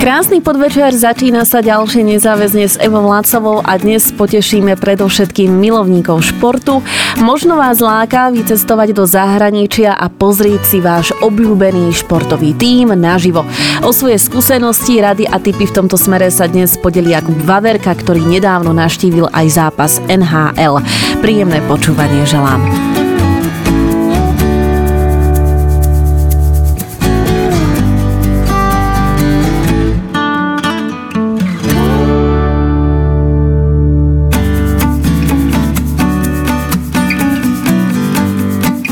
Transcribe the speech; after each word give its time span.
Krásny 0.00 0.40
podvečer, 0.40 0.96
začína 0.96 1.44
sa 1.44 1.60
ďalšie 1.60 2.00
nezáväzne 2.16 2.64
s 2.64 2.80
Evou 2.80 3.04
Lacovou 3.04 3.60
a 3.60 3.76
dnes 3.76 4.08
potešíme 4.16 4.72
predovšetkým 4.80 5.52
milovníkov 5.52 6.24
športu. 6.24 6.80
Možno 7.20 7.60
vás 7.60 7.84
láka 7.84 8.32
vycestovať 8.32 8.96
do 8.96 9.04
zahraničia 9.04 9.92
a 9.92 10.08
pozrieť 10.08 10.64
si 10.64 10.80
váš 10.80 11.12
obľúbený 11.20 11.92
športový 11.92 12.56
tím 12.56 12.96
naživo. 12.96 13.44
O 13.84 13.92
svoje 13.92 14.16
skúsenosti, 14.16 15.04
rady 15.04 15.28
a 15.28 15.36
tipy 15.36 15.68
v 15.68 15.84
tomto 15.84 16.00
smere 16.00 16.32
sa 16.32 16.48
dnes 16.48 16.80
podelí 16.80 17.12
Jakub 17.12 17.36
Vaverka, 17.44 17.92
ktorý 17.92 18.24
nedávno 18.24 18.72
naštívil 18.72 19.28
aj 19.36 19.46
zápas 19.52 20.00
NHL. 20.08 20.80
Príjemné 21.20 21.60
počúvanie 21.68 22.24
želám. 22.24 22.99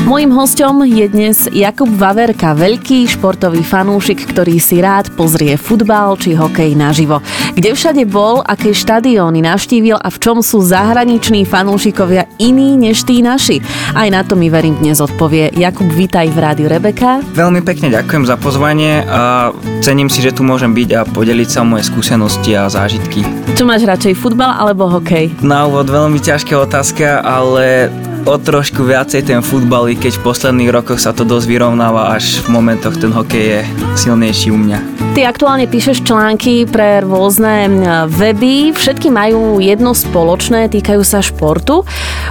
Mojím 0.08 0.32
hostom 0.32 0.88
je 0.88 1.04
dnes 1.04 1.52
Jakub 1.52 1.92
Vaverka, 1.92 2.56
veľký 2.56 3.04
športový 3.12 3.60
fanúšik, 3.60 4.24
ktorý 4.32 4.56
si 4.56 4.80
rád 4.80 5.12
pozrie 5.12 5.60
futbal 5.60 6.16
či 6.16 6.32
hokej 6.32 6.72
naživo. 6.72 7.20
Kde 7.52 7.76
všade 7.76 8.08
bol, 8.08 8.40
aké 8.40 8.72
štadióny 8.72 9.44
navštívil 9.44 10.00
a 10.00 10.08
v 10.08 10.16
čom 10.16 10.40
sú 10.40 10.64
zahraniční 10.64 11.44
fanúšikovia 11.44 12.24
iní 12.40 12.80
než 12.80 13.04
tí 13.04 13.20
naši? 13.20 13.60
Aj 13.92 14.08
na 14.08 14.24
to 14.24 14.32
mi 14.32 14.48
verím 14.48 14.80
dnes 14.80 14.96
odpovie. 14.96 15.52
Jakub, 15.52 15.92
vítaj 15.92 16.32
v 16.32 16.40
rádiu 16.40 16.72
Rebeka. 16.72 17.20
Veľmi 17.36 17.60
pekne 17.60 17.92
ďakujem 17.92 18.24
za 18.24 18.40
pozvanie 18.40 19.04
a 19.04 19.52
cením 19.84 20.08
si, 20.08 20.24
že 20.24 20.32
tu 20.32 20.40
môžem 20.40 20.72
byť 20.72 20.88
a 20.96 21.00
podeliť 21.04 21.48
sa 21.52 21.60
o 21.60 21.68
moje 21.68 21.84
skúsenosti 21.84 22.56
a 22.56 22.72
zážitky. 22.72 23.28
Čo 23.52 23.68
máš 23.68 23.84
radšej, 23.84 24.16
futbal 24.16 24.56
alebo 24.56 24.88
hokej? 24.88 25.36
Na 25.44 25.68
úvod 25.68 25.92
veľmi 25.92 26.16
ťažká 26.16 26.64
otázka, 26.64 27.20
ale 27.20 27.92
o 28.28 28.36
trošku 28.36 28.84
viacej 28.84 29.24
ten 29.24 29.40
futbal, 29.40 29.88
i 29.88 29.96
keď 29.96 30.20
v 30.20 30.24
posledných 30.28 30.68
rokoch 30.68 31.00
sa 31.00 31.16
to 31.16 31.24
dosť 31.24 31.48
vyrovnáva, 31.48 32.12
až 32.12 32.44
v 32.44 32.52
momentoch 32.52 33.00
ten 33.00 33.08
hokej 33.08 33.40
je 33.40 33.60
silnejší 33.96 34.52
u 34.52 34.60
mňa. 34.60 34.78
Ty 35.16 35.32
aktuálne 35.32 35.64
píšeš 35.64 36.04
články 36.04 36.68
pre 36.68 37.00
rôzne 37.00 37.66
weby, 38.12 38.76
všetky 38.76 39.08
majú 39.08 39.58
jedno 39.64 39.96
spoločné, 39.96 40.68
týkajú 40.68 41.00
sa 41.00 41.24
športu. 41.24 41.88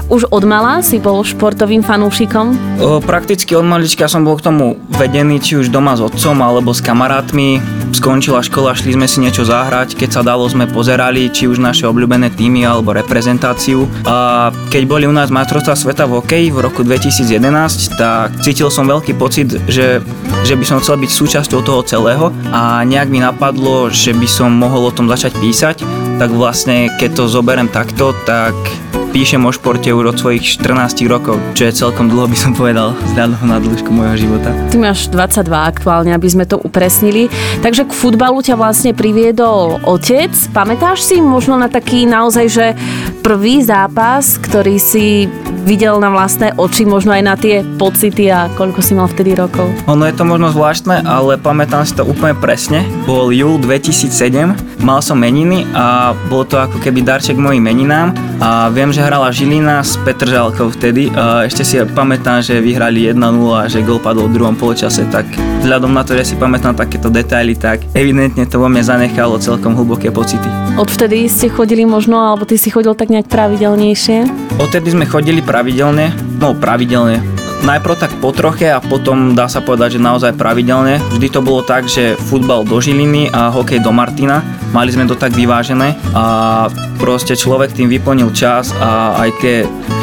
Už 0.08 0.30
od 0.30 0.46
mala 0.46 0.86
si 0.86 1.02
bol 1.02 1.26
športovým 1.26 1.82
fanúšikom? 1.82 2.78
O, 2.78 3.02
prakticky 3.02 3.58
od 3.58 3.66
malička 3.66 4.06
som 4.06 4.22
bol 4.22 4.38
k 4.38 4.54
tomu 4.54 4.78
vedený, 4.94 5.42
či 5.42 5.58
už 5.58 5.74
doma 5.74 5.98
s 5.98 6.06
otcom 6.06 6.38
alebo 6.46 6.72
s 6.72 6.80
kamarátmi. 6.80 7.60
Skončila 7.96 8.44
škola, 8.44 8.76
šli 8.76 8.96
sme 8.96 9.08
si 9.08 9.24
niečo 9.24 9.48
zahrať, 9.48 9.96
keď 9.96 10.10
sa 10.10 10.22
dalo 10.24 10.44
sme 10.48 10.68
pozerali, 10.68 11.32
či 11.32 11.48
už 11.48 11.60
naše 11.60 11.88
obľúbené 11.88 12.32
týmy 12.34 12.68
alebo 12.68 12.92
reprezentáciu. 12.92 13.88
A 14.04 14.50
keď 14.72 14.84
boli 14.88 15.06
u 15.08 15.14
nás 15.16 15.32
majstrovstvá 15.32 15.76
sveta 15.76 16.04
v 16.08 16.20
hokeji 16.20 16.48
v 16.52 16.60
roku 16.64 16.84
2011, 16.84 18.00
tak 18.00 18.36
cítil 18.44 18.68
som 18.68 18.88
veľký 18.88 19.16
pocit, 19.16 19.52
že, 19.68 20.04
že 20.44 20.54
by 20.56 20.66
som 20.68 20.80
chcel 20.84 21.00
byť 21.00 21.12
súčasťou 21.12 21.60
toho 21.64 21.82
celého 21.84 22.32
a 22.52 22.84
nejak 22.84 23.08
mi 23.08 23.24
napadlo, 23.24 23.88
že 23.88 24.12
by 24.12 24.28
som 24.28 24.52
mohol 24.52 24.88
o 24.88 24.96
tom 24.96 25.08
začať 25.08 25.36
písať, 25.40 26.07
tak 26.18 26.34
vlastne 26.34 26.90
keď 26.98 27.14
to 27.14 27.24
zoberiem 27.30 27.70
takto, 27.70 28.10
tak 28.26 28.58
píšem 29.14 29.42
o 29.46 29.52
športe 29.54 29.90
už 29.90 30.14
od 30.14 30.18
svojich 30.18 30.44
14 30.62 31.06
rokov, 31.10 31.38
čo 31.54 31.70
je 31.70 31.74
celkom 31.74 32.10
dlho 32.10 32.30
by 32.30 32.38
som 32.38 32.52
povedal, 32.58 32.98
vzhľadom 33.14 33.46
na 33.46 33.58
dĺžku 33.62 33.90
môjho 33.90 34.30
života. 34.30 34.50
Ty 34.74 34.78
máš 34.82 35.10
22 35.14 35.46
aktuálne, 35.54 36.12
aby 36.14 36.28
sme 36.30 36.46
to 36.50 36.58
upresnili. 36.62 37.30
Takže 37.62 37.86
k 37.86 37.94
futbalu 37.94 38.42
ťa 38.42 38.58
vlastne 38.58 38.98
priviedol 38.98 39.82
otec. 39.86 40.34
Pamätáš 40.54 41.06
si 41.06 41.22
možno 41.22 41.58
na 41.58 41.70
taký 41.70 42.10
naozaj, 42.10 42.46
že 42.50 42.66
prvý 43.22 43.62
zápas, 43.62 44.42
ktorý 44.42 44.82
si 44.82 45.26
videl 45.68 46.00
na 46.00 46.08
vlastné 46.08 46.56
oči, 46.56 46.88
možno 46.88 47.12
aj 47.12 47.24
na 47.28 47.36
tie 47.36 47.60
pocity 47.76 48.32
a 48.32 48.48
koľko 48.56 48.80
si 48.80 48.96
mal 48.96 49.12
vtedy 49.12 49.36
rokov? 49.36 49.68
Ono 49.92 50.08
je 50.08 50.16
to 50.16 50.24
možno 50.24 50.48
zvláštne, 50.56 51.04
ale 51.04 51.36
pamätám 51.36 51.84
si 51.84 51.92
to 51.92 52.08
úplne 52.08 52.32
presne. 52.40 52.88
Bol 53.04 53.36
júl 53.36 53.60
2007, 53.60 54.80
mal 54.80 55.04
som 55.04 55.20
meniny 55.20 55.68
a 55.76 56.16
bolo 56.32 56.48
to 56.48 56.56
ako 56.56 56.80
keby 56.80 57.04
darček 57.04 57.36
mojim 57.36 57.68
meninám 57.68 58.16
a 58.40 58.72
viem, 58.72 58.96
že 58.96 59.04
hrala 59.04 59.28
Žilina 59.28 59.84
s 59.84 60.00
Petržalkou 60.08 60.72
vtedy. 60.72 61.12
A 61.12 61.44
ešte 61.44 61.68
si 61.68 61.76
pamätám, 61.84 62.40
že 62.40 62.64
vyhrali 62.64 63.12
1-0 63.12 63.20
a 63.52 63.68
že 63.68 63.84
gol 63.84 64.00
padol 64.00 64.32
v 64.32 64.40
druhom 64.40 64.56
poločase, 64.56 65.04
tak 65.12 65.28
vzhľadom 65.68 65.92
na 65.92 66.08
to, 66.08 66.16
že 66.16 66.32
si 66.32 66.36
pamätám 66.40 66.80
takéto 66.80 67.12
detaily, 67.12 67.60
tak 67.60 67.84
evidentne 67.92 68.48
to 68.48 68.56
vo 68.56 68.72
mne 68.72 68.88
zanechalo 68.88 69.36
celkom 69.36 69.76
hlboké 69.76 70.16
pocity. 70.16 70.48
Odvtedy 70.80 71.28
ste 71.28 71.52
chodili 71.52 71.84
možno, 71.84 72.24
alebo 72.24 72.48
ty 72.48 72.56
si 72.56 72.72
chodil 72.72 72.96
tak 72.96 73.12
nejak 73.12 73.28
pravidelnejšie? 73.28 74.47
Odtedy 74.58 74.90
sme 74.90 75.06
chodili 75.06 75.46
pravidelne, 75.46 76.10
no 76.42 76.58
pravidelne, 76.58 77.22
najprv 77.62 77.96
tak 77.98 78.12
po 78.18 78.34
troche 78.34 78.70
a 78.70 78.82
potom 78.82 79.38
dá 79.38 79.46
sa 79.46 79.62
povedať, 79.62 79.98
že 79.98 80.06
naozaj 80.06 80.34
pravidelne. 80.34 80.98
Vždy 81.14 81.28
to 81.30 81.46
bolo 81.46 81.62
tak, 81.62 81.86
že 81.86 82.18
futbal 82.18 82.66
do 82.66 82.82
Žiliny 82.82 83.30
a 83.34 83.54
hokej 83.54 83.82
do 83.86 83.94
Martina. 83.94 84.42
Mali 84.74 84.90
sme 84.90 85.06
to 85.06 85.14
tak 85.14 85.38
vyvážené 85.38 85.94
a 86.12 86.68
proste 86.98 87.38
človek 87.38 87.74
tým 87.78 87.88
vyplnil 87.88 88.34
čas 88.34 88.74
a 88.82 89.16
aj 89.22 89.30
tie 89.40 89.56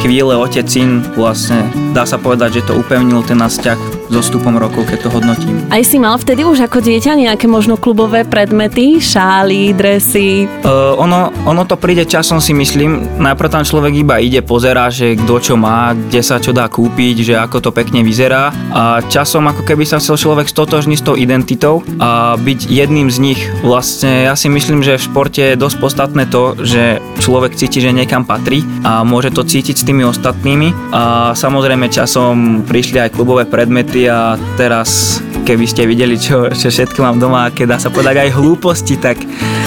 chvíle 0.06 0.38
otecín 0.38 1.03
vlastne 1.19 1.66
dá 1.91 2.06
sa 2.06 2.16
povedať, 2.16 2.62
že 2.62 2.66
to 2.71 2.78
upevnil 2.78 3.26
ten 3.26 3.42
nás 3.42 3.59
vzťah 3.59 4.03
so 4.15 4.23
stupom 4.23 4.55
rokov, 4.55 4.87
keď 4.87 4.99
to 5.03 5.09
hodnotím. 5.11 5.59
Aj 5.75 5.83
si 5.83 5.99
mal 5.99 6.15
vtedy 6.15 6.47
už 6.47 6.71
ako 6.71 6.79
dieťa 6.79 7.19
nejaké 7.19 7.51
možno 7.51 7.75
klubové 7.75 8.23
predmety, 8.23 9.03
šály, 9.03 9.75
dresy? 9.75 10.47
Uh, 10.63 10.95
ono, 10.95 11.35
ono 11.43 11.67
to 11.67 11.75
príde 11.75 12.07
časom 12.07 12.39
si 12.39 12.55
myslím. 12.55 13.19
Najprv 13.19 13.51
tam 13.51 13.67
človek 13.67 13.91
iba 13.99 14.23
ide, 14.23 14.39
pozerá, 14.47 14.87
že 14.87 15.19
kto 15.19 15.35
čo 15.43 15.55
má, 15.59 15.99
kde 15.99 16.23
sa 16.23 16.39
čo 16.39 16.55
dá 16.55 16.71
kúpiť, 16.71 17.27
že 17.27 17.35
ako 17.35 17.59
to 17.59 17.71
pekne 17.75 18.07
vyzerá 18.07 18.55
a 18.71 19.03
časom 19.03 19.51
ako 19.51 19.67
keby 19.67 19.83
sa 19.83 19.99
chcel 19.99 20.15
človek 20.15 20.47
stotožniť 20.47 20.99
s 21.03 21.07
tou 21.07 21.19
identitou 21.19 21.83
a 21.99 22.39
byť 22.39 22.71
jedným 22.71 23.11
z 23.11 23.19
nich. 23.19 23.41
Vlastne 23.67 24.31
ja 24.31 24.39
si 24.39 24.47
myslím, 24.47 24.87
že 24.87 24.95
v 24.95 25.07
športe 25.11 25.43
je 25.43 25.59
dosť 25.59 25.77
podstatné 25.83 26.31
to, 26.31 26.55
že 26.63 27.03
človek 27.19 27.59
cíti, 27.59 27.83
že 27.83 27.91
niekam 27.91 28.23
patrí 28.23 28.63
a 28.87 29.03
môže 29.03 29.35
to 29.35 29.43
cítiť 29.43 29.75
s 29.75 29.87
tými 29.87 30.07
ostatnými 30.07 30.95
a 30.95 31.35
samozrejme 31.35 31.91
časom 31.91 32.63
prišli 32.63 33.03
aj 33.03 33.15
klubové 33.17 33.43
predmety 33.49 34.03
a 34.09 34.38
teraz 34.56 35.20
keby 35.44 35.65
ste 35.69 35.84
videli, 35.84 36.16
čo, 36.16 36.48
čo 36.48 36.72
všetko 36.72 36.98
mám 37.04 37.20
doma, 37.20 37.53
keď 37.53 37.76
dá 37.76 37.78
sa 37.78 37.92
povedať 37.92 38.25
aj 38.25 38.37
hlúposti, 38.41 38.97
tak, 38.97 39.20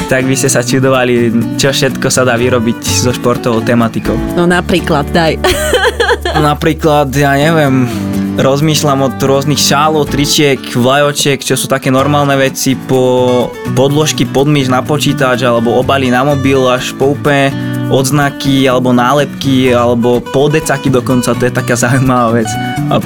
tak 0.09 0.25
by 0.25 0.33
ste 0.33 0.49
sa 0.49 0.65
čudovali, 0.65 1.29
čo 1.61 1.69
všetko 1.69 2.09
sa 2.09 2.25
dá 2.25 2.33
vyrobiť 2.33 2.81
so 2.81 3.13
športovou 3.13 3.61
tematikou. 3.61 4.17
No 4.33 4.49
napríklad, 4.49 5.05
daj. 5.13 5.37
napríklad, 6.49 7.13
ja 7.13 7.37
neviem, 7.37 7.85
rozmýšľam 8.41 9.09
od 9.09 9.15
rôznych 9.21 9.61
šálov, 9.61 10.09
tričiek, 10.09 10.61
vlajočiek, 10.73 11.41
čo 11.41 11.53
sú 11.53 11.69
také 11.69 11.93
normálne 11.93 12.37
veci, 12.37 12.73
po 12.73 13.49
podložky 13.77 14.25
podmíš 14.25 14.73
na 14.73 14.81
počítač 14.81 15.45
alebo 15.45 15.77
obaly 15.77 16.09
na 16.09 16.25
mobil 16.25 16.61
až 16.69 16.93
po 16.97 17.13
úplne 17.17 17.76
odznaky 17.87 18.67
alebo 18.67 18.91
nálepky 18.91 19.71
alebo 19.71 20.19
podecaky 20.19 20.91
dokonca, 20.91 21.35
to 21.35 21.47
je 21.47 21.53
taká 21.53 21.75
zaujímavá 21.83 22.43
vec. 22.43 22.49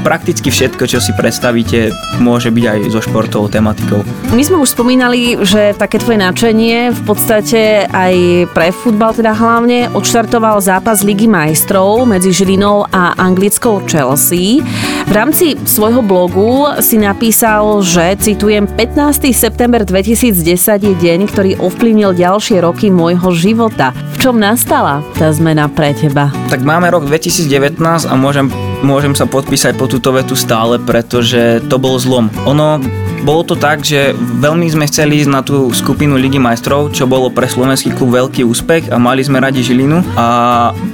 Prakticky 0.06 0.54
všetko, 0.54 0.84
čo 0.86 1.02
si 1.02 1.10
predstavíte, 1.18 1.90
môže 2.22 2.54
byť 2.54 2.66
aj 2.66 2.80
so 2.94 3.02
športovou 3.02 3.50
tematikou. 3.50 4.06
My 4.30 4.42
sme 4.46 4.62
už 4.62 4.78
spomínali, 4.78 5.42
že 5.42 5.74
také 5.74 5.98
tvoje 5.98 6.22
nadšenie 6.22 6.94
v 6.94 7.02
podstate 7.04 7.90
aj 7.90 8.16
pre 8.54 8.70
futbal 8.70 9.18
teda 9.18 9.34
hlavne 9.34 9.90
odštartoval 9.92 10.62
zápas 10.62 11.02
Ligy 11.02 11.26
majstrov 11.26 12.06
medzi 12.06 12.30
Žilinou 12.30 12.86
a 12.94 13.18
anglickou 13.18 13.82
Chelsea. 13.90 14.62
V 15.10 15.14
rámci 15.14 15.58
svojho 15.66 16.06
blogu 16.06 16.70
si 16.80 17.02
napísal, 17.02 17.82
že 17.82 18.16
citujem 18.22 18.70
15. 18.70 19.34
september 19.34 19.82
2010 19.82 20.56
je 20.78 20.94
deň, 20.94 21.20
ktorý 21.28 21.52
ovplyvnil 21.58 22.14
ďalšie 22.14 22.62
roky 22.62 22.94
môjho 22.94 23.34
života. 23.34 23.92
Čom 24.22 24.38
nastal 24.38 25.02
nastala 25.02 25.18
tá 25.18 25.34
zmena 25.34 25.66
pre 25.66 25.98
teba? 25.98 26.30
Tak 26.54 26.62
máme 26.62 26.94
rok 26.94 27.10
2019 27.10 27.82
a 28.06 28.14
môžem, 28.14 28.54
môžem 28.82 29.14
sa 29.14 29.26
podpísať 29.26 29.78
po 29.78 29.86
túto 29.90 30.14
vetu 30.14 30.34
stále, 30.38 30.78
pretože 30.82 31.62
to 31.70 31.78
bol 31.82 31.98
zlom. 31.98 32.30
Ono 32.46 32.82
bolo 33.22 33.46
to 33.46 33.54
tak, 33.54 33.86
že 33.86 34.18
veľmi 34.18 34.66
sme 34.66 34.90
chceli 34.90 35.22
ísť 35.22 35.30
na 35.30 35.46
tú 35.46 35.70
skupinu 35.70 36.18
Ligy 36.18 36.42
majstrov, 36.42 36.90
čo 36.90 37.06
bolo 37.06 37.30
pre 37.30 37.46
slovenský 37.46 37.94
klub 37.94 38.18
veľký 38.18 38.42
úspech 38.42 38.90
a 38.90 38.98
mali 38.98 39.22
sme 39.22 39.38
radi 39.38 39.62
Žilinu 39.62 40.02
a 40.18 40.26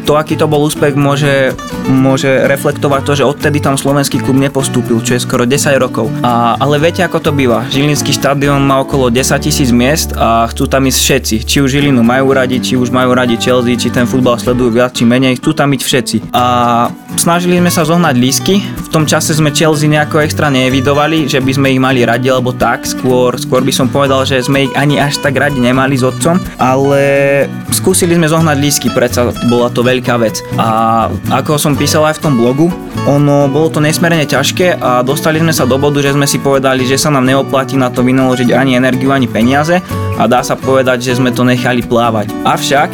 to, 0.04 0.20
aký 0.20 0.36
to 0.36 0.44
bol 0.44 0.60
úspech, 0.68 0.92
môže, 1.00 1.56
môže 1.88 2.28
reflektovať 2.52 3.02
to, 3.08 3.14
že 3.24 3.28
odtedy 3.28 3.64
tam 3.64 3.80
slovenský 3.80 4.20
klub 4.20 4.36
nepostúpil, 4.36 5.00
čo 5.00 5.16
je 5.16 5.24
skoro 5.24 5.48
10 5.48 5.80
rokov. 5.80 6.12
A, 6.20 6.60
ale 6.60 6.84
viete, 6.84 7.00
ako 7.00 7.24
to 7.24 7.32
býva. 7.32 7.64
Žilinský 7.72 8.12
štadión 8.12 8.60
má 8.68 8.84
okolo 8.84 9.08
10 9.08 9.24
tisíc 9.40 9.72
miest 9.72 10.12
a 10.20 10.52
chcú 10.52 10.68
tam 10.68 10.84
ísť 10.84 11.00
všetci. 11.00 11.36
Či 11.48 11.58
už 11.64 11.80
Žilinu 11.80 12.04
majú 12.04 12.36
radi, 12.36 12.60
či 12.60 12.76
už 12.76 12.92
majú 12.92 13.16
radi 13.16 13.40
Chelsea, 13.40 13.80
či 13.80 13.88
ten 13.88 14.04
futbal 14.04 14.36
sledujú 14.36 14.76
viac, 14.76 14.92
či 14.92 15.08
menej, 15.08 15.40
chcú 15.40 15.56
tam 15.56 15.72
byť 15.72 15.82
všetci. 15.84 16.18
A 16.36 16.44
snažili 17.16 17.60
sme 17.60 17.72
sa 17.72 17.77
zohnať 17.84 18.16
lísky. 18.16 18.62
V 18.62 18.90
tom 18.90 19.04
čase 19.04 19.36
sme 19.36 19.52
Chelsea 19.52 19.92
nejako 19.92 20.24
extra 20.24 20.48
neevidovali, 20.48 21.28
že 21.28 21.44
by 21.44 21.52
sme 21.52 21.68
ich 21.76 21.82
mali 21.82 22.08
radi 22.08 22.32
alebo 22.32 22.56
tak, 22.56 22.88
skôr, 22.88 23.36
skôr 23.36 23.62
by 23.62 23.74
som 23.76 23.92
povedal, 23.92 24.24
že 24.24 24.46
sme 24.46 24.70
ich 24.70 24.74
ani 24.78 24.98
až 24.98 25.20
tak 25.20 25.36
radi 25.36 25.60
nemali 25.60 26.00
s 26.00 26.08
otcom, 26.08 26.40
ale 26.58 27.02
skúsili 27.70 28.16
sme 28.16 28.32
zohnať 28.32 28.58
lísky, 28.58 28.88
predsa 28.90 29.30
bola 29.52 29.68
to 29.68 29.84
veľká 29.84 30.16
vec. 30.22 30.40
A 30.56 31.12
ako 31.30 31.60
som 31.60 31.76
písal 31.76 32.08
aj 32.08 32.22
v 32.22 32.24
tom 32.24 32.34
blogu, 32.40 32.72
ono 33.04 33.52
bolo 33.52 33.68
to 33.68 33.84
nesmierne 33.84 34.24
ťažké 34.24 34.80
a 34.80 35.04
dostali 35.04 35.44
sme 35.44 35.52
sa 35.52 35.68
do 35.68 35.76
bodu, 35.76 36.00
že 36.00 36.16
sme 36.16 36.26
si 36.26 36.40
povedali, 36.40 36.88
že 36.88 36.96
sa 36.96 37.12
nám 37.12 37.28
neoplatí 37.28 37.76
na 37.76 37.92
to 37.92 38.02
vynaložiť 38.02 38.56
ani 38.56 38.80
energiu, 38.80 39.12
ani 39.12 39.28
peniaze 39.28 39.84
a 40.18 40.24
dá 40.26 40.42
sa 40.42 40.58
povedať, 40.58 41.04
že 41.04 41.20
sme 41.20 41.36
to 41.36 41.44
nechali 41.44 41.84
plávať. 41.84 42.32
Avšak 42.48 42.90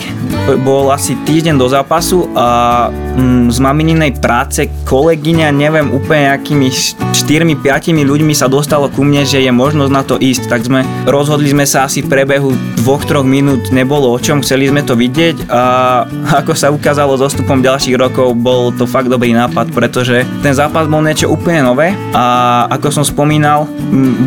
bol 0.59 0.91
asi 0.91 1.15
týždeň 1.23 1.55
do 1.55 1.67
zápasu 1.71 2.27
a 2.35 2.89
mm, 2.91 3.47
z 3.53 3.57
mamininej 3.63 4.11
práce 4.19 4.67
kolegyňa, 4.83 5.55
neviem 5.55 5.89
úplne 5.89 6.29
akými 6.29 6.69
4-5 6.69 7.63
ľuďmi 8.03 8.33
sa 8.35 8.51
dostalo 8.51 8.91
ku 8.91 9.01
mne, 9.01 9.23
že 9.23 9.39
je 9.41 9.49
možnosť 9.49 9.91
na 9.91 10.03
to 10.03 10.19
ísť, 10.19 10.51
tak 10.51 10.67
sme 10.67 10.83
rozhodli 11.07 11.49
sme 11.49 11.63
sa 11.63 11.87
asi 11.87 12.03
v 12.03 12.11
prebehu 12.11 12.51
2-3 12.83 13.23
minút, 13.23 13.71
nebolo 13.71 14.11
o 14.11 14.19
čom, 14.19 14.43
chceli 14.43 14.67
sme 14.67 14.83
to 14.83 14.93
vidieť 14.93 15.47
a 15.47 15.61
ako 16.43 16.53
sa 16.53 16.69
ukázalo 16.69 17.15
s 17.15 17.25
ostupom 17.25 17.63
ďalších 17.63 17.95
rokov, 17.95 18.35
bol 18.37 18.75
to 18.75 18.83
fakt 18.83 19.07
dobrý 19.07 19.31
nápad, 19.33 19.71
pretože 19.71 20.27
ten 20.43 20.53
zápas 20.53 20.85
bol 20.85 21.01
niečo 21.01 21.31
úplne 21.31 21.63
nové 21.63 21.95
a 22.11 22.67
ako 22.69 23.01
som 23.01 23.05
spomínal, 23.07 23.65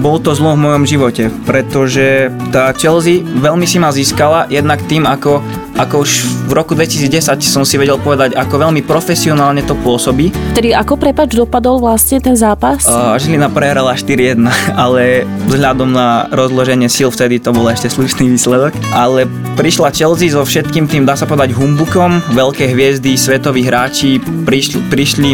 bol 0.01 0.17
to 0.19 0.33
zlo 0.33 0.57
v 0.57 0.65
mojom 0.67 0.85
živote, 0.89 1.29
pretože 1.45 2.33
tá 2.51 2.73
Chelsea 2.73 3.23
veľmi 3.23 3.69
si 3.69 3.77
ma 3.77 3.93
získala, 3.93 4.49
jednak 4.49 4.81
tým, 4.89 5.05
ako 5.05 5.45
ako 5.77 6.09
už 6.09 6.11
v 6.49 6.53
roku 6.57 6.73
2010 6.73 7.37
som 7.45 7.63
si 7.63 7.77
vedel 7.77 8.01
povedať, 8.01 8.33
ako 8.33 8.69
veľmi 8.69 8.81
profesionálne 8.85 9.61
to 9.61 9.77
pôsobí. 9.85 10.33
Tedy 10.57 10.73
ako 10.73 10.97
prepač 10.97 11.37
dopadol 11.37 11.79
vlastne 11.79 12.17
ten 12.17 12.33
zápas? 12.33 12.89
Uh, 12.89 13.17
Žilina 13.21 13.53
prehrala 13.53 13.93
4-1, 13.93 14.41
ale 14.85 15.29
vzhľadom 15.53 15.93
na 15.93 16.27
rozloženie 16.33 16.89
síl 16.89 17.13
vtedy 17.13 17.37
to 17.39 17.53
bol 17.53 17.69
ešte 17.69 17.93
slušný 17.93 18.33
výsledok. 18.33 18.73
Ale 18.97 19.29
prišla 19.61 19.93
Chelsea 19.93 20.33
so 20.33 20.41
všetkým 20.43 20.89
tým, 20.89 21.05
dá 21.05 21.13
sa 21.13 21.29
povedať, 21.29 21.53
humbukom, 21.53 22.25
veľké 22.33 22.73
hviezdy, 22.73 23.15
svetoví 23.21 23.69
hráči, 23.69 24.17
prišli, 24.49 24.81
prišli 24.89 25.31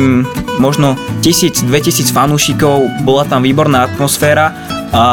možno 0.59 0.99
1000-2000 1.23 2.11
fanúšikov, 2.11 3.07
bola 3.07 3.23
tam 3.25 3.47
výborná 3.47 3.87
atmosféra 3.87 4.51
a 4.93 5.05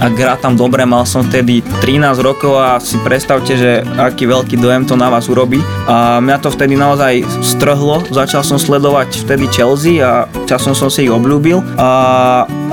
a 0.00 0.12
hrá 0.12 0.36
tam 0.36 0.54
dobre, 0.54 0.84
mal 0.84 1.08
som 1.08 1.24
vtedy 1.24 1.64
13 1.80 2.20
rokov 2.20 2.56
a 2.56 2.76
si 2.82 3.00
predstavte, 3.00 3.56
že 3.56 3.80
aký 3.96 4.28
veľký 4.28 4.60
dojem 4.60 4.84
to 4.84 4.94
na 4.94 5.08
vás 5.08 5.26
urobí. 5.26 5.60
A 5.88 6.20
mňa 6.20 6.36
to 6.42 6.52
vtedy 6.52 6.76
naozaj 6.76 7.24
strhlo, 7.40 8.04
začal 8.12 8.44
som 8.44 8.60
sledovať 8.60 9.24
vtedy 9.24 9.48
Chelsea 9.48 10.04
a 10.04 10.28
časom 10.44 10.76
som 10.76 10.92
si 10.92 11.08
ich 11.08 11.12
obľúbil 11.12 11.62
a 11.80 11.90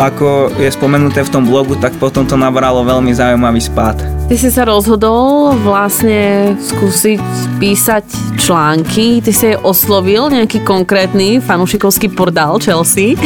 ako 0.01 0.51
je 0.57 0.69
spomenuté 0.73 1.21
v 1.23 1.31
tom 1.31 1.45
blogu, 1.47 1.77
tak 1.77 1.95
potom 2.01 2.25
to 2.25 2.35
nabralo 2.35 2.81
veľmi 2.83 3.13
zaujímavý 3.13 3.61
spád. 3.61 4.01
Ty 4.23 4.35
si 4.39 4.49
sa 4.49 4.63
rozhodol 4.65 5.53
vlastne 5.61 6.55
skúsiť 6.57 7.21
písať 7.59 8.05
články, 8.39 9.21
ty 9.21 9.31
si 9.35 9.53
oslovil 9.53 10.31
nejaký 10.31 10.63
konkrétny 10.65 11.43
fanušikovský 11.43 12.09
portál 12.15 12.57
Chelsea. 12.57 13.19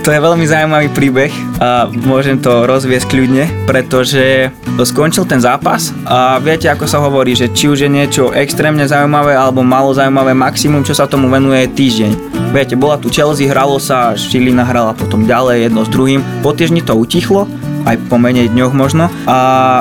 To 0.00 0.08
je 0.08 0.20
veľmi 0.20 0.48
zaujímavý 0.48 0.88
príbeh 0.96 1.32
a 1.60 1.84
môžem 1.92 2.40
to 2.40 2.64
rozviesť 2.64 3.09
kľudne, 3.10 3.66
pretože 3.66 4.54
skončil 4.78 5.26
ten 5.26 5.42
zápas 5.42 5.90
a 6.06 6.38
viete, 6.38 6.70
ako 6.70 6.86
sa 6.86 7.02
hovorí, 7.02 7.34
že 7.34 7.50
či 7.50 7.66
už 7.66 7.84
je 7.84 7.90
niečo 7.90 8.30
extrémne 8.30 8.86
zaujímavé 8.86 9.34
alebo 9.34 9.66
malo 9.66 9.90
zaujímavé, 9.90 10.30
maximum, 10.32 10.86
čo 10.86 10.94
sa 10.94 11.10
tomu 11.10 11.26
venuje, 11.26 11.66
je 11.66 11.74
týždeň. 11.74 12.12
Viete, 12.54 12.78
bola 12.78 12.96
tu 12.96 13.10
Chelsea, 13.10 13.50
hralo 13.50 13.82
sa, 13.82 14.14
Šilina 14.14 14.62
hrala 14.62 14.94
potom 14.94 15.26
ďalej 15.26 15.68
jedno 15.68 15.82
s 15.82 15.90
druhým, 15.90 16.22
po 16.40 16.54
týždni 16.54 16.86
to 16.86 16.94
utichlo 16.94 17.50
aj 17.84 17.96
po 18.12 18.20
menej 18.20 18.52
dňoch 18.52 18.72
možno. 18.76 19.08
A 19.24 19.36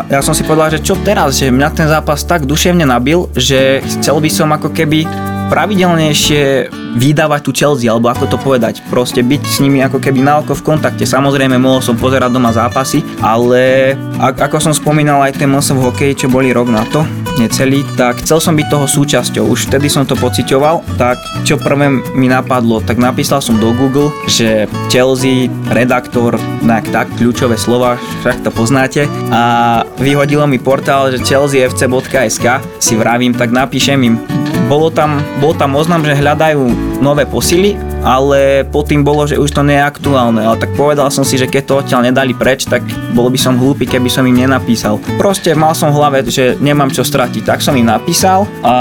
ja 0.07 0.23
som 0.23 0.33
si 0.33 0.47
povedal, 0.47 0.79
že 0.79 0.83
čo 0.83 0.95
teraz, 1.03 1.37
že 1.37 1.51
mňa 1.51 1.69
ten 1.75 1.87
zápas 1.91 2.23
tak 2.23 2.47
duševne 2.47 2.87
nabil, 2.87 3.27
že 3.35 3.83
chcel 3.85 4.23
by 4.23 4.29
som 4.31 4.49
ako 4.55 4.71
keby 4.71 5.03
pravidelnejšie 5.51 6.71
vydávať 6.95 7.41
tu 7.45 7.51
Chelsea, 7.53 7.91
alebo 7.91 8.09
ako 8.09 8.25
to 8.25 8.37
povedať, 8.41 8.81
proste 8.89 9.21
byť 9.21 9.41
s 9.45 9.57
nimi 9.61 9.83
ako 9.83 10.01
keby 10.01 10.23
na 10.23 10.41
oko 10.41 10.55
v 10.57 10.65
kontakte. 10.73 11.05
Samozrejme, 11.05 11.59
mohol 11.59 11.83
som 11.83 11.99
pozerať 11.99 12.33
doma 12.33 12.49
zápasy, 12.55 13.05
ale 13.19 13.93
ako 14.17 14.57
som 14.57 14.73
spomínal 14.73 15.21
aj 15.21 15.37
ten 15.37 15.49
MSV 15.49 15.77
hokej, 15.77 16.11
čo 16.15 16.27
boli 16.31 16.53
rok 16.53 16.69
na 16.69 16.85
to, 16.87 17.05
necelý, 17.39 17.87
tak 17.95 18.19
chcel 18.21 18.43
som 18.43 18.53
byť 18.53 18.67
toho 18.67 18.85
súčasťou. 18.85 19.43
Už 19.47 19.71
vtedy 19.71 19.87
som 19.87 20.03
to 20.03 20.19
pocitoval, 20.19 20.83
tak 20.99 21.15
čo 21.47 21.55
prvé 21.55 21.89
mi 22.13 22.27
napadlo, 22.27 22.83
tak 22.83 22.99
napísal 22.99 23.39
som 23.39 23.55
do 23.55 23.71
Google, 23.71 24.11
že 24.27 24.67
Chelsea, 24.91 25.47
redaktor, 25.71 26.35
tak, 26.67 26.91
tak, 26.91 27.07
kľúčové 27.15 27.55
slova, 27.55 27.95
však 28.21 28.43
to 28.43 28.51
poznáte. 28.51 29.01
A 29.31 29.81
vyhodilo 29.97 30.43
mi 30.45 30.59
portál, 30.59 31.15
že 31.15 31.23
chelseafc.sk, 31.23 32.45
si 32.77 32.93
vravím, 32.99 33.31
tak 33.31 33.55
napíšem 33.55 33.99
im 34.03 34.15
bolo 34.69 34.93
tam, 34.93 35.17
bol 35.41 35.57
tam 35.57 35.73
oznam, 35.73 36.05
že 36.05 36.13
hľadajú 36.13 36.61
nové 37.01 37.25
posily, 37.25 37.73
ale 38.05 38.61
pod 38.69 38.85
tým 38.85 39.01
bolo, 39.01 39.25
že 39.25 39.41
už 39.41 39.49
to 39.49 39.65
nie 39.65 39.81
je 39.81 39.83
aktuálne. 39.83 40.45
Ale 40.45 40.61
tak 40.61 40.77
povedal 40.77 41.09
som 41.09 41.25
si, 41.25 41.41
že 41.41 41.49
keď 41.49 41.63
to 41.65 41.79
odtiaľ 41.81 42.05
nedali 42.05 42.37
preč, 42.37 42.69
tak 42.69 42.85
bolo 43.17 43.33
by 43.33 43.39
som 43.41 43.57
hlúpy, 43.57 43.89
keby 43.89 44.07
som 44.07 44.29
im 44.29 44.37
nenapísal. 44.37 45.01
Proste 45.17 45.57
mal 45.57 45.73
som 45.73 45.89
v 45.89 45.97
hlave, 45.97 46.21
že 46.29 46.53
nemám 46.61 46.93
čo 46.93 47.01
stratiť, 47.01 47.41
tak 47.41 47.65
som 47.65 47.73
im 47.73 47.89
napísal 47.89 48.45
a 48.61 48.75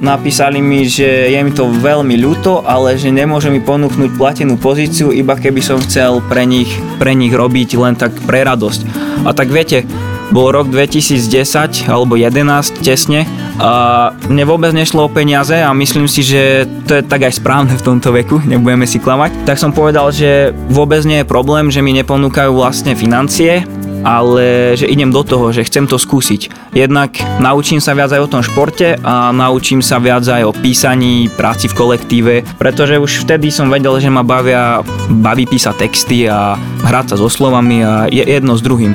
napísali 0.00 0.64
mi, 0.64 0.88
že 0.88 1.28
je 1.28 1.40
mi 1.44 1.52
to 1.52 1.68
veľmi 1.68 2.16
ľúto, 2.16 2.64
ale 2.64 2.96
že 2.96 3.12
nemôže 3.12 3.52
mi 3.52 3.60
ponúknuť 3.60 4.16
platenú 4.16 4.56
pozíciu, 4.56 5.12
iba 5.12 5.36
keby 5.36 5.60
som 5.60 5.76
chcel 5.84 6.24
pre 6.24 6.48
nich, 6.48 6.72
pre 6.96 7.12
nich 7.12 7.36
robiť 7.36 7.76
len 7.76 7.92
tak 7.92 8.16
pre 8.24 8.40
radosť. 8.40 8.80
A 9.28 9.36
tak 9.36 9.52
viete, 9.52 9.84
bol 10.30 10.50
rok 10.50 10.66
2010 10.72 11.86
alebo 11.86 12.18
11 12.18 12.82
tesne 12.82 13.28
a 13.56 14.12
mne 14.28 14.44
vôbec 14.44 14.72
nešlo 14.76 15.08
o 15.08 15.12
peniaze 15.12 15.56
a 15.56 15.72
myslím 15.72 16.04
si, 16.04 16.20
že 16.20 16.68
to 16.84 17.00
je 17.00 17.02
tak 17.02 17.24
aj 17.24 17.40
správne 17.40 17.72
v 17.72 17.84
tomto 17.84 18.12
veku, 18.12 18.44
nebudeme 18.44 18.84
si 18.84 19.00
klamať. 19.00 19.48
Tak 19.48 19.56
som 19.56 19.72
povedal, 19.72 20.12
že 20.12 20.52
vôbec 20.68 21.00
nie 21.08 21.24
je 21.24 21.26
problém, 21.28 21.72
že 21.72 21.80
mi 21.80 21.96
neponúkajú 21.96 22.52
vlastne 22.52 22.92
financie, 22.92 23.64
ale 24.02 24.74
že 24.76 24.90
idem 24.90 25.12
do 25.12 25.22
toho, 25.22 25.52
že 25.54 25.64
chcem 25.64 25.86
to 25.86 25.96
skúsiť. 25.96 26.72
Jednak 26.76 27.16
naučím 27.40 27.80
sa 27.80 27.96
viac 27.96 28.12
aj 28.12 28.24
o 28.24 28.32
tom 28.32 28.42
športe 28.44 28.98
a 29.00 29.32
naučím 29.32 29.80
sa 29.80 29.96
viac 30.02 30.26
aj 30.26 30.42
o 30.44 30.52
písaní, 30.52 31.32
práci 31.32 31.70
v 31.70 31.76
kolektíve, 31.76 32.34
pretože 32.60 33.00
už 33.00 33.24
vtedy 33.24 33.48
som 33.48 33.72
vedel, 33.72 33.96
že 34.02 34.12
ma 34.12 34.26
bavia, 34.26 34.84
baví 35.08 35.46
písať 35.46 35.74
texty 35.76 36.28
a 36.28 36.58
hrať 36.84 37.14
sa 37.14 37.16
so 37.16 37.30
slovami 37.30 37.80
a 37.86 38.10
je 38.10 38.24
jedno 38.24 38.58
s 38.58 38.64
druhým. 38.64 38.92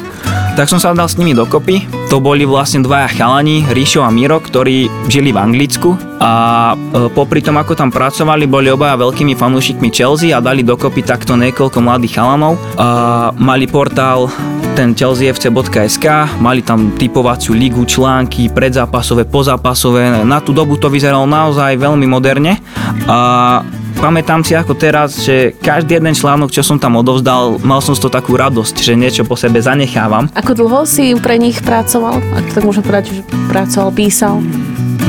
Tak 0.52 0.68
som 0.68 0.84
sa 0.84 0.92
dal 0.92 1.08
s 1.08 1.16
nimi 1.16 1.32
dokopy. 1.32 1.88
To 2.12 2.20
boli 2.20 2.44
vlastne 2.44 2.84
dvaja 2.84 3.08
chalani, 3.16 3.64
Ríšo 3.72 4.04
a 4.04 4.12
Miro, 4.12 4.44
ktorí 4.44 4.92
žili 5.08 5.32
v 5.32 5.40
Anglicku 5.40 5.96
a 6.20 6.32
e, 6.76 7.08
popri 7.10 7.40
tom, 7.40 7.58
ako 7.58 7.74
tam 7.74 7.90
pracovali, 7.90 8.46
boli 8.46 8.68
obaja 8.68 9.00
veľkými 9.00 9.34
fanúšikmi 9.34 9.90
Chelsea 9.90 10.36
a 10.36 10.44
dali 10.44 10.62
dokopy 10.62 11.02
takto 11.08 11.40
niekoľko 11.40 11.80
mladých 11.80 12.20
chalanov. 12.20 12.60
A 12.76 13.32
mali 13.40 13.66
portál 13.66 14.28
ten 14.72 14.96
chelseafc.sk, 14.96 16.06
mali 16.40 16.64
tam 16.64 16.96
typovaciu 16.96 17.52
ligu, 17.52 17.84
články, 17.84 18.48
predzápasové, 18.48 19.28
pozápasové. 19.28 20.24
Na 20.24 20.40
tú 20.40 20.56
dobu 20.56 20.80
to 20.80 20.88
vyzeralo 20.88 21.28
naozaj 21.28 21.76
veľmi 21.76 22.08
moderne 22.08 22.58
a 23.06 23.62
pamätám 24.00 24.42
si 24.42 24.56
ako 24.56 24.74
teraz, 24.74 25.22
že 25.22 25.54
každý 25.60 26.00
jeden 26.00 26.16
článok, 26.16 26.50
čo 26.50 26.64
som 26.64 26.80
tam 26.80 26.98
odovzdal, 26.98 27.60
mal 27.62 27.84
som 27.84 27.94
z 27.94 28.02
toho 28.08 28.16
takú 28.16 28.40
radosť, 28.40 28.76
že 28.80 28.94
niečo 28.96 29.28
po 29.28 29.36
sebe 29.36 29.60
zanechávam. 29.60 30.32
Ako 30.34 30.56
dlho 30.56 30.88
si 30.88 31.14
pre 31.20 31.36
nich 31.36 31.60
pracoval? 31.60 32.24
Ak 32.34 32.56
tak 32.56 32.64
môžem 32.64 32.82
povedať, 32.82 33.12
že 33.12 33.22
pracoval, 33.52 33.92
písal? 33.92 34.40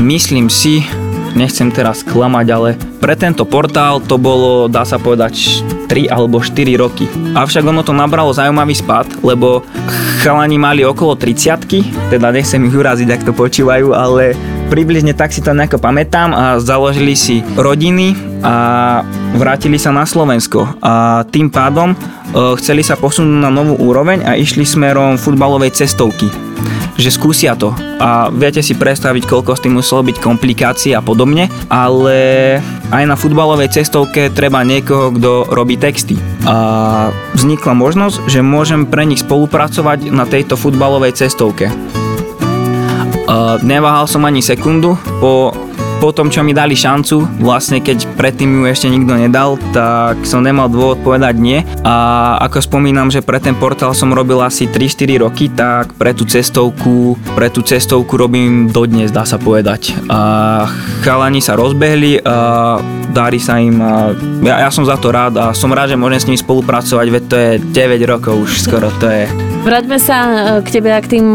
Myslím 0.03 0.51
si, 0.51 0.83
nechcem 1.33 1.69
teraz 1.73 2.01
klamať, 2.05 2.47
ale 2.53 2.69
pre 3.01 3.17
tento 3.17 3.43
portál 3.43 3.99
to 4.01 4.17
bolo, 4.17 4.69
dá 4.69 4.85
sa 4.85 4.97
povedať, 4.97 5.61
3 5.89 6.09
alebo 6.09 6.41
4 6.41 6.81
roky. 6.81 7.05
Avšak 7.33 7.65
ono 7.65 7.85
to 7.85 7.93
nabralo 7.93 8.33
zaujímavý 8.33 8.73
spad, 8.73 9.21
lebo 9.21 9.61
chalani 10.23 10.57
mali 10.57 10.81
okolo 10.81 11.17
30 11.19 12.09
teda 12.09 12.27
nechcem 12.31 12.63
ich 12.65 12.73
uraziť, 12.73 13.09
ak 13.09 13.25
to 13.27 13.33
počúvajú, 13.35 13.91
ale 13.91 14.37
približne 14.73 15.13
tak 15.13 15.29
si 15.29 15.45
to 15.45 15.53
nejako 15.53 15.77
pamätám 15.77 16.33
a 16.33 16.57
založili 16.57 17.13
si 17.13 17.45
rodiny 17.53 18.17
a 18.41 19.05
vrátili 19.37 19.77
sa 19.77 19.93
na 19.93 20.01
Slovensko 20.01 20.65
a 20.81 21.21
tým 21.29 21.53
pádom 21.53 21.93
e, 21.93 21.97
chceli 22.57 22.81
sa 22.81 22.97
posunúť 22.97 23.37
na 23.37 23.53
novú 23.53 23.77
úroveň 23.77 24.25
a 24.25 24.33
išli 24.33 24.65
smerom 24.65 25.21
futbalovej 25.21 25.77
cestovky 25.77 26.25
že 26.93 27.09
skúsia 27.09 27.57
to 27.57 27.73
a 27.97 28.29
viete 28.29 28.61
si 28.61 28.77
predstaviť, 28.77 29.25
koľko 29.25 29.57
s 29.57 29.63
tým 29.65 29.81
muselo 29.81 30.05
byť 30.05 30.17
komplikácií 30.21 30.91
a 30.93 31.01
podobne, 31.01 31.49
ale 31.65 32.17
aj 32.93 33.03
na 33.09 33.17
futbalovej 33.17 33.73
cestovke 33.73 34.29
treba 34.29 34.61
niekoho, 34.61 35.09
kto 35.09 35.49
robí 35.49 35.73
texty. 35.73 36.13
A 36.45 37.09
vznikla 37.33 37.73
možnosť, 37.73 38.29
že 38.29 38.45
môžem 38.45 38.85
pre 38.85 39.09
nich 39.09 39.25
spolupracovať 39.25 40.13
na 40.13 40.29
tejto 40.29 40.53
futbalovej 40.53 41.17
cestovke. 41.17 41.73
Uh, 43.33 43.57
neváhal 43.65 44.05
som 44.05 44.21
ani 44.29 44.45
sekundu, 44.45 44.93
po 45.17 45.49
potom, 46.03 46.27
čo 46.27 46.43
mi 46.43 46.51
dali 46.51 46.75
šancu, 46.75 47.39
vlastne 47.39 47.79
keď 47.79 48.19
predtým 48.19 48.59
ju 48.59 48.63
ešte 48.67 48.91
nikto 48.91 49.15
nedal, 49.15 49.55
tak 49.71 50.19
som 50.27 50.43
nemal 50.43 50.67
dôvod 50.67 50.99
povedať 50.99 51.39
nie. 51.39 51.63
A 51.87 52.35
ako 52.43 52.59
spomínam, 52.59 53.07
že 53.07 53.23
pre 53.23 53.39
ten 53.39 53.55
portál 53.55 53.95
som 53.95 54.11
robil 54.11 54.35
asi 54.43 54.67
3-4 54.67 55.23
roky, 55.23 55.47
tak 55.47 55.95
pre 55.95 56.11
tú 56.11 56.27
cestovku, 56.27 57.15
pre 57.39 57.47
tú 57.47 57.63
cestovku 57.63 58.19
robím 58.19 58.67
dodnes, 58.67 59.15
dá 59.15 59.23
sa 59.23 59.39
povedať. 59.39 59.95
A 60.11 60.67
chalani 61.07 61.39
sa 61.39 61.55
rozbehli 61.55 62.19
a 62.19 62.83
darí 63.15 63.39
sa 63.39 63.63
im 63.63 63.79
a 63.79 64.11
ja, 64.43 64.67
ja 64.67 64.69
som 64.75 64.83
za 64.83 64.99
to 64.99 65.07
rád 65.07 65.39
a 65.39 65.45
som 65.55 65.71
rád, 65.71 65.95
že 65.95 66.01
môžem 66.01 66.19
s 66.19 66.27
nimi 66.27 66.35
spolupracovať, 66.35 67.07
veď 67.07 67.23
to 67.31 67.35
je 67.39 67.51
9 67.63 68.11
rokov 68.11 68.43
už 68.43 68.51
skoro, 68.59 68.91
to 68.99 69.07
je 69.07 69.52
Vráťme 69.63 69.95
sa 69.95 70.17
e, 70.19 70.31
k 70.59 70.75
tebe 70.75 70.91
a 70.91 70.99
k 70.99 71.15
tým 71.15 71.27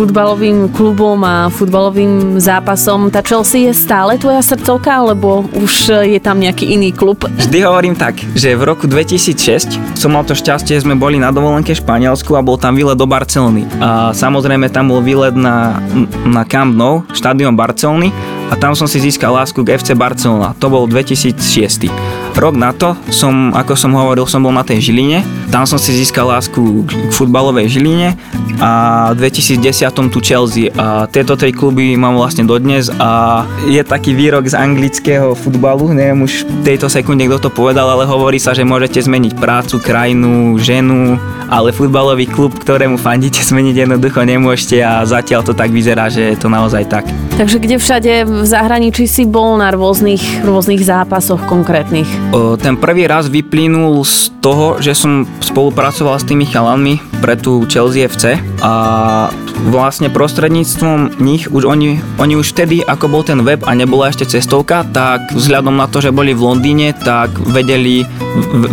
futbalovým 0.00 0.72
klubom 0.72 1.20
a 1.20 1.52
futbalovým 1.52 2.40
zápasom. 2.40 3.12
Tá 3.12 3.20
Chelsea 3.20 3.68
je 3.68 3.76
stále 3.76 4.16
tvoja 4.16 4.40
srdcovka, 4.40 4.96
alebo 5.04 5.44
už 5.52 5.92
je 6.08 6.16
tam 6.16 6.40
nejaký 6.40 6.72
iný 6.72 6.96
klub? 6.96 7.28
Vždy 7.28 7.68
hovorím 7.68 7.92
tak, 7.92 8.16
že 8.32 8.56
v 8.56 8.64
roku 8.64 8.88
2006 8.88 9.76
som 9.92 10.16
mal 10.16 10.24
to 10.24 10.32
šťastie, 10.32 10.72
sme 10.80 10.96
boli 10.96 11.20
na 11.20 11.28
dovolenke 11.28 11.76
v 11.76 11.82
Španielsku 11.84 12.32
a 12.32 12.40
bol 12.40 12.56
tam 12.56 12.72
výlet 12.72 12.96
do 12.96 13.04
Barcelony. 13.04 13.68
A 13.76 14.16
samozrejme 14.16 14.72
tam 14.72 14.88
bol 14.88 15.04
výlet 15.04 15.36
na, 15.36 15.76
na 16.24 16.48
Camp 16.48 16.72
Nou, 16.72 17.04
štadión 17.12 17.60
Barcelony 17.60 18.08
a 18.48 18.56
tam 18.56 18.72
som 18.72 18.88
si 18.88 19.04
získal 19.04 19.36
lásku 19.36 19.60
k 19.60 19.76
FC 19.76 19.92
Barcelona. 19.92 20.56
To 20.64 20.72
bol 20.72 20.88
2006. 20.88 21.92
Rok 22.36 22.52
na 22.52 22.68
to 22.76 22.92
som, 23.08 23.48
ako 23.56 23.72
som 23.72 23.96
hovoril, 23.96 24.28
som 24.28 24.44
bol 24.44 24.52
na 24.52 24.60
tej 24.60 24.92
Žiline. 24.92 25.24
Tam 25.48 25.64
som 25.64 25.80
si 25.80 25.96
získal 25.96 26.28
lásku 26.28 26.84
k 26.84 27.08
futbalovej 27.08 27.80
Žiline 27.80 28.12
a 28.60 29.12
v 29.16 29.24
2010 29.24 30.12
tu 30.12 30.20
Chelsea. 30.20 30.68
A 30.76 31.08
tieto 31.08 31.32
tri 31.32 31.56
kluby 31.56 31.96
mám 31.96 32.12
vlastne 32.20 32.44
dodnes 32.44 32.92
a 33.00 33.40
je 33.64 33.80
taký 33.80 34.12
výrok 34.12 34.52
z 34.52 34.52
anglického 34.52 35.32
futbalu, 35.32 35.96
neviem 35.96 36.28
už 36.28 36.44
v 36.44 36.76
tejto 36.76 36.92
sekunde 36.92 37.24
kto 37.24 37.48
to 37.48 37.50
povedal, 37.50 37.88
ale 37.88 38.04
hovorí 38.04 38.36
sa, 38.36 38.52
že 38.52 38.68
môžete 38.68 39.00
zmeniť 39.00 39.32
prácu, 39.40 39.80
krajinu, 39.80 40.60
ženu, 40.60 41.16
ale 41.48 41.72
futbalový 41.72 42.28
klub, 42.28 42.52
ktorému 42.52 43.00
fandíte, 43.00 43.40
zmeniť 43.50 43.88
jednoducho 43.88 44.20
nemôžete 44.28 44.84
a 44.84 45.08
zatiaľ 45.08 45.40
to 45.40 45.56
tak 45.56 45.72
vyzerá, 45.72 46.12
že 46.12 46.36
je 46.36 46.38
to 46.38 46.52
naozaj 46.52 46.84
tak. 46.84 47.08
Takže 47.36 47.60
kde 47.60 47.76
všade 47.76 48.12
v 48.24 48.48
zahraničí 48.48 49.04
si 49.04 49.28
bol 49.28 49.60
na 49.60 49.68
rôznych, 49.68 50.40
rôznych 50.40 50.80
zápasoch 50.80 51.44
konkrétnych? 51.44 52.08
Ten 52.64 52.80
prvý 52.80 53.04
raz 53.04 53.28
vyplynul 53.28 54.00
z 54.08 54.32
toho, 54.40 54.80
že 54.80 54.96
som 54.96 55.28
spolupracoval 55.44 56.16
s 56.16 56.24
tými 56.24 56.48
chalanmi 56.48 56.96
pre 57.20 57.36
tú 57.36 57.68
Chelsea 57.68 58.08
FC 58.08 58.40
a 58.64 58.72
vlastne 59.68 60.08
prostredníctvom 60.08 61.20
nich 61.20 61.52
už 61.52 61.68
oni, 61.68 62.00
oni 62.16 62.40
už 62.40 62.56
vtedy, 62.56 62.80
ako 62.80 63.12
bol 63.12 63.20
ten 63.20 63.44
web 63.44 63.60
a 63.68 63.76
nebola 63.76 64.08
ešte 64.08 64.24
cestovka, 64.24 64.88
tak 64.88 65.28
vzhľadom 65.36 65.76
na 65.76 65.92
to, 65.92 66.00
že 66.00 66.16
boli 66.16 66.32
v 66.32 66.40
Londýne, 66.40 66.96
tak 66.96 67.36
vedeli, 67.36 68.08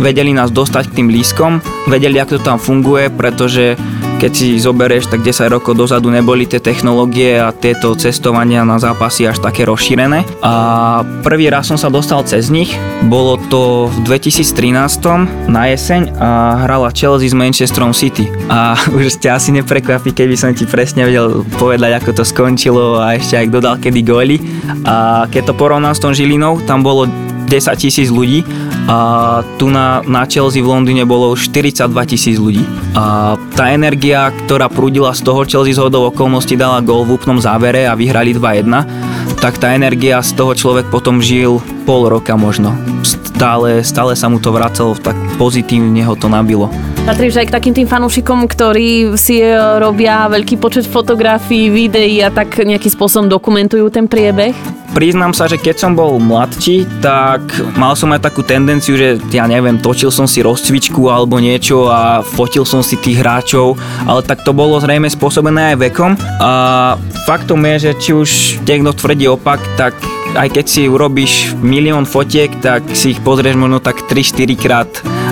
vedeli 0.00 0.32
nás 0.32 0.48
dostať 0.48 0.88
k 0.88 1.04
tým 1.04 1.12
lískom, 1.12 1.60
vedeli, 1.84 2.16
ako 2.16 2.40
to 2.40 2.48
tam 2.48 2.56
funguje, 2.56 3.12
pretože 3.12 3.76
keď 4.24 4.32
si 4.32 4.56
zoberieš, 4.56 5.12
tak 5.12 5.20
10 5.20 5.52
rokov 5.52 5.76
dozadu 5.76 6.08
neboli 6.08 6.48
tie 6.48 6.56
technológie 6.56 7.36
a 7.36 7.52
tieto 7.52 7.92
cestovania 7.92 8.64
na 8.64 8.80
zápasy 8.80 9.28
až 9.28 9.36
také 9.36 9.68
rozšírené. 9.68 10.24
A 10.40 11.04
prvý 11.20 11.52
raz 11.52 11.68
som 11.68 11.76
sa 11.76 11.92
dostal 11.92 12.24
cez 12.24 12.48
nich, 12.48 12.72
bolo 13.04 13.36
to 13.52 13.92
v 13.92 14.16
2013 14.16 15.52
na 15.52 15.68
jeseň 15.68 16.16
a 16.16 16.56
hrala 16.64 16.88
Chelsea 16.96 17.28
s 17.28 17.36
Manchesterom 17.36 17.92
City. 17.92 18.24
A 18.48 18.72
už 18.96 19.20
ste 19.20 19.28
asi 19.28 19.52
neprekvapí, 19.52 20.16
keby 20.16 20.40
som 20.40 20.56
ti 20.56 20.64
presne 20.64 21.04
vedel 21.04 21.44
povedať, 21.60 21.92
ako 22.00 22.16
to 22.16 22.24
skončilo 22.24 22.96
a 23.04 23.20
ešte 23.20 23.36
aj 23.36 23.52
dodal 23.52 23.76
kedy 23.76 24.00
góly. 24.00 24.40
A 24.88 25.28
keď 25.28 25.52
to 25.52 25.58
porovnám 25.60 25.92
s 25.92 26.00
tom 26.00 26.16
Žilinou, 26.16 26.64
tam 26.64 26.80
bolo 26.80 27.04
10 27.46 27.76
tisíc 27.78 28.08
ľudí 28.10 28.44
a 28.84 29.40
tu 29.56 29.72
na, 29.72 30.04
na 30.04 30.28
Chelsea 30.28 30.60
v 30.60 30.68
Londýne 30.68 31.08
bolo 31.08 31.32
už 31.32 31.48
42 31.52 31.88
tisíc 32.10 32.36
ľudí. 32.36 32.64
A 32.92 33.36
tá 33.56 33.72
energia, 33.72 34.28
ktorá 34.44 34.68
prúdila 34.68 35.16
z 35.16 35.24
toho 35.24 35.44
Chelsea 35.48 35.76
z 35.76 35.80
hodou 35.80 36.08
okolností 36.12 36.56
dala 36.58 36.84
gol 36.84 37.08
v 37.08 37.16
úplnom 37.16 37.40
závere 37.40 37.88
a 37.88 37.96
vyhrali 37.96 38.36
2-1, 38.36 39.40
tak 39.40 39.56
tá 39.60 39.72
energia 39.72 40.20
z 40.20 40.36
toho 40.36 40.52
človek 40.56 40.88
potom 40.92 41.20
žil 41.20 41.60
pol 41.84 42.08
roka 42.08 42.36
možno. 42.36 42.76
Stále, 43.04 43.84
stále 43.84 44.16
sa 44.16 44.28
mu 44.32 44.40
to 44.40 44.52
vracalo, 44.52 44.96
tak 44.96 45.16
pozitívne 45.36 46.04
ho 46.04 46.16
to 46.16 46.28
nabilo. 46.32 46.72
Patríš 47.04 47.36
aj 47.36 47.52
k 47.52 47.56
takým 47.60 47.74
tým 47.76 47.84
fanúšikom, 47.84 48.48
ktorí 48.48 49.12
si 49.20 49.36
e, 49.36 49.52
robia 49.76 50.24
veľký 50.24 50.56
počet 50.56 50.88
fotografií, 50.88 51.68
videí 51.68 52.24
a 52.24 52.32
tak 52.32 52.64
nejakým 52.64 52.88
spôsobom 52.88 53.28
dokumentujú 53.28 53.92
ten 53.92 54.08
priebeh? 54.08 54.56
Priznám 54.96 55.36
sa, 55.36 55.44
že 55.44 55.60
keď 55.60 55.84
som 55.84 55.92
bol 55.92 56.16
mladší, 56.16 56.88
tak 57.04 57.44
mal 57.76 57.92
som 57.92 58.08
aj 58.16 58.24
takú 58.24 58.40
tendenciu, 58.40 58.96
že 58.96 59.20
ja 59.36 59.44
neviem, 59.44 59.76
točil 59.76 60.08
som 60.08 60.24
si 60.24 60.40
rozcvičku 60.40 61.04
alebo 61.12 61.36
niečo 61.36 61.92
a 61.92 62.24
fotil 62.24 62.64
som 62.64 62.80
si 62.80 62.96
tých 62.96 63.20
hráčov, 63.20 63.76
ale 64.08 64.24
tak 64.24 64.40
to 64.40 64.56
bolo 64.56 64.80
zrejme 64.80 65.04
spôsobené 65.12 65.76
aj 65.76 65.92
vekom 65.92 66.16
a 66.40 66.96
faktom 67.28 67.60
je, 67.68 67.74
že 67.84 67.92
či 68.00 68.10
už 68.16 68.30
niekto 68.64 68.96
tvrdí 68.96 69.28
opak, 69.28 69.60
tak 69.76 69.92
aj 70.40 70.48
keď 70.56 70.64
si 70.64 70.88
urobíš 70.88 71.52
milión 71.60 72.08
fotiek, 72.08 72.48
tak 72.64 72.80
si 72.96 73.12
ich 73.12 73.20
pozrieš 73.20 73.60
možno 73.60 73.76
tak 73.84 74.00
3-4 74.08 74.56
krát 74.56 74.88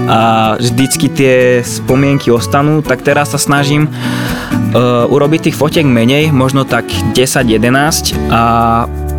a 0.06 0.54
vždycky 0.58 1.06
tie 1.12 1.36
spomienky 1.62 2.30
ostanú, 2.30 2.82
tak 2.82 3.02
teraz 3.06 3.34
sa 3.34 3.38
snažím 3.38 3.86
uh, 3.86 5.06
urobiť 5.06 5.50
tých 5.50 5.58
fotiek 5.58 5.86
menej, 5.86 6.34
možno 6.34 6.66
tak 6.66 6.88
10-11 7.14 8.16
a 8.32 8.42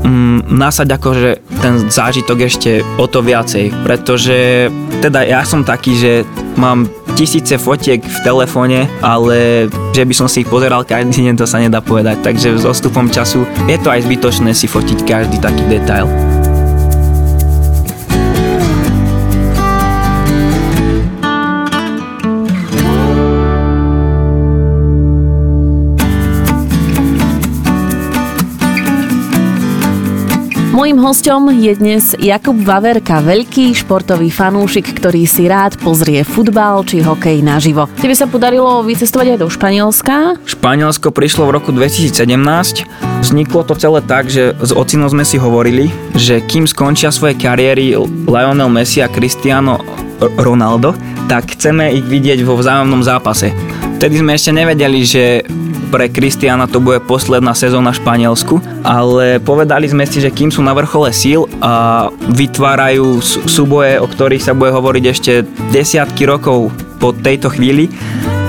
mm, 0.03 0.51
nasať 0.51 0.87
akože 0.99 1.29
ten 1.63 1.73
zážitok 1.87 2.37
ešte 2.45 2.71
o 2.99 3.05
to 3.07 3.23
viacej, 3.23 3.71
pretože 3.87 4.67
teda 4.99 5.23
ja 5.23 5.41
som 5.47 5.63
taký, 5.63 5.95
že 5.95 6.13
mám 6.59 6.87
tisíce 7.13 7.55
fotiek 7.61 8.01
v 8.01 8.17
telefóne, 8.25 8.89
ale 8.99 9.69
že 9.93 10.03
by 10.03 10.13
som 10.13 10.27
si 10.27 10.41
ich 10.43 10.49
pozeral 10.49 10.83
každý 10.83 11.29
deň, 11.29 11.35
to 11.37 11.47
sa 11.47 11.61
nedá 11.61 11.79
povedať, 11.79 12.19
takže 12.25 12.57
s 12.57 12.65
odstupom 12.65 13.07
času 13.07 13.45
je 13.69 13.77
to 13.77 13.93
aj 13.93 14.03
zbytočné 14.03 14.51
si 14.51 14.65
fotiť 14.65 14.99
každý 15.05 15.37
taký 15.37 15.63
detail. 15.69 16.22
Mojím 30.83 30.99
hostom 30.99 31.47
je 31.47 31.71
dnes 31.79 32.11
Jakub 32.19 32.59
Vaverka, 32.59 33.23
veľký 33.23 33.71
športový 33.71 34.27
fanúšik, 34.27 34.91
ktorý 34.91 35.23
si 35.23 35.47
rád 35.47 35.79
pozrie 35.79 36.27
futbal 36.27 36.83
či 36.83 36.99
hokej 36.99 37.39
naživo. 37.39 37.87
Tebe 38.03 38.11
sa 38.11 38.27
podarilo 38.27 38.83
vycestovať 38.83 39.31
aj 39.31 39.37
do 39.39 39.47
Španielska? 39.47 40.43
Španielsko 40.43 41.15
prišlo 41.15 41.47
v 41.47 41.55
roku 41.55 41.71
2017. 41.71 42.83
Vzniklo 43.23 43.63
to 43.63 43.79
celé 43.79 44.03
tak, 44.03 44.27
že 44.27 44.59
s 44.59 44.75
ocinom 44.75 45.07
sme 45.07 45.23
si 45.23 45.39
hovorili, 45.39 45.87
že 46.19 46.43
kým 46.43 46.67
skončia 46.67 47.15
svoje 47.15 47.39
kariéry 47.39 47.95
Lionel 48.27 48.67
Messi 48.67 48.99
a 48.99 49.07
Cristiano 49.07 49.79
Ronaldo, 50.35 50.99
tak 51.31 51.55
chceme 51.55 51.95
ich 51.95 52.03
vidieť 52.03 52.43
vo 52.43 52.59
vzájomnom 52.59 53.07
zápase. 53.07 53.55
Vtedy 54.03 54.19
sme 54.19 54.35
ešte 54.35 54.51
nevedeli, 54.51 54.99
že 55.07 55.47
pre 55.87 56.11
Kristiana 56.11 56.67
to 56.67 56.83
bude 56.83 56.99
posledná 57.07 57.55
sezóna 57.55 57.95
v 57.95 58.03
Španielsku, 58.03 58.59
ale 58.83 59.39
povedali 59.39 59.87
sme 59.87 60.03
si, 60.03 60.19
že 60.19 60.27
kým 60.27 60.51
sú 60.51 60.59
na 60.59 60.75
vrchole 60.75 61.07
síl 61.15 61.47
a 61.63 62.11
vytvárajú 62.35 63.23
súboje, 63.47 64.03
o 64.03 64.07
ktorých 64.11 64.43
sa 64.43 64.51
bude 64.51 64.75
hovoriť 64.75 65.03
ešte 65.07 65.47
desiatky 65.71 66.27
rokov 66.27 66.75
po 66.99 67.15
tejto 67.15 67.47
chvíli, 67.47 67.87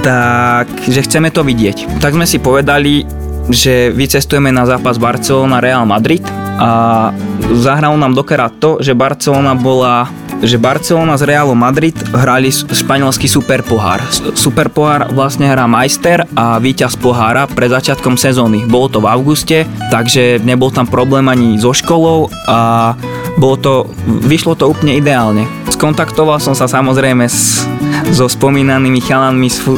tak 0.03 0.67
že 0.91 1.07
chceme 1.07 1.31
to 1.31 1.47
vidieť. 1.47 2.03
Tak 2.03 2.19
sme 2.19 2.27
si 2.27 2.43
povedali, 2.43 3.07
že 3.47 3.95
vycestujeme 3.95 4.51
na 4.51 4.67
zápas 4.67 4.99
Barcelona 4.99 5.63
Real 5.63 5.87
Madrid 5.87 6.27
a 6.59 7.15
zahralo 7.63 7.95
nám 7.95 8.19
dokrát 8.19 8.51
to, 8.59 8.83
že 8.83 8.99
Barcelona 8.99 9.55
bola 9.55 10.11
že 10.45 10.61
Barcelona 10.61 11.17
s 11.17 11.25
Realom 11.25 11.57
Madrid 11.57 11.97
hrali 12.13 12.53
španielský 12.53 13.27
super 13.27 13.65
pohár. 13.65 14.05
Super 14.37 14.69
pohár 14.69 15.09
vlastne 15.11 15.49
hrá 15.49 15.65
majster 15.65 16.29
a 16.37 16.61
víťaz 16.61 17.01
pohára 17.01 17.49
pred 17.49 17.73
začiatkom 17.73 18.21
sezóny. 18.21 18.69
Bolo 18.69 18.93
to 18.93 18.99
v 19.01 19.09
auguste, 19.09 19.59
takže 19.89 20.45
nebol 20.45 20.69
tam 20.69 20.85
problém 20.85 21.27
ani 21.33 21.57
so 21.57 21.73
školou 21.73 22.29
a 22.45 22.93
bolo 23.35 23.57
to, 23.59 23.75
vyšlo 24.07 24.55
to 24.55 24.71
úplne 24.71 24.95
ideálne. 24.95 25.49
Skontaktoval 25.67 26.39
som 26.39 26.55
sa 26.55 26.71
samozrejme 26.71 27.27
s, 27.27 27.67
so 28.15 28.31
spomínanými 28.31 29.03
chalanmi 29.03 29.51
z, 29.51 29.59
e, 29.67 29.73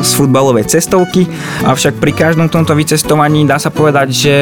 z 0.00 0.10
futbalovej 0.16 0.72
cestovky, 0.72 1.28
avšak 1.68 2.00
pri 2.00 2.12
každom 2.16 2.48
tomto 2.48 2.72
vycestovaní 2.72 3.44
dá 3.44 3.60
sa 3.60 3.68
povedať, 3.68 4.08
že 4.08 4.34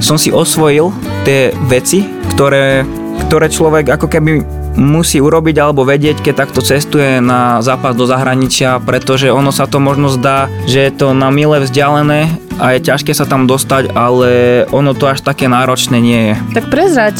som 0.00 0.16
si 0.16 0.32
osvojil 0.32 0.88
tie 1.28 1.52
veci, 1.68 2.08
ktoré, 2.32 2.88
ktoré 3.28 3.52
človek 3.52 4.00
ako 4.00 4.08
keby 4.08 4.55
musí 4.76 5.18
urobiť 5.18 5.56
alebo 5.58 5.82
vedieť, 5.82 6.20
keď 6.20 6.34
takto 6.46 6.60
cestuje 6.60 7.18
na 7.24 7.64
zápas 7.64 7.96
do 7.96 8.04
zahraničia, 8.04 8.78
pretože 8.84 9.32
ono 9.32 9.50
sa 9.50 9.64
to 9.66 9.80
možno 9.80 10.12
zdá, 10.12 10.46
že 10.68 10.86
je 10.86 10.92
to 10.92 11.16
na 11.16 11.32
mile 11.32 11.64
vzdialené, 11.64 12.45
a 12.56 12.76
je 12.76 12.80
ťažké 12.88 13.12
sa 13.12 13.28
tam 13.28 13.44
dostať, 13.44 13.92
ale 13.92 14.64
ono 14.72 14.96
to 14.96 15.08
až 15.08 15.20
také 15.20 15.48
náročné 15.48 16.00
nie 16.00 16.20
je. 16.32 16.34
Tak 16.56 16.72
prezrať 16.72 17.16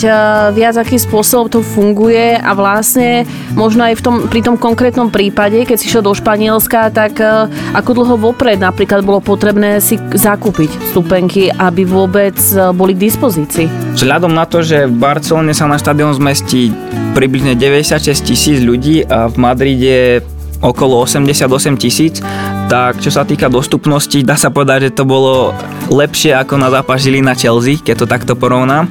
viac, 0.57 0.77
aký 0.81 0.97
spôsob 0.97 1.53
to 1.53 1.61
funguje 1.61 2.37
a 2.37 2.51
vlastne 2.57 3.29
možno 3.53 3.85
aj 3.87 4.01
v 4.01 4.03
tom, 4.03 4.15
pri 4.29 4.41
tom 4.41 4.57
konkrétnom 4.57 5.13
prípade, 5.13 5.63
keď 5.69 5.77
si 5.77 5.93
šiel 5.93 6.05
do 6.05 6.17
Španielska, 6.17 6.89
tak 6.93 7.21
ako 7.77 7.91
dlho 7.93 8.17
vopred 8.17 8.61
napríklad 8.61 9.05
bolo 9.05 9.21
potrebné 9.21 9.81
si 9.81 10.01
zakúpiť 10.01 10.73
stupenky, 10.93 11.53
aby 11.53 11.85
vôbec 11.85 12.37
boli 12.73 12.97
k 12.97 13.05
dispozícii? 13.09 13.69
Vzhľadom 13.97 14.33
na 14.33 14.49
to, 14.49 14.65
že 14.65 14.89
v 14.89 14.97
Barcelone 14.97 15.53
sa 15.53 15.69
na 15.69 15.77
štadión 15.77 16.13
zmestí 16.17 16.73
približne 17.17 17.57
96 17.57 18.13
tisíc 18.25 18.59
ľudí 18.61 19.05
a 19.05 19.29
v 19.29 19.35
Madride 19.41 20.21
okolo 20.67 21.07
88 21.07 21.79
tisíc, 21.79 22.19
tak 22.67 22.99
čo 22.99 23.15
sa 23.15 23.23
týka 23.23 23.47
dostupnosti, 23.47 24.19
dá 24.27 24.35
sa 24.35 24.51
povedať, 24.51 24.91
že 24.91 24.97
to 24.99 25.05
bolo 25.07 25.55
lepšie 25.87 26.35
ako 26.35 26.59
na 26.59 26.69
zápas 26.75 27.07
na 27.07 27.39
Chelsea, 27.39 27.79
keď 27.79 27.95
to 28.03 28.07
takto 28.11 28.33
porovnám. 28.35 28.91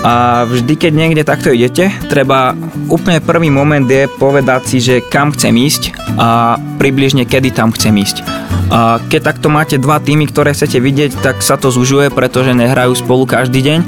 A 0.00 0.46
vždy, 0.48 0.80
keď 0.80 0.92
niekde 0.96 1.22
takto 1.28 1.52
idete, 1.52 1.92
treba 2.08 2.56
úplne 2.88 3.20
prvý 3.20 3.52
moment 3.52 3.84
je 3.84 4.08
povedať 4.08 4.62
si, 4.64 4.78
že 4.80 5.04
kam 5.04 5.34
chcem 5.34 5.52
ísť 5.52 5.92
a 6.16 6.56
približne 6.80 7.28
kedy 7.28 7.52
tam 7.52 7.68
chcem 7.74 7.92
ísť. 8.00 8.24
A 8.70 9.02
keď 9.10 9.34
takto 9.34 9.52
máte 9.52 9.76
dva 9.76 10.00
týmy, 10.00 10.30
ktoré 10.30 10.54
chcete 10.54 10.78
vidieť, 10.78 11.20
tak 11.20 11.42
sa 11.42 11.58
to 11.60 11.68
zužuje, 11.68 12.08
pretože 12.08 12.56
nehrajú 12.56 12.96
spolu 12.96 13.28
každý 13.28 13.60
deň. 13.60 13.80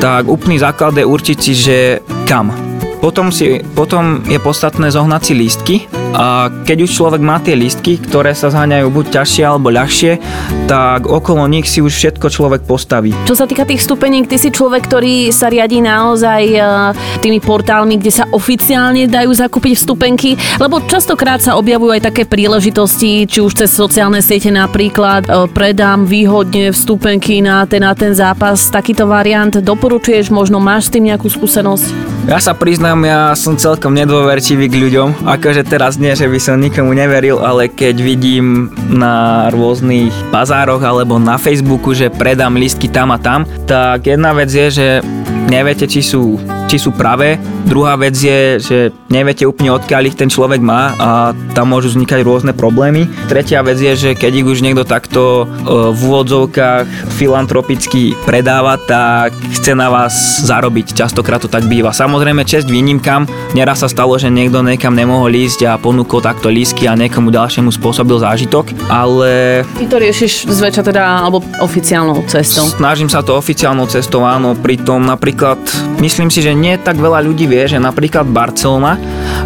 Tak 0.00 0.30
úplný 0.30 0.56
základ 0.62 0.96
je 0.96 1.04
určiť 1.04 1.38
si, 1.42 1.52
že 1.52 1.78
kam. 2.24 2.54
Potom, 3.04 3.28
si, 3.28 3.60
potom 3.76 4.24
je 4.24 4.40
podstatné 4.40 4.88
zohnať 4.88 5.20
si 5.20 5.32
lístky 5.36 5.76
a 6.14 6.46
keď 6.62 6.86
už 6.86 6.90
človek 6.94 7.18
má 7.18 7.42
tie 7.42 7.58
lístky, 7.58 7.98
ktoré 7.98 8.38
sa 8.38 8.46
zháňajú 8.46 8.86
buď 8.86 9.06
ťažšie 9.18 9.42
alebo 9.42 9.74
ľahšie, 9.74 10.12
tak 10.70 11.10
okolo 11.10 11.50
nich 11.50 11.66
si 11.66 11.82
už 11.82 11.90
všetko 11.90 12.30
človek 12.30 12.62
postaví. 12.62 13.10
Čo 13.26 13.34
sa 13.34 13.50
týka 13.50 13.66
tých 13.66 13.82
stupení, 13.82 14.22
ty 14.22 14.38
si 14.38 14.54
človek, 14.54 14.86
ktorý 14.86 15.34
sa 15.34 15.50
riadí 15.50 15.82
naozaj 15.82 16.42
e, 16.54 16.58
tými 17.18 17.42
portálmi, 17.42 17.98
kde 17.98 18.14
sa 18.14 18.24
oficiálne 18.30 19.10
dajú 19.10 19.34
zakúpiť 19.34 19.74
vstupenky, 19.74 20.38
lebo 20.62 20.78
častokrát 20.86 21.42
sa 21.42 21.58
objavujú 21.58 21.98
aj 21.98 22.06
také 22.14 22.22
príležitosti, 22.22 23.26
či 23.26 23.42
už 23.42 23.66
cez 23.66 23.74
sociálne 23.74 24.22
siete 24.22 24.54
napríklad, 24.54 25.26
e, 25.26 25.50
predám 25.50 26.06
výhodne 26.06 26.70
vstupenky 26.70 27.42
na 27.42 27.66
ten, 27.66 27.82
na 27.82 27.90
ten 27.98 28.14
zápas. 28.14 28.70
Takýto 28.70 29.10
variant 29.10 29.50
doporučuješ, 29.50 30.30
možno 30.30 30.62
máš 30.62 30.86
s 30.86 30.94
tým 30.94 31.10
nejakú 31.10 31.26
skúsenosť? 31.26 32.13
Ja 32.24 32.40
sa 32.40 32.56
priznám, 32.56 33.04
ja 33.04 33.36
som 33.36 33.52
celkom 33.60 33.92
nedôverčivý 33.92 34.72
k 34.72 34.80
ľuďom. 34.80 35.28
Akože 35.28 35.60
teraz 35.60 36.00
nie, 36.00 36.16
že 36.16 36.24
by 36.24 36.40
som 36.40 36.56
nikomu 36.56 36.96
neveril, 36.96 37.36
ale 37.36 37.68
keď 37.68 38.00
vidím 38.00 38.72
na 38.88 39.46
rôznych 39.52 40.08
bazároch 40.32 40.80
alebo 40.80 41.20
na 41.20 41.36
Facebooku, 41.36 41.92
že 41.92 42.08
predám 42.08 42.56
listky 42.56 42.88
tam 42.88 43.12
a 43.12 43.20
tam, 43.20 43.44
tak 43.68 44.08
jedna 44.08 44.32
vec 44.32 44.48
je, 44.48 44.66
že 44.72 44.88
neviete, 45.48 45.88
či 45.88 46.00
sú, 46.00 46.40
či 46.68 46.76
sú 46.80 46.94
pravé. 46.94 47.36
Druhá 47.64 47.96
vec 47.96 48.12
je, 48.12 48.60
že 48.60 48.78
neviete 49.08 49.48
úplne 49.48 49.72
odkiaľ 49.72 50.12
ich 50.12 50.18
ten 50.18 50.28
človek 50.28 50.60
má 50.60 50.92
a 51.00 51.08
tam 51.56 51.72
môžu 51.72 51.96
vznikať 51.96 52.20
rôzne 52.20 52.52
problémy. 52.52 53.08
Tretia 53.30 53.64
vec 53.64 53.80
je, 53.80 53.92
že 53.96 54.10
keď 54.12 54.44
ich 54.44 54.48
už 54.48 54.60
niekto 54.60 54.84
takto 54.84 55.44
e, 55.48 55.72
v 55.94 56.00
úvodzovkách 56.04 57.14
filantropicky 57.16 58.12
predáva, 58.28 58.76
tak 58.76 59.32
chce 59.54 59.72
na 59.72 59.88
vás 59.88 60.44
zarobiť. 60.44 60.92
Častokrát 60.92 61.40
to 61.40 61.48
tak 61.48 61.64
býva. 61.64 61.94
Samozrejme, 61.94 62.44
čest 62.44 62.68
výnimkám. 62.68 63.54
Neraz 63.56 63.80
sa 63.80 63.88
stalo, 63.88 64.18
že 64.20 64.28
niekto 64.28 64.60
niekam 64.60 64.92
nemohol 64.92 65.32
ísť 65.32 65.70
a 65.70 65.80
ponúkol 65.80 66.20
takto 66.20 66.52
lísky 66.52 66.84
a 66.84 66.98
niekomu 66.98 67.32
ďalšiemu 67.32 67.72
spôsobil 67.72 68.20
zážitok, 68.20 68.70
ale... 68.92 69.62
Ty 69.78 69.84
to 69.88 69.96
riešiš 69.98 70.52
zväčša 70.52 70.82
teda, 70.84 71.02
alebo 71.24 71.40
oficiálnou 71.64 72.22
cestou? 72.28 72.68
Snažím 72.68 73.08
sa 73.08 73.24
to 73.24 73.38
oficiálnou 73.38 73.88
cestou, 73.88 74.26
áno. 74.26 74.52
Pritom 74.54 75.00
napríklad, 75.06 75.33
myslím 76.00 76.30
si, 76.30 76.40
že 76.40 76.54
nie 76.54 76.78
tak 76.78 76.96
veľa 76.96 77.24
ľudí 77.24 77.50
vie, 77.50 77.66
že 77.66 77.82
napríklad 77.82 78.28
Barcelona, 78.28 78.96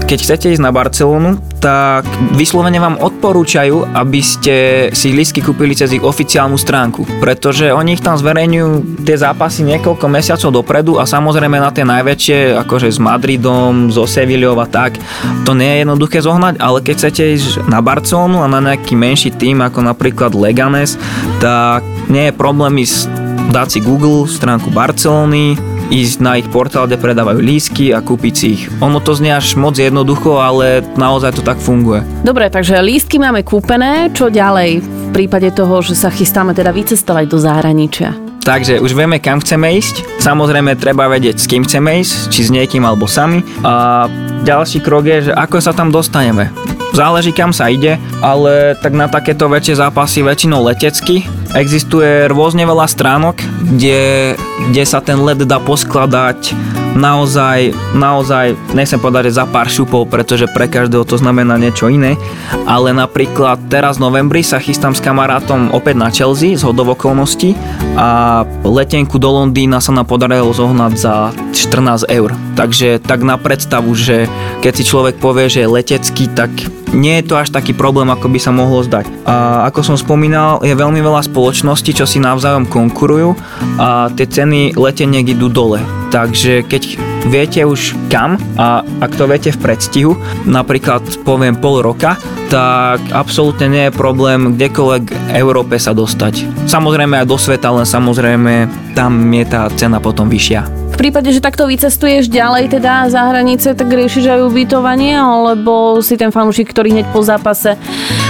keď 0.04 0.18
chcete 0.25 0.47
ísť 0.52 0.62
na 0.64 0.73
Barcelonu, 0.73 1.37
tak 1.59 2.07
vyslovene 2.38 2.78
vám 2.78 3.02
odporúčajú, 3.02 3.92
aby 3.92 4.21
ste 4.23 4.57
si 4.95 5.11
lístky 5.11 5.42
kúpili 5.42 5.75
cez 5.75 5.90
ich 5.90 6.02
oficiálnu 6.02 6.54
stránku, 6.54 7.04
pretože 7.19 7.75
oni 7.75 7.99
ich 7.99 8.02
tam 8.04 8.15
zverejňujú 8.15 9.02
tie 9.02 9.17
zápasy 9.19 9.67
niekoľko 9.67 10.06
mesiacov 10.06 10.62
dopredu 10.62 11.02
a 11.02 11.04
samozrejme 11.04 11.58
na 11.58 11.75
tie 11.75 11.82
najväčšie, 11.82 12.56
akože 12.62 12.89
s 12.95 13.02
Madridom, 13.02 13.91
so 13.91 14.06
Sevillou 14.06 14.54
a 14.62 14.67
tak, 14.71 14.97
to 15.43 15.52
nie 15.52 15.67
je 15.67 15.80
jednoduché 15.82 16.23
zohnať, 16.23 16.62
ale 16.62 16.78
keď 16.80 16.95
chcete 16.95 17.23
ísť 17.34 17.67
na 17.67 17.82
Barcelonu 17.82 18.41
a 18.43 18.47
na 18.47 18.62
nejaký 18.62 18.95
menší 18.95 19.34
tým, 19.34 19.60
ako 19.60 19.82
napríklad 19.82 20.39
Leganes, 20.39 20.95
tak 21.43 21.82
nie 22.06 22.30
je 22.30 22.39
problém 22.39 22.86
ísť 22.86 23.10
dať 23.49 23.69
si 23.69 23.80
Google 23.80 24.28
stránku 24.28 24.69
Barcelony, 24.71 25.56
ísť 25.88 26.16
na 26.20 26.36
ich 26.36 26.48
portál, 26.52 26.84
kde 26.84 27.00
predávajú 27.00 27.40
lísky 27.40 27.96
a 27.96 28.04
kúpiť 28.04 28.34
si 28.36 28.46
ich. 28.54 28.62
Ono 28.84 29.00
to 29.00 29.16
znie 29.16 29.32
až 29.32 29.56
moc 29.56 29.76
jednoducho, 29.76 30.36
ale 30.40 30.84
naozaj 31.00 31.40
to 31.40 31.42
tak 31.42 31.56
funguje. 31.56 32.04
Dobre, 32.22 32.52
takže 32.52 32.80
lístky 32.84 33.16
máme 33.16 33.40
kúpené, 33.44 34.12
čo 34.12 34.28
ďalej 34.28 34.84
v 34.84 35.10
prípade 35.16 35.48
toho, 35.56 35.80
že 35.80 35.96
sa 35.96 36.12
chystáme 36.12 36.52
teda 36.52 36.70
vycestovať 36.72 37.24
do 37.26 37.38
zahraničia? 37.40 38.12
Takže 38.48 38.80
už 38.80 38.96
vieme, 38.96 39.20
kam 39.20 39.44
chceme 39.44 39.76
ísť. 39.76 40.24
Samozrejme, 40.24 40.80
treba 40.80 41.04
vedieť, 41.04 41.36
s 41.36 41.44
kým 41.44 41.68
chceme 41.68 42.00
ísť, 42.00 42.32
či 42.32 42.48
s 42.48 42.50
niekým 42.52 42.80
alebo 42.80 43.04
sami. 43.04 43.44
A 43.60 44.08
ďalší 44.40 44.80
krok 44.80 45.04
je, 45.04 45.28
že 45.28 45.32
ako 45.36 45.60
sa 45.60 45.76
tam 45.76 45.92
dostaneme. 45.92 46.48
Záleží, 46.96 47.36
kam 47.36 47.52
sa 47.52 47.68
ide, 47.68 48.00
ale 48.24 48.72
tak 48.80 48.96
na 48.96 49.04
takéto 49.04 49.52
väčšie 49.52 49.84
zápasy 49.84 50.24
väčšinou 50.24 50.64
letecky. 50.64 51.28
Existuje 51.56 52.28
rôzne 52.28 52.69
veľa 52.69 52.84
stránok, 52.84 53.41
kde, 53.73 54.37
kde 54.69 54.82
sa 54.84 55.00
ten 55.00 55.17
led 55.25 55.41
dá 55.49 55.56
poskladať 55.56 56.52
naozaj, 56.99 57.73
naozaj, 57.95 58.58
nechcem 58.75 58.99
povedať, 58.99 59.30
že 59.30 59.39
za 59.39 59.47
pár 59.47 59.71
šupov, 59.71 60.11
pretože 60.11 60.50
pre 60.50 60.67
každého 60.67 61.06
to 61.06 61.17
znamená 61.17 61.54
niečo 61.54 61.87
iné, 61.87 62.19
ale 62.67 62.91
napríklad 62.91 63.71
teraz 63.71 63.97
v 63.97 64.11
novembri 64.11 64.43
sa 64.43 64.58
chystám 64.58 64.93
s 64.93 65.00
kamarátom 65.00 65.71
opäť 65.71 65.97
na 65.97 66.11
Chelsea 66.11 66.58
z 66.58 66.67
hodov 66.67 66.99
okolností 66.99 67.54
a 67.95 68.43
letenku 68.67 69.17
do 69.17 69.30
Londýna 69.30 69.78
sa 69.78 69.95
nám 69.95 70.11
podarilo 70.11 70.50
zohnať 70.50 70.93
za 70.99 71.30
14 71.54 72.11
eur. 72.11 72.34
Takže 72.58 72.99
tak 72.99 73.23
na 73.23 73.39
predstavu, 73.39 73.95
že 73.95 74.26
keď 74.61 74.73
si 74.75 74.82
človek 74.84 75.23
povie, 75.23 75.47
že 75.47 75.65
je 75.65 75.71
letecký, 75.71 76.26
tak 76.34 76.50
nie 76.92 77.20
je 77.20 77.28
to 77.28 77.34
až 77.36 77.52
taký 77.52 77.76
problém, 77.76 78.08
ako 78.08 78.30
by 78.32 78.38
sa 78.40 78.52
mohlo 78.54 78.80
zdať. 78.84 79.08
A 79.28 79.66
ako 79.68 79.80
som 79.84 79.96
spomínal, 79.98 80.60
je 80.64 80.72
veľmi 80.72 81.00
veľa 81.00 81.26
spoločností, 81.26 81.92
čo 81.92 82.08
si 82.08 82.22
navzájom 82.22 82.68
konkurujú 82.68 83.36
a 83.80 84.08
tie 84.12 84.26
ceny 84.28 84.76
leteniek 84.78 85.34
idú 85.34 85.52
dole. 85.52 85.82
Takže 86.08 86.64
keď 86.64 86.82
viete 87.28 87.60
už 87.66 87.92
kam 88.08 88.40
a 88.56 88.80
ak 89.04 89.12
to 89.18 89.28
viete 89.28 89.52
v 89.52 89.60
predstihu, 89.60 90.12
napríklad 90.48 91.04
poviem 91.26 91.58
pol 91.58 91.84
roka, 91.84 92.16
tak 92.48 93.02
absolútne 93.12 93.68
nie 93.68 93.84
je 93.88 93.98
problém 93.98 94.56
kdekoľvek 94.56 95.36
Európe 95.36 95.76
sa 95.76 95.92
dostať. 95.92 96.64
Samozrejme 96.64 97.20
aj 97.20 97.26
do 97.28 97.36
sveta, 97.36 97.68
len 97.68 97.84
samozrejme 97.84 98.70
tam 98.96 99.20
je 99.28 99.44
tá 99.44 99.68
cena 99.76 100.00
potom 100.00 100.32
vyššia. 100.32 100.77
Prípade, 100.99 101.30
že 101.30 101.39
takto 101.39 101.71
vycestuješ 101.71 102.26
ďalej 102.26 102.75
teda 102.75 103.06
za 103.06 103.30
hranice, 103.30 103.78
tak 103.78 103.87
riešiš 103.87 104.34
aj 104.34 104.41
ubytovanie, 104.50 105.15
alebo 105.15 106.02
si 106.02 106.19
ten 106.19 106.34
fanúšik, 106.34 106.75
ktorý 106.75 106.91
hneď 106.91 107.06
po 107.15 107.23
zápase 107.23 107.78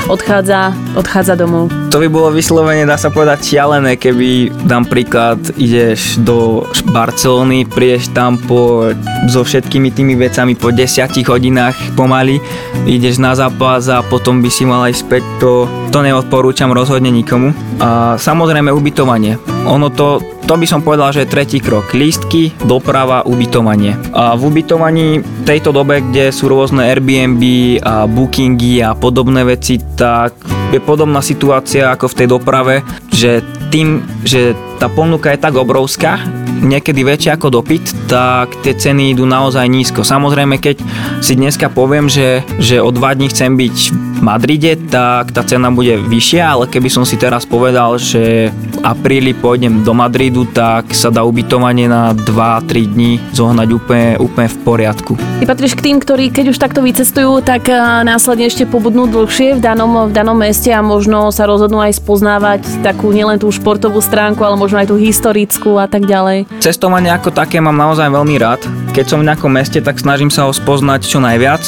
odchádza, 0.05 0.77
odchádza 0.93 1.33
domov? 1.41 1.73
To 1.89 1.97
by 1.97 2.13
bolo 2.13 2.29
vyslovene, 2.29 2.85
dá 2.85 3.01
sa 3.01 3.09
povedať, 3.09 3.57
šialené, 3.57 3.97
keby, 3.97 4.53
dám 4.69 4.85
príklad, 4.85 5.41
ideš 5.57 6.21
do 6.21 6.69
Barcelony, 6.93 7.65
prídeš 7.65 8.13
tam 8.13 8.37
po, 8.37 8.93
so 9.33 9.49
všetkými 9.49 9.89
tými 9.89 10.21
vecami 10.21 10.53
po 10.53 10.69
10 10.69 11.09
hodinách 11.25 11.97
pomaly, 11.97 12.37
ideš 12.85 13.17
na 13.17 13.33
zápas 13.33 13.89
a 13.89 14.05
potom 14.05 14.45
by 14.45 14.51
si 14.53 14.69
mal 14.69 14.85
aj 14.85 15.09
späť, 15.09 15.25
to, 15.41 15.65
to 15.89 16.05
neodporúčam 16.05 16.69
rozhodne 16.77 17.09
nikomu. 17.09 17.57
A 17.81 18.21
samozrejme 18.21 18.69
ubytovanie. 18.69 19.41
Ono 19.65 19.89
to 19.89 20.21
to 20.49 20.57
by 20.57 20.65
som 20.65 20.81
povedal, 20.81 21.13
že 21.13 21.29
je 21.29 21.33
tretí 21.37 21.59
krok. 21.61 21.93
Lístky, 21.93 22.57
doprava, 22.65 23.21
ubytovanie. 23.29 24.01
A 24.17 24.33
v 24.33 24.49
ubytovaní 24.49 25.21
v 25.21 25.41
tejto 25.45 25.77
dobe, 25.77 26.01
kde 26.01 26.33
sú 26.33 26.49
rôzne 26.49 26.89
Airbnb 26.89 27.43
a 27.85 28.09
bookingy 28.09 28.81
a 28.81 28.97
podobné 28.97 29.45
veci, 29.45 29.77
tak 29.77 30.33
je 30.73 30.81
podobná 30.81 31.21
situácia 31.21 31.93
ako 31.93 32.09
v 32.09 32.17
tej 32.17 32.27
doprave, 32.33 32.75
že 33.13 33.45
tým, 33.69 34.01
že 34.25 34.57
tá 34.79 34.87
ponuka 34.87 35.35
je 35.35 35.43
tak 35.43 35.59
obrovská, 35.59 36.23
niekedy 36.63 37.03
väčšia 37.07 37.35
ako 37.39 37.61
dopyt, 37.61 38.11
tak 38.11 38.51
tie 38.63 38.75
ceny 38.75 39.15
idú 39.15 39.27
naozaj 39.27 39.67
nízko. 39.67 40.03
Samozrejme, 40.07 40.59
keď 40.59 40.83
si 41.23 41.35
dneska 41.39 41.71
poviem, 41.71 42.07
že, 42.11 42.43
že 42.59 42.83
o 42.83 42.91
dva 42.91 43.15
dní 43.15 43.31
chcem 43.31 43.55
byť 43.55 43.77
v 44.19 44.21
Madride, 44.23 44.75
tak 44.91 45.31
tá 45.31 45.47
cena 45.47 45.71
bude 45.71 45.99
vyššia, 45.99 46.43
ale 46.43 46.65
keby 46.67 46.91
som 46.91 47.07
si 47.07 47.15
teraz 47.15 47.47
povedal, 47.47 47.99
že 47.99 48.51
apríli 48.83 49.35
pôjdem 49.35 49.87
do 49.87 49.95
Madridu, 49.95 50.47
tak 50.51 50.91
sa 50.95 51.11
dá 51.11 51.23
ubytovanie 51.23 51.87
na 51.87 52.15
2-3 52.15 52.95
dní 52.95 53.23
zohnať 53.35 53.69
úplne, 53.75 54.09
úplne 54.19 54.49
v 54.51 54.59
poriadku. 54.67 55.13
Ty 55.15 55.45
patríš 55.47 55.79
k 55.79 55.85
tým, 55.91 55.97
ktorí 56.03 56.31
keď 56.35 56.55
už 56.55 56.59
takto 56.59 56.83
vycestujú, 56.83 57.43
tak 57.43 57.71
následne 58.03 58.51
ešte 58.51 58.67
pobudnú 58.67 59.07
dlhšie 59.07 59.59
v 59.59 59.61
danom, 59.63 60.11
v 60.11 60.13
danom 60.15 60.39
meste 60.39 60.71
a 60.75 60.83
možno 60.83 61.31
sa 61.31 61.47
rozhodnú 61.47 61.79
aj 61.79 61.99
spoznávať 61.99 62.83
takú 62.83 63.15
nielen 63.15 63.39
tú 63.39 63.51
športovú 63.51 64.03
stránku, 64.03 64.43
ale 64.43 64.59
možno 64.59 64.68
aj 64.77 64.93
tú 64.93 64.97
historickú 65.01 65.81
a 65.81 65.89
tak 65.89 66.05
ďalej. 66.05 66.51
Cestovanie 66.61 67.09
ako 67.09 67.33
také 67.33 67.63
mám 67.63 67.79
naozaj 67.79 68.13
veľmi 68.13 68.37
rád. 68.37 68.61
Keď 68.93 69.05
som 69.07 69.23
v 69.23 69.29
nejakom 69.31 69.53
meste, 69.53 69.79
tak 69.79 70.03
snažím 70.03 70.29
sa 70.29 70.45
ho 70.45 70.53
spoznať 70.53 71.07
čo 71.07 71.23
najviac. 71.23 71.63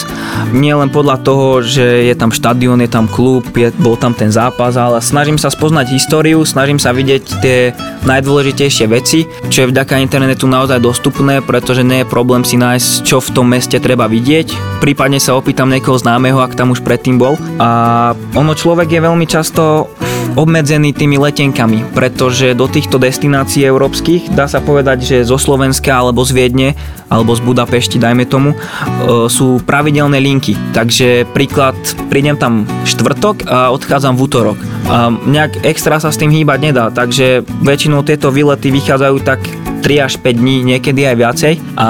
Nie 0.51 0.75
len 0.75 0.91
podľa 0.91 1.23
toho, 1.23 1.63
že 1.63 2.11
je 2.11 2.15
tam 2.19 2.35
štadión, 2.35 2.83
je 2.83 2.91
tam 2.91 3.07
klub, 3.07 3.47
je, 3.55 3.71
bol 3.79 3.95
tam 3.95 4.13
ten 4.13 4.35
zápas, 4.35 4.75
ale 4.75 4.99
snažím 4.99 5.39
sa 5.39 5.49
spoznať 5.49 5.95
históriu, 5.95 6.43
snažím 6.43 6.83
sa 6.83 6.91
vidieť 6.91 7.23
tie 7.39 7.71
najdôležitejšie 8.03 8.87
veci, 8.91 9.31
čo 9.47 9.65
je 9.65 9.71
vďaka 9.71 10.03
internetu 10.03 10.51
naozaj 10.51 10.83
dostupné, 10.83 11.39
pretože 11.45 11.87
nie 11.87 12.03
je 12.03 12.11
problém 12.11 12.43
si 12.43 12.59
nájsť, 12.59 13.07
čo 13.07 13.23
v 13.23 13.31
tom 13.31 13.47
meste 13.47 13.79
treba 13.79 14.11
vidieť. 14.11 14.81
Prípadne 14.83 15.23
sa 15.23 15.39
opýtam 15.39 15.71
niekoho 15.71 16.01
známeho, 16.01 16.43
ak 16.43 16.59
tam 16.59 16.75
už 16.75 16.83
predtým 16.83 17.21
bol. 17.21 17.39
A 17.63 18.13
ono 18.35 18.53
človek 18.57 18.91
je 18.91 19.01
veľmi 19.07 19.27
často 19.29 19.93
obmedzený 20.39 20.95
tými 20.95 21.19
letenkami, 21.19 21.95
pretože 21.95 22.55
do 22.55 22.71
týchto 22.71 22.99
destinácií 22.99 23.67
európskych 23.67 24.31
dá 24.35 24.47
sa 24.47 24.63
povedať, 24.63 24.99
že 25.03 25.17
zo 25.27 25.39
Slovenska 25.39 25.97
alebo 25.97 26.23
z 26.23 26.33
Viedne 26.35 26.69
alebo 27.11 27.35
z 27.35 27.43
Budapešti, 27.43 27.99
dajme 27.99 28.23
tomu, 28.27 28.55
e, 28.55 28.57
sú 29.27 29.59
pravidelné 29.67 30.23
linky. 30.23 30.55
Takže 30.71 31.27
príklad, 31.35 31.75
prídem 32.07 32.39
tam 32.39 32.67
štvrtok 32.87 33.51
a 33.51 33.75
odchádzam 33.75 34.15
v 34.15 34.23
útorok. 34.23 34.59
A 34.87 35.11
nejak 35.11 35.67
extra 35.67 35.99
sa 35.99 36.15
s 36.15 36.19
tým 36.19 36.31
hýbať 36.31 36.59
nedá, 36.63 36.87
takže 36.95 37.43
väčšinou 37.67 38.07
tieto 38.07 38.31
výlety 38.31 38.71
vychádzajú 38.71 39.17
tak 39.27 39.43
3 39.81 40.07
až 40.07 40.21
5 40.21 40.37
dní, 40.37 40.57
niekedy 40.77 41.09
aj 41.09 41.17
viacej 41.17 41.55
a 41.75 41.89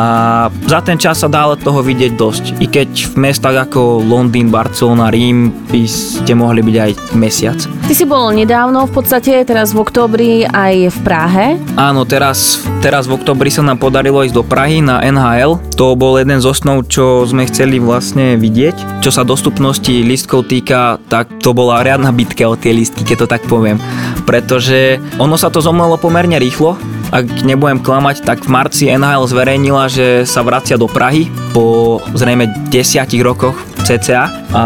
za 0.70 0.80
ten 0.80 0.96
čas 0.96 1.20
sa 1.20 1.28
dá 1.28 1.44
ale 1.44 1.58
toho 1.58 1.82
vidieť 1.82 2.12
dosť. 2.14 2.44
I 2.62 2.66
keď 2.70 2.90
v 3.10 3.14
mestách 3.28 3.68
ako 3.68 4.00
Londýn, 4.00 4.48
Barcelona, 4.48 5.10
Rím 5.10 5.50
by 5.68 5.82
ste 5.90 6.32
mohli 6.38 6.62
byť 6.62 6.76
aj 6.78 6.90
mesiac. 7.18 7.58
Ty 7.90 7.94
si 7.98 8.06
bol 8.06 8.30
nedávno 8.30 8.86
v 8.86 8.92
podstate, 8.94 9.42
teraz 9.42 9.74
v 9.74 9.82
oktobri 9.82 10.46
aj 10.46 10.94
v 10.94 10.98
Prahe. 11.02 11.46
Áno, 11.74 12.06
teraz, 12.06 12.62
teraz 12.78 13.10
v 13.10 13.18
oktobri 13.18 13.50
sa 13.50 13.66
nám 13.66 13.82
podarilo 13.82 14.22
ísť 14.22 14.36
do 14.38 14.46
Prahy 14.46 14.78
na 14.78 15.02
NHL. 15.02 15.58
To 15.74 15.98
bol 15.98 16.14
jeden 16.20 16.38
z 16.38 16.46
osnov, 16.46 16.86
čo 16.86 17.26
sme 17.26 17.50
chceli 17.50 17.82
vlastne 17.82 18.38
vidieť. 18.38 19.02
Čo 19.02 19.10
sa 19.10 19.26
dostupnosti 19.26 19.90
lístkov 19.90 20.46
týka, 20.46 21.02
tak 21.10 21.42
to 21.42 21.50
bola 21.50 21.82
riadna 21.82 22.14
bitka 22.14 22.46
o 22.46 22.54
tie 22.54 22.70
lístky, 22.70 23.02
keď 23.02 23.26
to 23.26 23.26
tak 23.26 23.42
poviem. 23.50 23.82
Pretože 24.22 25.02
ono 25.18 25.34
sa 25.34 25.50
to 25.50 25.58
zomlelo 25.58 25.98
pomerne 25.98 26.38
rýchlo, 26.38 26.78
ak 27.10 27.42
nebudem 27.42 27.82
klamať, 27.82 28.22
tak 28.22 28.46
v 28.46 28.54
marci 28.54 28.86
NHL 28.90 29.26
zverejnila, 29.26 29.90
že 29.90 30.22
sa 30.22 30.46
vracia 30.46 30.78
do 30.78 30.86
Prahy 30.86 31.26
po 31.50 31.98
zrejme 32.14 32.70
desiatich 32.70 33.20
rokoch 33.20 33.58
cca 33.82 34.30
a 34.54 34.62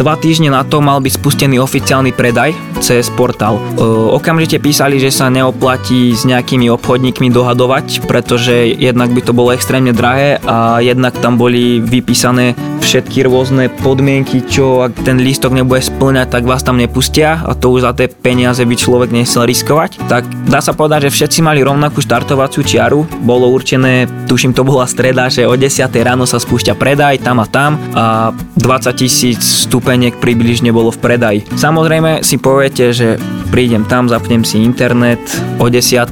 dva 0.00 0.14
týždne 0.16 0.48
na 0.48 0.64
to 0.64 0.80
mal 0.80 1.00
byť 1.00 1.12
spustený 1.20 1.60
oficiálny 1.60 2.16
predaj 2.16 2.56
cez 2.80 3.08
portál. 3.12 3.60
E, 3.60 3.82
okamžite 4.16 4.60
písali, 4.60 4.96
že 4.96 5.12
sa 5.12 5.28
neoplatí 5.28 6.12
s 6.16 6.24
nejakými 6.24 6.68
obchodníkmi 6.72 7.28
dohadovať, 7.32 8.08
pretože 8.08 8.72
jednak 8.76 9.12
by 9.12 9.20
to 9.24 9.32
bolo 9.36 9.52
extrémne 9.52 9.92
drahé 9.92 10.40
a 10.44 10.80
jednak 10.80 11.16
tam 11.20 11.36
boli 11.36 11.80
vypísané 11.84 12.56
všetky 12.86 13.26
rôzne 13.26 13.66
podmienky, 13.82 14.46
čo 14.46 14.86
ak 14.86 15.02
ten 15.02 15.18
lístok 15.18 15.50
nebude 15.50 15.82
splňať, 15.82 16.30
tak 16.30 16.46
vás 16.46 16.62
tam 16.62 16.78
nepustia 16.78 17.42
a 17.42 17.58
to 17.58 17.74
už 17.74 17.82
za 17.82 17.90
tie 17.98 18.06
peniaze 18.06 18.62
by 18.62 18.78
človek 18.78 19.10
nechcel 19.10 19.42
riskovať. 19.42 20.06
Tak 20.06 20.22
dá 20.46 20.62
sa 20.62 20.70
povedať, 20.70 21.10
že 21.10 21.18
všetci 21.18 21.42
mali 21.42 21.66
rovnakú 21.66 21.98
štartovaciu 21.98 22.62
čiaru, 22.62 23.02
bolo 23.26 23.50
určené, 23.50 24.06
tuším 24.30 24.54
to 24.54 24.62
bola 24.62 24.86
streda, 24.86 25.26
že 25.26 25.50
o 25.50 25.58
10 25.58 25.82
ráno 26.06 26.30
sa 26.30 26.38
spúšťa 26.38 26.78
predaj 26.78 27.26
tam 27.26 27.42
a 27.42 27.46
tam 27.50 27.74
a 27.98 28.30
20 28.54 28.94
tisíc 28.94 29.66
stupeniek 29.66 30.14
približne 30.22 30.70
bolo 30.70 30.94
v 30.94 31.02
predaji. 31.02 31.40
Samozrejme 31.58 32.22
si 32.22 32.38
poviete, 32.38 32.94
že 32.94 33.18
prídem 33.50 33.82
tam, 33.82 34.06
zapnem 34.06 34.46
si 34.46 34.62
internet, 34.62 35.18
o 35.58 35.66
10 35.66 36.06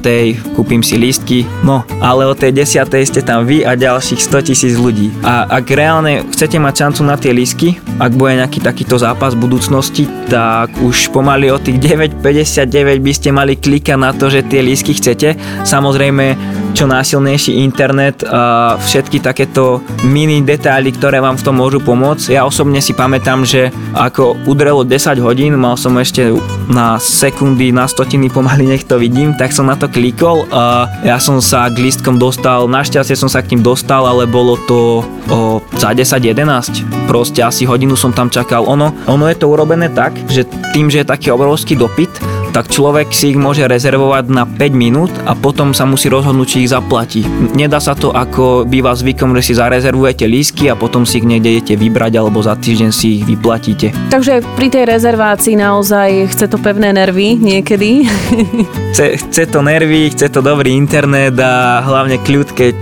kúpim 0.59 0.83
si 0.83 0.99
lístky, 0.99 1.47
no 1.63 1.87
ale 2.03 2.27
o 2.27 2.35
tej 2.35 2.51
10 2.51 2.91
ste 3.07 3.21
tam 3.23 3.47
vy 3.47 3.63
a 3.63 3.79
ďalších 3.79 4.19
100 4.19 4.47
tisíc 4.51 4.73
ľudí. 4.75 5.11
A 5.23 5.47
ak 5.47 5.71
reálne 5.71 6.25
chcete 6.35 6.57
mať 6.65 6.81
šancu 6.81 7.01
na 7.05 7.13
tie 7.13 7.29
lístky, 7.29 7.77
ak 8.01 8.17
bude 8.17 8.41
nejaký 8.41 8.57
takýto 8.57 8.97
zápas 8.97 9.37
v 9.37 9.45
budúcnosti, 9.45 10.09
tak 10.25 10.73
už 10.81 11.13
pomaly 11.13 11.53
od 11.53 11.61
tých 11.61 11.77
9.59 11.77 13.05
by 13.05 13.11
ste 13.13 13.29
mali 13.29 13.53
klikať 13.53 14.01
na 14.01 14.09
to, 14.09 14.33
že 14.33 14.41
tie 14.49 14.65
lístky 14.65 14.97
chcete. 14.97 15.37
Samozrejme, 15.61 16.33
čo 16.75 16.91
násilnejší 16.91 17.63
internet 17.63 18.27
a 18.27 18.75
všetky 18.75 19.23
takéto 19.23 19.79
mini 20.03 20.43
detaily, 20.43 20.91
ktoré 20.91 21.23
vám 21.23 21.39
v 21.39 21.45
tom 21.47 21.55
môžu 21.55 21.79
pomôcť. 21.79 22.35
Ja 22.35 22.43
osobne 22.43 22.83
si 22.83 22.91
pamätám, 22.91 23.47
že 23.47 23.71
ako 23.95 24.43
udrelo 24.43 24.83
10 24.83 25.15
hodín, 25.23 25.55
mal 25.55 25.79
som 25.79 25.95
ešte 25.95 26.35
na 26.67 26.99
sekundy, 26.99 27.71
na 27.71 27.87
stotiny 27.87 28.27
pomaly 28.27 28.67
nech 28.67 28.83
to 28.83 28.99
vidím, 28.99 29.31
tak 29.39 29.55
som 29.55 29.71
na 29.71 29.79
to 29.79 29.87
klikol 29.87 30.43
a 30.51 30.91
ja 31.07 31.15
som 31.15 31.39
sa 31.39 31.71
k 31.71 31.79
listkom 31.79 32.19
dostal, 32.19 32.67
našťastie 32.67 33.15
som 33.15 33.31
sa 33.31 33.39
k 33.39 33.55
tým 33.55 33.63
dostal, 33.63 34.03
ale 34.03 34.27
bolo 34.27 34.59
to 34.67 34.99
o, 35.31 35.63
za 35.79 35.95
10-11. 35.95 37.07
Proste 37.07 37.39
asi 37.39 37.63
hodinu 37.63 37.95
som 37.95 38.11
tam 38.11 38.27
čakal. 38.27 38.67
Ono, 38.67 38.91
ono 39.07 39.25
je 39.31 39.37
to 39.39 39.47
urobené 39.47 39.87
tak, 39.95 40.11
že 40.27 40.43
tým, 40.75 40.91
že 40.91 41.01
je 41.01 41.07
taký 41.07 41.31
obrovský 41.31 41.79
dopyt, 41.79 42.11
tak 42.55 42.71
človek 42.71 43.11
si 43.11 43.35
ich 43.35 43.39
môže 43.39 43.67
rezervovať 43.67 44.31
na 44.31 44.47
5 44.47 44.71
minút 44.71 45.11
a 45.27 45.35
potom 45.35 45.75
sa 45.75 45.83
musí 45.83 46.07
rozhodnúť, 46.07 46.47
či 46.47 46.57
ich 46.63 46.71
zaplatí. 46.71 47.27
Nedá 47.51 47.83
sa 47.83 47.99
to 47.99 48.15
ako 48.15 48.63
býva 48.63 48.95
zvykom, 48.95 49.35
že 49.35 49.51
si 49.51 49.59
zarezervujete 49.59 50.23
lísky 50.23 50.71
a 50.71 50.79
potom 50.79 51.03
si 51.03 51.19
ich 51.19 51.27
niekde 51.27 51.59
idete 51.59 51.75
vybrať 51.75 52.15
alebo 52.15 52.39
za 52.39 52.55
týždeň 52.55 52.89
si 52.95 53.19
ich 53.19 53.27
vyplatíte. 53.27 53.91
Takže 54.07 54.39
pri 54.55 54.71
tej 54.71 54.87
rezervácii 54.87 55.59
naozaj 55.59 56.31
chce 56.31 56.47
to 56.47 56.55
pevné 56.55 56.95
nervy 56.95 57.35
niekedy. 57.35 58.07
Chce, 58.95 59.19
chce 59.19 59.51
to 59.51 59.59
nervy, 59.59 60.07
chce 60.07 60.31
to 60.31 60.39
dobrý 60.39 60.71
internet 60.71 61.35
a 61.35 61.83
hlavne 61.83 62.15
kľud, 62.15 62.55
keď 62.55 62.79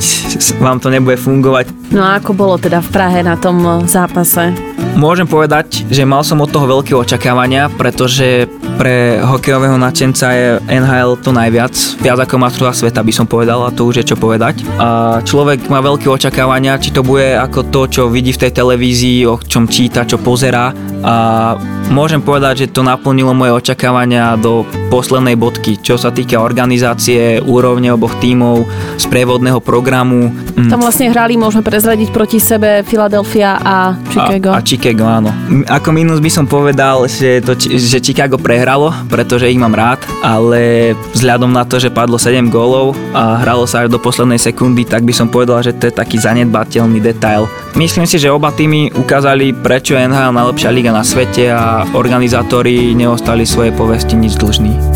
vám 0.61 0.77
to 0.77 0.93
nebude 0.93 1.17
fungovať. 1.17 1.73
No 1.89 2.05
a 2.05 2.21
ako 2.21 2.37
bolo 2.37 2.61
teda 2.61 2.85
v 2.85 2.89
Prahe 2.93 3.25
na 3.25 3.33
tom 3.33 3.89
zápase? 3.89 4.53
Môžem 4.93 5.25
povedať, 5.25 5.81
že 5.89 6.05
mal 6.05 6.21
som 6.21 6.37
od 6.45 6.53
toho 6.53 6.69
veľké 6.69 6.93
očakávania, 6.93 7.65
pretože 7.73 8.45
pre 8.77 9.17
hokejového 9.63 9.79
nadšenca 9.79 10.27
je 10.35 10.47
NHL 10.67 11.23
to 11.23 11.31
najviac. 11.31 11.71
Viac 12.03 12.19
ako 12.27 12.35
majstrovstvá 12.35 12.75
sveta 12.75 12.99
by 12.99 13.13
som 13.15 13.23
povedal 13.23 13.63
a 13.63 13.71
to 13.71 13.87
už 13.87 14.03
je 14.03 14.11
čo 14.11 14.19
povedať. 14.19 14.59
A 14.75 15.23
človek 15.23 15.71
má 15.71 15.79
veľké 15.79 16.11
očakávania, 16.11 16.75
či 16.75 16.91
to 16.91 16.99
bude 16.99 17.23
ako 17.39 17.71
to, 17.71 17.87
čo 17.87 18.01
vidí 18.11 18.35
v 18.35 18.43
tej 18.43 18.51
televízii, 18.59 19.23
o 19.23 19.39
čom 19.39 19.71
číta, 19.71 20.03
čo 20.03 20.19
pozerá. 20.19 20.75
A 20.99 21.55
môžem 21.87 22.19
povedať, 22.19 22.67
že 22.67 22.75
to 22.75 22.83
naplnilo 22.83 23.31
moje 23.31 23.55
očakávania 23.55 24.35
do 24.35 24.67
poslednej 24.91 25.39
bodky, 25.39 25.79
čo 25.79 25.95
sa 25.95 26.11
týka 26.11 26.43
organizácie, 26.43 27.39
úrovne 27.39 27.95
oboch 27.95 28.19
tímov, 28.19 28.67
sprievodného 28.99 29.63
programu. 29.63 30.27
Mm. 30.59 30.75
Tam 30.75 30.83
vlastne 30.83 31.07
hrali, 31.07 31.39
môžeme 31.39 31.63
prezradiť 31.63 32.11
proti 32.11 32.43
sebe 32.43 32.83
Philadelphia 32.83 33.63
a 33.63 33.95
Chicago. 34.11 34.51
A, 34.51 34.59
a 34.59 34.65
Chicago, 34.67 35.03
áno. 35.07 35.31
Ako 35.71 35.95
minus 35.95 36.19
by 36.19 36.31
som 36.31 36.45
povedal, 36.51 37.07
že, 37.07 37.39
to, 37.39 37.55
že 37.55 38.03
Chicago 38.03 38.35
prehralo, 38.35 38.91
pretože 39.07 39.52
ich 39.53 39.61
mám 39.61 39.77
rád, 39.77 40.01
ale 40.25 40.93
vzhľadom 41.13 41.53
na 41.53 41.61
to, 41.63 41.77
že 41.77 41.93
padlo 41.93 42.17
7 42.17 42.49
gólov 42.49 42.97
a 43.13 43.37
hralo 43.45 43.69
sa 43.69 43.85
až 43.85 43.93
do 43.93 44.01
poslednej 44.01 44.41
sekundy, 44.41 44.83
tak 44.83 45.05
by 45.05 45.13
som 45.13 45.29
povedal, 45.29 45.61
že 45.61 45.77
to 45.77 45.87
je 45.87 45.93
taký 45.93 46.17
zanedbateľný 46.17 46.97
detail. 46.97 47.45
Myslím 47.77 48.09
si, 48.09 48.17
že 48.17 48.33
oba 48.33 48.49
týmy 48.49 48.93
ukázali, 48.97 49.53
prečo 49.53 49.93
je 49.93 50.05
NHL 50.09 50.33
najlepšia 50.33 50.69
liga 50.73 50.89
na 50.89 51.05
svete 51.05 51.53
a 51.53 51.85
organizátori 51.93 52.97
neostali 52.97 53.45
svoje 53.45 53.69
povesti 53.73 54.17
nič 54.17 54.37
dlžní. 54.41 54.92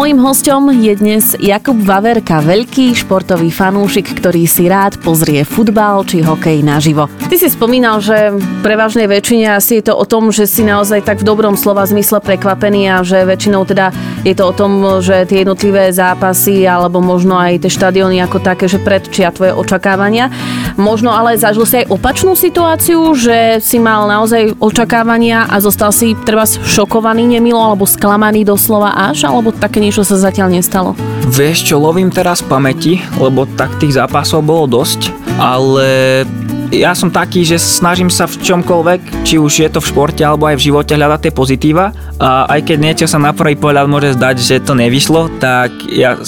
Mojím 0.00 0.24
hostom 0.24 0.72
je 0.72 0.96
dnes 0.96 1.36
Jakub 1.36 1.76
Vaverka, 1.76 2.40
veľký 2.40 2.96
športový 2.96 3.52
fanúšik, 3.52 4.08
ktorý 4.16 4.48
si 4.48 4.64
rád 4.64 4.96
pozrie 5.04 5.44
futbal 5.44 6.08
či 6.08 6.24
hokej 6.24 6.64
naživo. 6.64 7.04
Ty 7.28 7.36
si 7.36 7.52
spomínal, 7.52 8.00
že 8.00 8.32
pre 8.64 8.80
vážnej 8.80 9.04
väčšine 9.04 9.52
asi 9.52 9.84
je 9.84 9.92
to 9.92 9.94
o 10.00 10.08
tom, 10.08 10.32
že 10.32 10.48
si 10.48 10.64
naozaj 10.64 11.04
tak 11.04 11.20
v 11.20 11.28
dobrom 11.28 11.52
slova 11.52 11.84
zmysle 11.84 12.24
prekvapený 12.24 12.88
a 12.88 13.04
že 13.04 13.28
väčšinou 13.28 13.68
teda 13.68 13.92
je 14.20 14.34
to 14.36 14.44
o 14.48 14.56
tom, 14.56 15.00
že 15.00 15.24
tie 15.24 15.42
jednotlivé 15.42 15.88
zápasy 15.92 16.68
alebo 16.68 17.00
možno 17.00 17.40
aj 17.40 17.64
tie 17.64 17.72
štadióny 17.72 18.20
ako 18.20 18.38
také, 18.44 18.68
že 18.68 18.76
predčia 18.76 19.32
tvoje 19.32 19.56
očakávania. 19.56 20.28
Možno 20.76 21.12
ale 21.12 21.40
zažil 21.40 21.64
si 21.64 21.80
aj 21.84 21.90
opačnú 21.92 22.36
situáciu, 22.36 23.16
že 23.16 23.58
si 23.64 23.80
mal 23.80 24.04
naozaj 24.08 24.60
očakávania 24.60 25.48
a 25.48 25.56
zostal 25.60 25.88
si 25.92 26.12
treba 26.12 26.44
šokovaný 26.44 27.40
nemilo 27.40 27.60
alebo 27.60 27.88
sklamaný 27.88 28.44
doslova 28.44 28.92
až, 28.92 29.24
alebo 29.24 29.52
také 29.56 29.80
niečo 29.80 30.04
sa 30.04 30.20
zatiaľ 30.20 30.52
nestalo? 30.52 30.92
Vieš 31.30 31.72
čo, 31.72 31.80
lovím 31.80 32.12
teraz 32.12 32.44
pamäti, 32.44 33.00
lebo 33.16 33.48
tak 33.56 33.80
tých 33.80 33.96
zápasov 33.96 34.44
bolo 34.44 34.68
dosť, 34.68 35.14
ale 35.40 36.24
ja 36.70 36.94
som 36.94 37.10
taký, 37.10 37.42
že 37.42 37.58
snažím 37.58 38.06
sa 38.06 38.30
v 38.30 38.38
čomkoľvek, 38.46 39.26
či 39.26 39.42
už 39.42 39.66
je 39.66 39.68
to 39.70 39.82
v 39.82 39.90
športe 39.90 40.22
alebo 40.22 40.46
aj 40.46 40.54
v 40.54 40.70
živote 40.70 40.94
hľadať 40.94 41.20
tie 41.26 41.32
pozitíva 41.34 41.90
a 42.20 42.44
aj 42.52 42.60
keď 42.68 42.78
niečo 42.84 43.06
sa 43.08 43.16
na 43.16 43.32
prvý 43.32 43.56
pohľad 43.56 43.88
môže 43.88 44.12
zdať, 44.12 44.36
že 44.36 44.60
to 44.60 44.76
nevyšlo, 44.76 45.40
tak 45.40 45.72
ja 45.88 46.20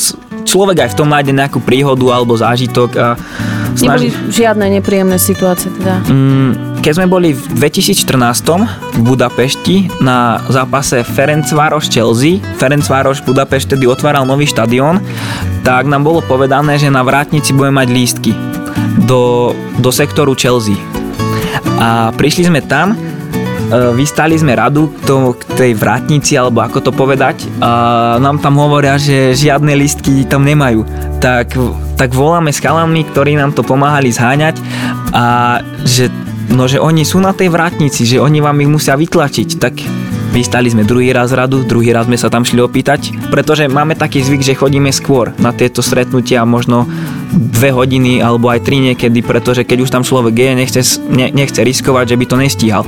človek 0.49 0.89
aj 0.89 0.97
v 0.97 0.99
tom 0.99 1.13
nájde 1.13 1.37
nejakú 1.37 1.61
príhodu 1.61 2.17
alebo 2.17 2.33
zážitok 2.33 2.91
a 2.97 3.07
snaží... 3.77 4.09
Neboli 4.09 4.33
žiadne 4.33 4.67
nepríjemné 4.81 5.21
situácie 5.21 5.69
teda? 5.69 6.01
Mm, 6.09 6.81
keď 6.81 6.93
sme 6.97 7.07
boli 7.13 7.37
v 7.37 7.45
2014 7.61 8.09
v 8.97 9.01
Budapešti 9.05 9.77
na 10.01 10.41
zápase 10.49 11.05
Ferencvároš 11.05 11.93
Chelsea, 11.93 12.41
Ferencvároš 12.57 13.21
Budapešť 13.29 13.77
tedy 13.77 13.85
otváral 13.85 14.25
nový 14.25 14.49
štadión, 14.49 14.97
tak 15.61 15.85
nám 15.85 16.09
bolo 16.09 16.25
povedané, 16.25 16.81
že 16.81 16.89
na 16.89 17.05
vrátnici 17.05 17.53
budeme 17.53 17.85
mať 17.85 17.89
lístky 17.93 18.33
do, 19.05 19.53
do 19.77 19.93
sektoru 19.93 20.33
Chelsea. 20.33 20.81
A 21.77 22.17
prišli 22.17 22.49
sme 22.49 22.65
tam, 22.65 22.97
vystali 23.97 24.37
sme 24.37 24.53
radu 24.53 24.93
to, 25.09 25.33
k 25.37 25.43
tej 25.57 25.73
vrátnici, 25.77 26.37
alebo 26.37 26.61
ako 26.61 26.79
to 26.85 26.93
povedať, 26.93 27.49
a 27.61 28.17
nám 28.21 28.39
tam 28.39 28.61
hovoria, 28.61 29.01
že 29.01 29.33
žiadne 29.33 29.73
listky 29.77 30.29
tam 30.29 30.45
nemajú. 30.45 30.85
Tak, 31.23 31.57
tak 31.97 32.13
voláme 32.13 32.51
s 32.51 32.61
chalami, 32.61 33.07
ktorí 33.09 33.39
nám 33.39 33.55
to 33.57 33.63
pomáhali 33.65 34.11
zháňať 34.11 34.59
a 35.15 35.59
že 35.87 36.11
no 36.53 36.69
že 36.69 36.83
oni 36.83 37.07
sú 37.07 37.23
na 37.23 37.33
tej 37.33 37.49
vrátnici, 37.49 38.05
že 38.05 38.21
oni 38.21 38.43
vám 38.43 38.61
ich 38.61 38.71
musia 38.71 38.99
vytlačiť, 38.99 39.49
tak 39.57 39.79
vystali 40.33 40.73
sme 40.73 40.89
druhý 40.89 41.13
raz 41.13 41.31
radu, 41.31 41.65
druhý 41.65 41.93
raz 41.93 42.09
sme 42.09 42.17
sa 42.17 42.33
tam 42.33 42.43
šli 42.43 42.61
opýtať, 42.65 43.13
pretože 43.29 43.69
máme 43.69 43.95
taký 43.95 44.25
zvyk, 44.25 44.43
že 44.43 44.59
chodíme 44.59 44.89
skôr 44.89 45.31
na 45.37 45.53
tieto 45.53 45.85
stretnutia, 45.85 46.49
možno 46.49 46.89
dve 47.33 47.73
hodiny 47.73 48.21
alebo 48.25 48.49
aj 48.49 48.65
tri 48.65 48.81
niekedy, 48.81 49.21
pretože 49.21 49.65
keď 49.65 49.79
už 49.85 49.93
tam 49.93 50.03
človek 50.05 50.35
je, 50.35 50.51
nechce, 50.57 50.81
ne, 51.09 51.29
nechce 51.33 51.61
riskovať, 51.61 52.17
že 52.17 52.19
by 52.19 52.25
to 52.29 52.37
nestíhal. 52.41 52.85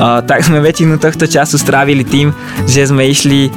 A, 0.00 0.24
tak 0.24 0.40
sme 0.40 0.64
väčšinu 0.64 0.96
tohto 0.96 1.28
času 1.28 1.60
strávili 1.60 2.02
tým, 2.08 2.32
že 2.64 2.88
sme 2.88 3.04
išli 3.04 3.52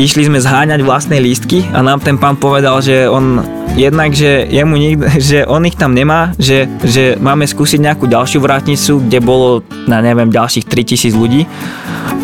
išli 0.00 0.32
sme 0.32 0.40
zháňať 0.40 0.80
vlastné 0.80 1.20
lístky 1.20 1.68
a 1.76 1.84
nám 1.84 2.00
ten 2.00 2.16
pán 2.16 2.40
povedal, 2.40 2.80
že 2.80 3.04
on 3.04 3.44
jednak, 3.76 4.16
že, 4.16 4.48
jemu 4.48 4.74
nikto, 4.76 5.04
že 5.30 5.38
on 5.44 5.62
ich 5.68 5.76
tam 5.76 5.92
nemá, 5.92 6.32
že, 6.40 6.66
že 6.84 7.20
máme 7.20 7.44
skúsiť 7.44 7.80
nejakú 7.80 8.08
ďalšiu 8.08 8.40
vrátnicu, 8.40 9.04
kde 9.04 9.18
bolo, 9.20 9.60
na 9.84 10.00
neviem, 10.00 10.32
ďalších 10.32 10.66
3000 10.66 11.12
ľudí, 11.12 11.44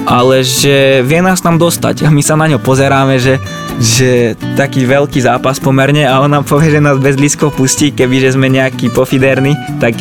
ale 0.07 0.46
že 0.46 1.03
vie 1.03 1.20
nás 1.20 1.42
tam 1.42 1.59
dostať. 1.59 2.07
A 2.07 2.09
my 2.14 2.22
sa 2.22 2.38
na 2.38 2.46
ňo 2.46 2.62
pozeráme, 2.62 3.18
že, 3.18 3.42
že 3.83 4.38
taký 4.55 4.87
veľký 4.87 5.18
zápas 5.20 5.59
pomerne 5.59 6.07
a 6.07 6.22
on 6.22 6.31
nám 6.31 6.46
povie, 6.46 6.72
že 6.72 6.81
nás 6.81 6.96
bez 7.03 7.18
lístkov 7.18 7.59
pustí, 7.59 7.90
kebyže 7.90 8.38
sme 8.38 8.46
nejaký 8.49 8.94
pofiderní, 8.94 9.59
tak 9.83 9.99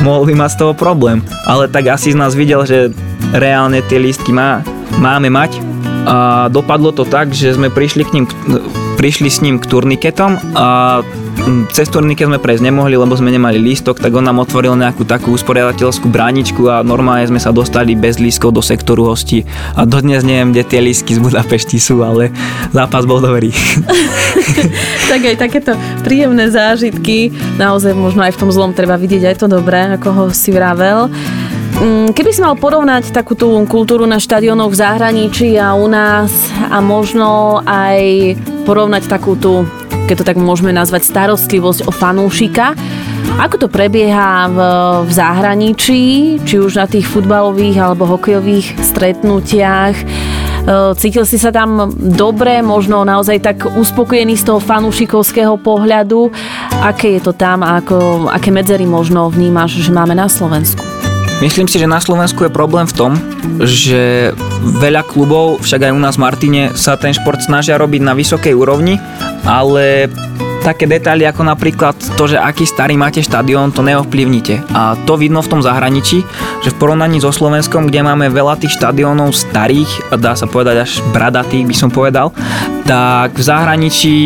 mohol 0.00 0.28
by 0.28 0.34
mať 0.36 0.50
z 0.56 0.58
toho 0.64 0.72
problém. 0.76 1.20
Ale 1.44 1.68
tak 1.68 1.88
asi 1.88 2.12
z 2.12 2.20
nás 2.20 2.32
videl, 2.36 2.64
že 2.64 2.92
reálne 3.32 3.84
tie 3.86 4.00
lístky 4.00 4.32
má, 4.32 4.64
máme 4.98 5.28
mať 5.30 5.69
a 6.06 6.48
dopadlo 6.48 6.92
to 6.92 7.04
tak, 7.04 7.32
že 7.32 7.56
sme 7.56 7.68
prišli 7.68 8.02
k 8.06 8.12
ním 8.16 8.24
prišli 9.00 9.32
s 9.32 9.40
ním 9.40 9.56
k 9.56 9.64
turniketom 9.64 10.36
a 10.52 11.00
cez 11.72 11.88
turniket 11.88 12.28
sme 12.28 12.36
prejsť 12.36 12.68
nemohli, 12.68 13.00
lebo 13.00 13.16
sme 13.16 13.32
nemali 13.32 13.56
lístok, 13.56 13.96
tak 13.96 14.12
on 14.12 14.28
nám 14.28 14.44
otvoril 14.44 14.76
nejakú 14.76 15.08
takú 15.08 15.32
usporiadateľskú 15.32 16.12
bráničku 16.12 16.68
a 16.68 16.84
normálne 16.84 17.24
sme 17.24 17.40
sa 17.40 17.48
dostali 17.48 17.96
bez 17.96 18.20
lístkov 18.20 18.52
do 18.52 18.60
sektoru 18.60 19.08
hostí 19.08 19.48
a 19.72 19.88
dodnes 19.88 20.20
neviem, 20.20 20.52
kde 20.52 20.68
tie 20.68 20.80
lístky 20.84 21.16
z 21.16 21.20
Budapešti 21.24 21.80
sú, 21.80 22.04
ale 22.04 22.28
zápas 22.76 23.08
bol 23.08 23.24
dobrý. 23.24 23.48
tak 25.10 25.20
aj 25.24 25.36
takéto 25.40 25.72
príjemné 26.04 26.52
zážitky, 26.52 27.32
naozaj 27.56 27.96
možno 27.96 28.20
aj 28.20 28.36
v 28.36 28.40
tom 28.44 28.50
zlom 28.52 28.76
treba 28.76 29.00
vidieť 29.00 29.32
aj 29.32 29.36
to 29.40 29.46
dobré, 29.48 29.96
ako 29.96 30.08
ho 30.12 30.24
si 30.28 30.52
vravel. 30.52 31.08
Mm, 31.80 32.12
keby 32.12 32.28
si 32.28 32.44
mal 32.44 32.60
porovnať 32.60 33.08
takú 33.08 33.32
tú 33.32 33.56
kultúru 33.64 34.04
na 34.04 34.20
štadionoch 34.20 34.68
v 34.68 34.80
zahraničí 34.84 35.56
a 35.56 35.72
u 35.72 35.88
nás 35.88 36.28
a 36.68 36.76
možno 36.84 37.64
aj 37.64 38.36
porovnať 38.68 39.08
takú 39.08 39.32
tú, 39.32 39.64
keď 40.04 40.20
to 40.20 40.28
tak 40.28 40.36
môžeme 40.36 40.76
nazvať, 40.76 41.08
starostlivosť 41.08 41.88
o 41.88 41.92
fanúšika, 41.92 42.76
ako 43.40 43.64
to 43.64 43.68
prebieha 43.72 44.52
v, 44.52 44.58
v 45.08 45.10
zahraničí, 45.16 46.02
či 46.44 46.60
už 46.60 46.76
na 46.76 46.84
tých 46.84 47.08
futbalových 47.08 47.80
alebo 47.80 48.04
hokejových 48.04 48.76
stretnutiach? 48.84 49.96
E, 49.96 50.04
cítil 51.00 51.24
si 51.24 51.40
sa 51.40 51.48
tam 51.48 51.96
dobre, 51.96 52.60
možno 52.60 53.08
naozaj 53.08 53.40
tak 53.40 53.64
uspokojený 53.64 54.36
z 54.36 54.52
toho 54.52 54.60
fanúšikovského 54.60 55.56
pohľadu? 55.56 56.28
Aké 56.84 57.16
je 57.16 57.24
to 57.24 57.32
tam 57.32 57.64
a 57.64 57.80
ako, 57.80 58.28
aké 58.28 58.52
medzery 58.52 58.84
možno 58.84 59.32
vnímaš, 59.32 59.80
že 59.80 59.88
máme 59.88 60.12
na 60.12 60.28
Slovensku? 60.28 60.89
Myslím 61.40 61.72
si, 61.72 61.80
že 61.80 61.88
na 61.88 62.04
Slovensku 62.04 62.44
je 62.44 62.52
problém 62.52 62.84
v 62.84 62.92
tom, 62.92 63.12
že 63.64 64.28
veľa 64.76 65.08
klubov, 65.08 65.64
však 65.64 65.88
aj 65.88 65.92
u 65.96 66.00
nás 66.00 66.20
v 66.20 66.24
Martine, 66.28 66.62
sa 66.76 67.00
ten 67.00 67.16
šport 67.16 67.40
snažia 67.40 67.80
robiť 67.80 68.04
na 68.04 68.12
vysokej 68.12 68.52
úrovni, 68.52 69.00
ale 69.48 70.12
také 70.60 70.84
detaily 70.84 71.24
ako 71.24 71.48
napríklad 71.48 71.96
to, 72.20 72.28
že 72.28 72.36
aký 72.36 72.68
starý 72.68 73.00
máte 73.00 73.24
štadión, 73.24 73.72
to 73.72 73.80
neovplyvnite. 73.80 74.60
A 74.76 75.00
to 75.08 75.16
vidno 75.16 75.40
v 75.40 75.48
tom 75.48 75.64
zahraničí, 75.64 76.20
že 76.60 76.70
v 76.70 76.76
porovnaní 76.76 77.24
so 77.24 77.32
Slovenskom, 77.32 77.88
kde 77.88 78.04
máme 78.04 78.28
veľa 78.28 78.60
tých 78.60 78.76
štadiónov 78.76 79.32
starých, 79.32 80.12
dá 80.20 80.36
sa 80.36 80.44
povedať 80.44 80.84
až 80.84 81.00
bradatých 81.16 81.64
by 81.64 81.74
som 81.74 81.88
povedal, 81.88 82.36
tak 82.84 83.32
v 83.32 83.42
zahraničí, 83.42 84.16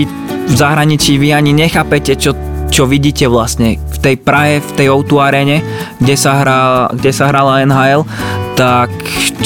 v 0.50 0.54
zahraničí 0.58 1.14
vy 1.22 1.30
ani 1.30 1.54
nechápete, 1.54 2.18
čo 2.18 2.34
čo 2.74 2.90
vidíte 2.90 3.30
vlastne 3.30 3.78
v 3.78 3.98
tej 4.02 4.18
Prahe, 4.18 4.58
v 4.58 4.70
tej 4.74 4.90
o 4.90 4.98
arene, 5.22 5.62
kde 6.02 6.18
sa, 6.18 6.42
hrá, 6.42 6.90
kde 6.90 7.14
sa 7.14 7.30
hrala 7.30 7.62
NHL, 7.62 8.02
tak 8.58 8.90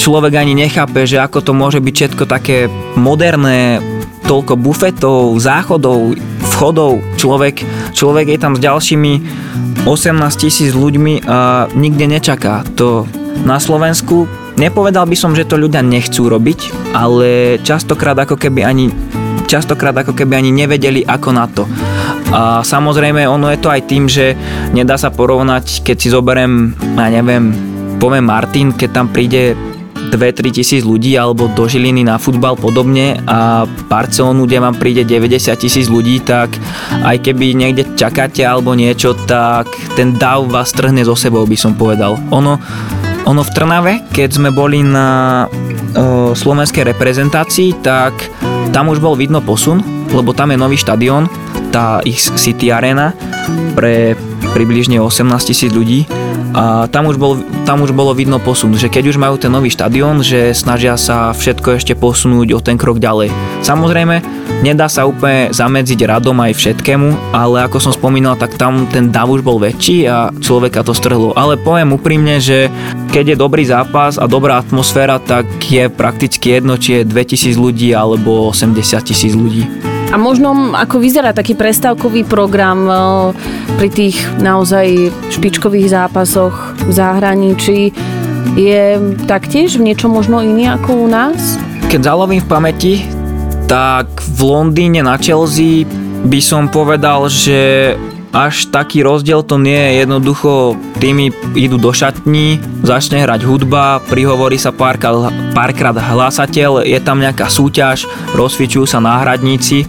človek 0.00 0.32
ani 0.40 0.56
nechápe, 0.56 1.04
že 1.04 1.20
ako 1.20 1.44
to 1.44 1.52
môže 1.52 1.84
byť 1.84 1.92
všetko 1.92 2.24
také 2.24 2.72
moderné, 2.96 3.84
toľko 4.24 4.56
bufetov, 4.56 5.36
záchodov, 5.36 6.16
vchodov, 6.56 7.04
človek, 7.20 7.64
človek 7.92 8.32
je 8.32 8.38
tam 8.40 8.56
s 8.56 8.64
ďalšími 8.64 9.12
18 9.84 10.20
tisíc 10.36 10.72
ľuďmi 10.72 11.28
a 11.28 11.68
nikde 11.76 12.08
nečaká. 12.08 12.64
To 12.80 13.04
na 13.44 13.60
Slovensku 13.60 14.24
nepovedal 14.56 15.04
by 15.04 15.16
som, 15.16 15.36
že 15.36 15.48
to 15.48 15.60
ľudia 15.60 15.84
nechcú 15.84 16.28
robiť, 16.28 16.92
ale 16.96 17.60
častokrát 17.60 18.16
ako 18.16 18.40
keby 18.40 18.64
ani 18.64 18.88
častokrát 19.48 19.96
ako 19.96 20.12
keby 20.12 20.44
ani 20.44 20.52
nevedeli 20.52 21.00
ako 21.08 21.28
na 21.32 21.48
to. 21.48 21.64
A 22.28 22.60
samozrejme 22.60 23.24
ono 23.24 23.48
je 23.48 23.58
to 23.60 23.72
aj 23.72 23.82
tým, 23.88 24.04
že 24.04 24.36
nedá 24.76 25.00
sa 25.00 25.08
porovnať, 25.08 25.80
keď 25.80 25.96
si 25.96 26.08
zoberiem, 26.12 26.76
ja 26.96 27.08
neviem, 27.08 27.52
poviem 27.96 28.28
Martin, 28.28 28.76
keď 28.76 28.90
tam 28.92 29.06
príde 29.08 29.56
2-3 30.08 30.54
tisíc 30.54 30.82
ľudí 30.86 31.12
alebo 31.20 31.52
do 31.52 31.68
Žiliny 31.68 32.06
na 32.06 32.16
futbal 32.16 32.56
podobne 32.56 33.20
a 33.28 33.68
Barcelonu, 33.90 34.48
kde 34.48 34.64
vám 34.64 34.76
príde 34.80 35.04
90 35.04 35.52
tisíc 35.60 35.86
ľudí, 35.92 36.24
tak 36.24 36.48
aj 37.04 37.20
keby 37.20 37.52
niekde 37.52 37.84
čakáte 37.98 38.40
alebo 38.40 38.72
niečo, 38.72 39.12
tak 39.28 39.68
ten 39.98 40.16
dav 40.16 40.48
vás 40.48 40.72
trhne 40.72 41.04
zo 41.04 41.12
sebou, 41.12 41.44
by 41.44 41.58
som 41.58 41.76
povedal. 41.76 42.16
Ono, 42.32 42.56
ono 43.28 43.42
v 43.44 43.50
Trnave, 43.52 43.92
keď 44.08 44.40
sme 44.40 44.48
boli 44.48 44.80
na 44.80 45.44
o, 45.44 46.32
slovenskej 46.32 46.88
reprezentácii, 46.88 47.84
tak 47.84 48.16
tam 48.72 48.88
už 48.88 49.04
bol 49.04 49.12
vidno 49.12 49.44
posun, 49.44 49.84
lebo 50.08 50.32
tam 50.32 50.52
je 50.52 50.58
nový 50.60 50.80
štadión, 50.80 51.28
tá 51.70 52.00
ich 52.04 52.18
City 52.18 52.72
Arena 52.72 53.12
pre 53.76 54.16
približne 54.52 54.98
18 54.98 55.28
tisíc 55.48 55.70
ľudí 55.70 56.08
a 56.56 56.88
tam 56.88 57.06
už, 57.06 57.20
bol, 57.20 57.36
tam 57.68 57.84
už 57.84 57.92
bolo 57.92 58.16
vidno 58.16 58.40
posun, 58.40 58.72
že 58.72 58.88
keď 58.88 59.12
už 59.12 59.20
majú 59.20 59.36
ten 59.36 59.52
nový 59.52 59.68
štadión, 59.68 60.24
že 60.24 60.56
snažia 60.56 60.96
sa 60.96 61.36
všetko 61.36 61.76
ešte 61.76 61.92
posunúť 61.92 62.56
o 62.56 62.60
ten 62.64 62.80
krok 62.80 62.96
ďalej. 62.96 63.28
Samozrejme, 63.60 64.24
nedá 64.64 64.88
sa 64.88 65.04
úplne 65.04 65.52
zamedziť 65.52 66.08
radom 66.08 66.34
aj 66.40 66.56
všetkému, 66.56 67.36
ale 67.36 67.68
ako 67.68 67.78
som 67.78 67.92
spomínal, 67.92 68.40
tak 68.40 68.56
tam 68.56 68.88
ten 68.88 69.12
dav 69.12 69.28
už 69.28 69.44
bol 69.44 69.60
väčší 69.60 70.08
a 70.08 70.32
človeka 70.40 70.80
to 70.80 70.96
strhlo. 70.96 71.36
Ale 71.36 71.60
poviem 71.60 71.92
úprimne, 71.92 72.40
že 72.40 72.72
keď 73.12 73.36
je 73.36 73.36
dobrý 73.36 73.68
zápas 73.68 74.16
a 74.16 74.24
dobrá 74.24 74.56
atmosféra, 74.58 75.20
tak 75.20 75.44
je 75.62 75.92
prakticky 75.92 76.58
jedno, 76.58 76.80
či 76.80 77.04
je 77.04 77.08
2000 77.12 77.60
ľudí 77.60 77.92
alebo 77.92 78.48
80 78.48 78.82
tisíc 79.04 79.36
ľudí. 79.36 79.97
A 80.08 80.16
možno 80.16 80.72
ako 80.72 81.04
vyzerá 81.04 81.36
taký 81.36 81.52
prestávkový 81.52 82.24
program 82.24 82.88
eh, 82.88 82.96
pri 83.76 83.88
tých 83.92 84.16
naozaj 84.40 85.12
špičkových 85.28 85.92
zápasoch 85.92 86.80
v 86.88 86.90
zahraničí 86.92 87.80
je 88.56 88.96
taktiež 89.28 89.76
v 89.76 89.92
niečo 89.92 90.08
možno 90.08 90.40
iný 90.40 90.72
ako 90.72 91.04
u 91.04 91.08
nás? 91.12 91.60
Keď 91.92 92.00
zalovím 92.00 92.40
v 92.40 92.48
pamäti, 92.48 92.94
tak 93.68 94.08
v 94.24 94.38
Londýne 94.40 95.04
na 95.04 95.20
Chelsea 95.20 95.84
by 96.24 96.40
som 96.40 96.72
povedal, 96.72 97.28
že 97.28 97.92
až 98.32 98.68
taký 98.68 99.00
rozdiel 99.00 99.40
to 99.42 99.56
nie 99.56 99.76
je. 99.76 100.04
Jednoducho 100.04 100.76
tými 101.00 101.32
idú 101.56 101.80
do 101.80 101.90
šatní, 101.94 102.60
začne 102.84 103.24
hrať 103.24 103.44
hudba, 103.48 104.04
prihovorí 104.06 104.60
sa 104.60 104.70
párkrát, 104.70 105.32
párkrát 105.56 105.96
hlasateľ, 105.96 106.84
je 106.84 106.98
tam 107.00 107.18
nejaká 107.18 107.48
súťaž, 107.48 108.04
rozsvičujú 108.36 108.84
sa 108.84 109.00
náhradníci. 109.00 109.88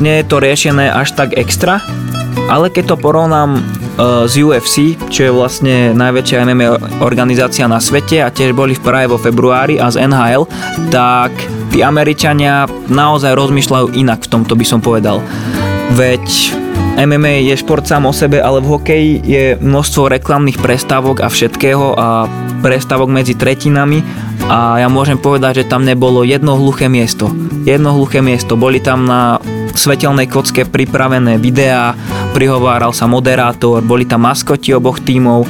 Nie 0.00 0.14
je 0.22 0.26
to 0.26 0.36
riešené 0.40 0.88
až 0.88 1.12
tak 1.12 1.36
extra, 1.36 1.84
ale 2.48 2.72
keď 2.72 2.94
to 2.94 2.96
porovnám 2.96 3.60
z 4.00 4.34
UFC, 4.40 4.96
čo 5.12 5.28
je 5.28 5.32
vlastne 5.34 5.92
najväčšia 5.92 6.48
MMA 6.48 6.68
organizácia 7.04 7.68
na 7.68 7.76
svete 7.84 8.24
a 8.24 8.32
tiež 8.32 8.56
boli 8.56 8.72
v 8.72 8.80
Prahe 8.80 9.04
vo 9.04 9.20
februári 9.20 9.76
a 9.76 9.92
z 9.92 10.08
NHL, 10.08 10.48
tak 10.88 11.36
tí 11.68 11.84
Američania 11.84 12.64
naozaj 12.88 13.36
rozmýšľajú 13.36 13.92
inak 13.92 14.24
v 14.24 14.30
tomto 14.32 14.56
by 14.56 14.64
som 14.64 14.80
povedal. 14.80 15.20
Veď 16.00 16.56
MMA 17.00 17.48
je 17.48 17.56
šport 17.56 17.86
sám 17.88 18.04
o 18.04 18.12
sebe, 18.12 18.44
ale 18.44 18.60
v 18.60 18.70
hokeji 18.76 19.12
je 19.24 19.44
množstvo 19.56 20.12
reklamných 20.12 20.60
prestávok 20.60 21.24
a 21.24 21.32
všetkého 21.32 21.96
a 21.96 22.28
prestávok 22.60 23.08
medzi 23.08 23.32
tretinami 23.32 24.04
a 24.50 24.84
ja 24.84 24.88
môžem 24.92 25.16
povedať, 25.16 25.64
že 25.64 25.70
tam 25.70 25.88
nebolo 25.88 26.26
jedno 26.26 26.60
hluché 26.60 26.92
miesto. 26.92 27.32
Jedno 27.64 27.96
hluché 27.96 28.20
miesto. 28.20 28.58
Boli 28.58 28.84
tam 28.84 29.08
na 29.08 29.40
svetelnej 29.72 30.28
kocke 30.28 30.68
pripravené 30.68 31.40
videá, 31.40 31.96
prihováral 32.36 32.92
sa 32.92 33.08
moderátor, 33.08 33.80
boli 33.80 34.04
tam 34.04 34.28
maskoti 34.28 34.74
oboch 34.76 35.00
tímov 35.00 35.48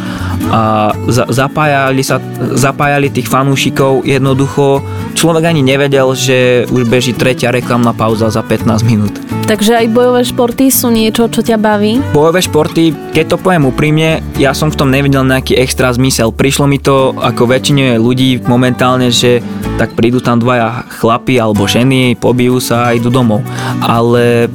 a 0.55 0.95
zapájali, 1.11 2.03
sa, 2.05 2.23
zapájali 2.55 3.11
tých 3.11 3.27
fanúšikov. 3.27 4.07
Jednoducho 4.07 4.85
človek 5.19 5.51
ani 5.51 5.67
nevedel, 5.67 6.15
že 6.15 6.69
už 6.71 6.87
beží 6.87 7.17
tretia 7.17 7.51
reklamná 7.51 7.91
pauza 7.91 8.31
za 8.31 8.45
15 8.45 8.87
minút. 8.87 9.40
Takže 9.51 9.83
aj 9.83 9.91
bojové 9.91 10.23
športy 10.23 10.71
sú 10.71 10.95
niečo, 10.95 11.27
čo 11.27 11.43
ťa 11.43 11.59
baví? 11.59 11.99
Bojové 12.15 12.39
športy, 12.39 12.95
keď 13.11 13.35
to 13.35 13.37
poviem 13.43 13.67
úprimne, 13.67 14.23
ja 14.39 14.55
som 14.55 14.71
v 14.71 14.79
tom 14.79 14.95
nevidel 14.95 15.27
nejaký 15.27 15.59
extra 15.59 15.91
zmysel. 15.91 16.31
Prišlo 16.31 16.71
mi 16.71 16.79
to 16.79 17.19
ako 17.19 17.51
väčšine 17.51 17.99
ľudí 17.99 18.47
momentálne, 18.47 19.11
že 19.11 19.43
tak 19.75 19.99
prídu 19.99 20.23
tam 20.23 20.39
dvaja 20.39 20.87
chlapi 21.03 21.43
alebo 21.43 21.67
ženy, 21.67 22.15
pobijú 22.15 22.63
sa 22.63 22.95
a 22.95 22.95
idú 22.95 23.11
domov. 23.11 23.43
Ale 23.83 24.47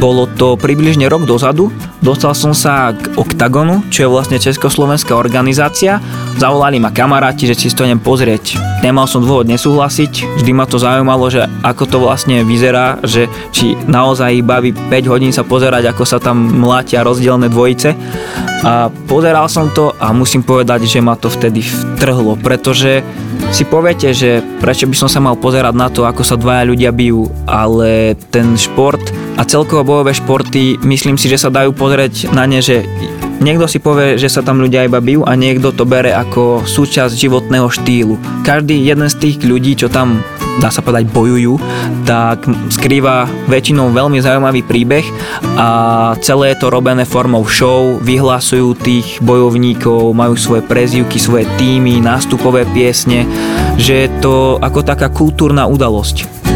bolo 0.00 0.24
to 0.24 0.56
približne 0.56 1.04
rok 1.12 1.28
dozadu. 1.28 1.68
Dostal 2.00 2.32
som 2.32 2.56
sa 2.56 2.96
k 2.96 3.20
Octagonu, 3.20 3.84
čo 3.92 4.06
je 4.06 4.08
vlastne 4.08 4.40
československá 4.40 5.12
organizácia. 5.12 6.00
Zavolali 6.38 6.78
ma 6.78 6.94
kamaráti, 6.94 7.50
že 7.50 7.58
si 7.58 7.66
to 7.74 7.82
idem 7.82 7.98
pozrieť. 7.98 8.62
Nemal 8.86 9.10
som 9.10 9.26
dôvod 9.26 9.50
nesúhlasiť, 9.50 10.38
vždy 10.38 10.54
ma 10.54 10.70
to 10.70 10.78
zaujímalo, 10.78 11.26
že 11.26 11.42
ako 11.66 11.84
to 11.90 11.98
vlastne 11.98 12.46
vyzerá, 12.46 13.02
že 13.02 13.26
či 13.50 13.74
naozaj 13.74 14.46
baví 14.46 14.70
5 14.70 15.10
hodín 15.10 15.34
sa 15.34 15.42
pozerať, 15.42 15.90
ako 15.90 16.06
sa 16.06 16.22
tam 16.22 16.38
mlátia 16.62 17.02
rozdielne 17.02 17.50
dvojice. 17.50 17.90
A 18.62 18.86
pozeral 19.10 19.50
som 19.50 19.66
to 19.74 19.90
a 19.98 20.14
musím 20.14 20.46
povedať, 20.46 20.86
že 20.86 21.02
ma 21.02 21.18
to 21.18 21.26
vtedy 21.26 21.58
vtrhlo, 21.58 22.38
pretože 22.38 23.02
si 23.50 23.66
poviete, 23.66 24.14
že 24.14 24.38
prečo 24.62 24.86
by 24.86 24.94
som 24.94 25.10
sa 25.10 25.18
mal 25.18 25.34
pozerať 25.34 25.74
na 25.74 25.90
to, 25.90 26.06
ako 26.06 26.22
sa 26.22 26.38
dvaja 26.38 26.70
ľudia 26.70 26.94
bijú, 26.94 27.26
ale 27.50 28.14
ten 28.30 28.54
šport 28.54 29.02
a 29.34 29.42
celkovo 29.42 29.82
bojové 29.82 30.14
športy, 30.14 30.78
myslím 30.86 31.18
si, 31.18 31.26
že 31.26 31.42
sa 31.42 31.50
dajú 31.50 31.74
pozrieť 31.74 32.30
na 32.30 32.46
ne, 32.46 32.62
že 32.62 32.86
Niekto 33.38 33.70
si 33.70 33.78
povie, 33.78 34.18
že 34.18 34.26
sa 34.26 34.42
tam 34.42 34.58
ľudia 34.58 34.90
iba 34.90 34.98
bijú 34.98 35.22
a 35.22 35.38
niekto 35.38 35.70
to 35.70 35.86
bere 35.86 36.10
ako 36.10 36.66
súčasť 36.66 37.14
životného 37.14 37.70
štýlu. 37.70 38.18
Každý 38.42 38.82
jeden 38.82 39.06
z 39.06 39.14
tých 39.14 39.36
ľudí, 39.46 39.78
čo 39.78 39.86
tam 39.86 40.26
dá 40.58 40.74
sa 40.74 40.82
povedať, 40.82 41.06
bojujú, 41.14 41.54
tak 42.02 42.42
skrýva 42.74 43.30
väčšinou 43.46 43.94
veľmi 43.94 44.18
zaujímavý 44.18 44.66
príbeh 44.66 45.06
a 45.54 45.68
celé 46.18 46.54
je 46.54 46.66
to 46.66 46.74
robené 46.74 47.06
formou 47.06 47.46
show, 47.46 48.02
vyhlasujú 48.02 48.74
tých 48.74 49.22
bojovníkov, 49.22 50.10
majú 50.18 50.34
svoje 50.34 50.66
prezivky, 50.66 51.22
svoje 51.22 51.46
týmy, 51.62 52.02
nástupové 52.02 52.66
piesne, 52.74 53.22
že 53.78 54.06
je 54.06 54.08
to 54.18 54.58
ako 54.58 54.82
taká 54.82 55.14
kultúrna 55.14 55.70
udalosť. 55.70 56.47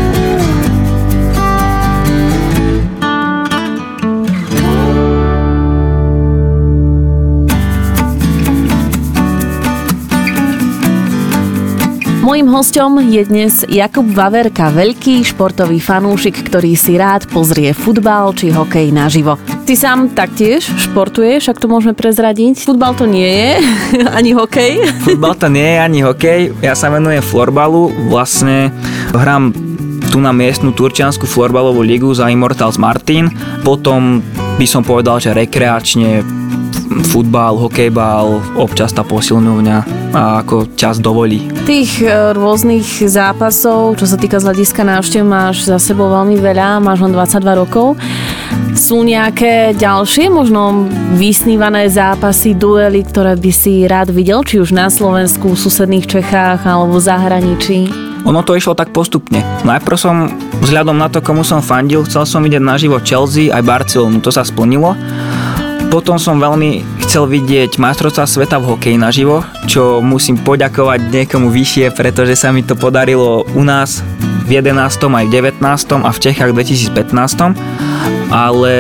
Mojím 12.23 12.55
hostom 12.55 13.03
je 13.03 13.19
dnes 13.27 13.67
Jakub 13.67 14.07
Vaverka, 14.07 14.71
veľký 14.71 15.27
športový 15.27 15.83
fanúšik, 15.83 16.47
ktorý 16.47 16.79
si 16.79 16.95
rád 16.95 17.27
pozrie 17.27 17.75
futbal 17.75 18.31
či 18.31 18.55
hokej 18.55 18.95
naživo. 18.95 19.43
Ty 19.67 19.75
sám 19.75 20.15
taktiež 20.15 20.71
športuješ, 20.71 21.51
ak 21.51 21.59
to 21.59 21.67
môžeme 21.67 21.99
prezradiť. 21.99 22.63
Futbal 22.63 22.95
to 22.95 23.11
nie 23.11 23.27
je, 23.27 23.51
ani 24.23 24.39
hokej. 24.39 24.87
Futbal 25.03 25.35
to 25.35 25.51
nie 25.51 25.67
je 25.67 25.79
ani 25.83 26.01
hokej. 26.07 26.41
Ja 26.63 26.79
sa 26.79 26.95
venujem 26.95 27.27
florbalu. 27.27 27.91
Vlastne 28.07 28.71
hrám 29.11 29.51
tu 30.15 30.23
na 30.23 30.31
miestnu 30.31 30.71
turčiansku 30.71 31.27
florbalovú 31.27 31.83
ligu 31.83 32.15
za 32.15 32.31
Immortals 32.31 32.79
Martin. 32.79 33.35
Potom 33.67 34.23
by 34.63 34.67
som 34.71 34.87
povedal, 34.87 35.19
že 35.19 35.35
rekreačne 35.35 36.23
futbal, 37.01 37.57
hokejbal, 37.57 38.45
občas 38.61 38.93
tá 38.93 39.01
posilňovňa 39.01 39.77
a 40.13 40.45
ako 40.45 40.77
čas 40.77 41.01
dovolí. 41.01 41.49
Tých 41.65 42.05
e, 42.05 42.37
rôznych 42.37 42.85
zápasov, 43.09 43.97
čo 43.97 44.05
sa 44.05 44.21
týka 44.21 44.37
z 44.37 44.53
hľadiska 44.53 44.85
návštev, 44.85 45.25
máš 45.25 45.65
za 45.65 45.81
sebou 45.81 46.13
veľmi 46.13 46.37
veľa, 46.37 46.85
máš 46.85 47.01
len 47.01 47.17
22 47.17 47.63
rokov. 47.65 47.97
Sú 48.77 49.01
nejaké 49.01 49.73
ďalšie, 49.73 50.29
možno 50.29 50.85
vysnívané 51.17 51.89
zápasy, 51.89 52.53
duely, 52.53 53.09
ktoré 53.09 53.37
by 53.41 53.53
si 53.53 53.89
rád 53.89 54.13
videl, 54.13 54.45
či 54.45 54.61
už 54.61 54.77
na 54.77 54.93
Slovensku, 54.93 55.57
v 55.57 55.61
susedných 55.61 56.05
Čechách 56.05 56.69
alebo 56.69 57.01
v 57.01 57.05
zahraničí? 57.05 57.79
Ono 58.23 58.39
to 58.47 58.55
išlo 58.55 58.79
tak 58.79 58.95
postupne. 58.95 59.43
Najprv 59.67 59.97
som, 59.99 60.31
vzhľadom 60.63 60.95
na 60.95 61.11
to, 61.11 61.19
komu 61.19 61.43
som 61.43 61.59
fandil, 61.59 62.07
chcel 62.07 62.23
som 62.23 62.39
vidieť 62.47 62.63
naživo 62.63 63.03
Chelsea 63.03 63.51
aj 63.51 63.67
Barcelonu, 63.67 64.23
to 64.23 64.31
sa 64.31 64.47
splnilo. 64.47 64.95
Potom 65.93 66.17
som 66.17 66.41
veľmi 66.41 67.05
chcel 67.05 67.29
vidieť 67.29 67.77
majstrovstvá 67.77 68.25
sveta 68.25 68.57
v 68.57 68.73
hokeji 68.73 68.97
naživo, 68.97 69.45
čo 69.69 70.01
musím 70.01 70.41
poďakovať 70.41 71.13
niekomu 71.13 71.53
vyššie, 71.53 71.93
pretože 71.93 72.33
sa 72.33 72.49
mi 72.49 72.65
to 72.65 72.73
podarilo 72.73 73.45
u 73.53 73.61
nás 73.61 74.01
v 74.49 74.65
11. 74.65 74.81
aj 74.89 75.25
v 75.29 75.53
19. 75.53 75.61
a 76.01 76.09
v 76.09 76.19
Čechách 76.19 76.49
v 76.49 76.65
2015. 76.65 78.33
Ale 78.33 78.73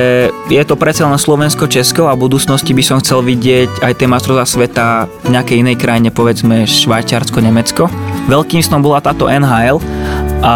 je 0.48 0.62
to 0.64 0.72
predsa 0.80 1.04
len 1.04 1.20
Slovensko-Česko 1.20 2.08
a 2.08 2.16
v 2.16 2.24
budúcnosti 2.24 2.72
by 2.72 2.80
som 2.80 2.96
chcel 3.04 3.20
vidieť 3.20 3.84
aj 3.84 3.92
tie 3.92 4.08
majstrovstvá 4.08 4.48
sveta 4.48 4.86
v 5.28 5.36
nejakej 5.36 5.60
inej 5.68 5.76
krajine, 5.76 6.08
povedzme 6.08 6.64
Švajčiarsko-Nemecko. 6.64 7.92
Veľkým 8.32 8.64
snom 8.64 8.80
bola 8.80 9.04
táto 9.04 9.28
NHL 9.28 9.84
a 10.40 10.54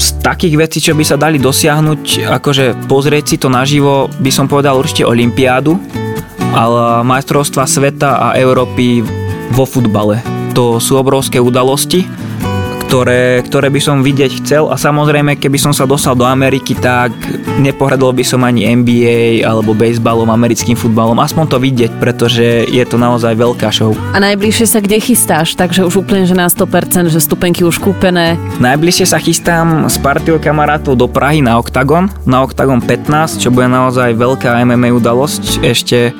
z 0.00 0.16
takých 0.24 0.56
vecí, 0.56 0.78
čo 0.80 0.96
by 0.96 1.04
sa 1.04 1.20
dali 1.20 1.36
dosiahnuť, 1.36 2.32
akože 2.40 2.88
pozrieť 2.88 3.24
si 3.28 3.36
to 3.36 3.52
naživo, 3.52 4.08
by 4.08 4.32
som 4.32 4.48
povedal 4.48 4.80
určite 4.80 5.04
Olympiádu, 5.04 5.76
ale 6.56 7.04
majstrovstva 7.04 7.68
sveta 7.68 8.16
a 8.16 8.28
Európy 8.40 9.04
vo 9.52 9.68
futbale. 9.68 10.24
To 10.56 10.80
sú 10.80 10.96
obrovské 10.96 11.36
udalosti 11.36 12.08
ktoré, 12.90 13.38
ktoré 13.46 13.70
by 13.70 13.78
som 13.78 14.02
vidieť 14.02 14.42
chcel 14.42 14.66
a 14.66 14.74
samozrejme, 14.74 15.38
keby 15.38 15.62
som 15.62 15.70
sa 15.70 15.86
dostal 15.86 16.18
do 16.18 16.26
Ameriky, 16.26 16.74
tak 16.74 17.14
nepohradol 17.62 18.10
by 18.10 18.26
som 18.26 18.42
ani 18.42 18.66
NBA 18.66 19.46
alebo 19.46 19.78
baseballom, 19.78 20.26
americkým 20.26 20.74
futbalom, 20.74 21.14
aspoň 21.22 21.44
to 21.54 21.62
vidieť, 21.62 22.02
pretože 22.02 22.66
je 22.66 22.82
to 22.82 22.98
naozaj 22.98 23.30
veľká 23.38 23.70
show. 23.70 23.94
A 24.10 24.18
najbližšie 24.18 24.66
sa 24.66 24.82
kde 24.82 24.98
chystáš? 24.98 25.54
Takže 25.54 25.86
už 25.86 26.02
úplne, 26.02 26.26
že 26.26 26.34
na 26.34 26.50
100%, 26.50 27.14
že 27.14 27.22
stupenky 27.22 27.62
už 27.62 27.78
kúpené. 27.78 28.34
Najbližšie 28.58 29.06
sa 29.06 29.22
chystám 29.22 29.86
s 29.86 29.94
partiou 29.94 30.42
kamarátov 30.42 30.98
do 30.98 31.06
Prahy 31.06 31.46
na 31.46 31.62
Octagon, 31.62 32.10
na 32.26 32.42
Octagon 32.42 32.82
15, 32.82 33.38
čo 33.38 33.54
bude 33.54 33.70
naozaj 33.70 34.18
veľká 34.18 34.66
MMA 34.66 34.90
udalosť. 34.98 35.62
Ešte 35.62 36.10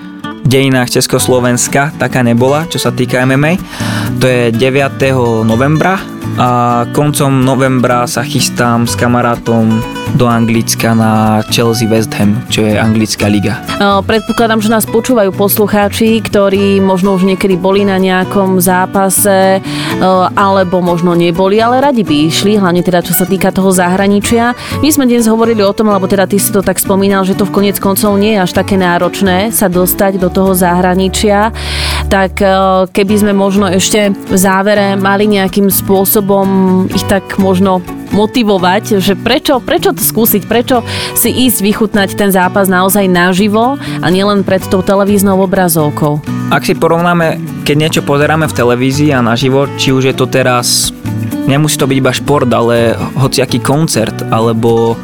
dejinách 0.46 0.94
Československa 0.94 1.90
taká 1.98 2.22
nebola, 2.22 2.62
čo 2.70 2.78
sa 2.78 2.94
týka 2.94 3.26
MMA. 3.26 3.58
To 4.22 4.30
je 4.30 4.54
9. 4.54 5.42
novembra 5.42 6.19
a 6.40 6.88
koncom 6.96 7.44
novembra 7.44 8.08
sa 8.08 8.24
chystám 8.24 8.88
s 8.88 8.96
kamarátom 8.96 9.76
do 10.16 10.24
Anglicka 10.24 10.96
na 10.96 11.44
Chelsea 11.52 11.84
West 11.84 12.16
Ham, 12.16 12.32
čo 12.48 12.64
je 12.64 12.80
anglická 12.80 13.28
liga. 13.28 13.60
Predpokladám, 13.78 14.64
že 14.64 14.72
nás 14.72 14.88
počúvajú 14.88 15.36
poslucháči, 15.36 16.18
ktorí 16.24 16.80
možno 16.80 17.12
už 17.14 17.28
niekedy 17.28 17.60
boli 17.60 17.84
na 17.84 18.00
nejakom 18.00 18.56
zápase 18.56 19.60
alebo 20.34 20.80
možno 20.80 21.12
neboli, 21.12 21.60
ale 21.60 21.84
radi 21.84 22.02
by 22.02 22.32
išli, 22.32 22.56
hlavne 22.56 22.80
teda 22.80 23.04
čo 23.04 23.12
sa 23.12 23.28
týka 23.28 23.52
toho 23.52 23.68
zahraničia. 23.68 24.56
My 24.80 24.88
sme 24.88 25.04
dnes 25.04 25.28
hovorili 25.28 25.60
o 25.60 25.76
tom, 25.76 25.92
alebo 25.92 26.08
teda 26.08 26.24
ty 26.24 26.40
si 26.40 26.48
to 26.50 26.64
tak 26.64 26.80
spomínal, 26.80 27.22
že 27.22 27.36
to 27.36 27.44
v 27.44 27.52
konec 27.52 27.76
koncov 27.76 28.16
nie 28.16 28.40
je 28.40 28.42
až 28.48 28.56
také 28.56 28.80
náročné 28.80 29.52
sa 29.52 29.68
dostať 29.68 30.16
do 30.16 30.32
toho 30.32 30.56
zahraničia, 30.56 31.52
tak 32.10 32.42
keby 32.90 33.14
sme 33.14 33.32
možno 33.32 33.70
ešte 33.70 34.10
v 34.10 34.34
závere 34.36 34.98
mali 34.98 35.30
nejakým 35.30 35.70
spôsobom 35.70 36.46
ich 36.90 37.06
tak 37.06 37.38
možno 37.38 37.78
motivovať, 38.10 38.98
že 38.98 39.14
prečo, 39.14 39.62
prečo 39.62 39.94
to 39.94 40.02
skúsiť, 40.02 40.42
prečo 40.50 40.82
si 41.14 41.30
ísť 41.30 41.62
vychutnať 41.62 42.18
ten 42.18 42.34
zápas 42.34 42.66
naozaj 42.66 43.06
naživo 43.06 43.78
a 43.78 44.06
nielen 44.10 44.42
pred 44.42 44.58
tou 44.66 44.82
televíznou 44.82 45.38
obrazovkou. 45.38 46.18
Ak 46.50 46.66
si 46.66 46.74
porovnáme, 46.74 47.38
keď 47.62 47.76
niečo 47.78 48.02
pozeráme 48.02 48.50
v 48.50 48.56
televízii 48.58 49.14
a 49.14 49.22
naživo, 49.22 49.70
či 49.78 49.94
už 49.94 50.10
je 50.10 50.14
to 50.18 50.26
teraz 50.26 50.90
nemusí 51.46 51.78
to 51.78 51.86
byť 51.90 51.98
iba 51.98 52.12
šport, 52.14 52.50
ale 52.50 52.94
hociaký 53.18 53.58
koncert, 53.58 54.14
alebo 54.30 54.94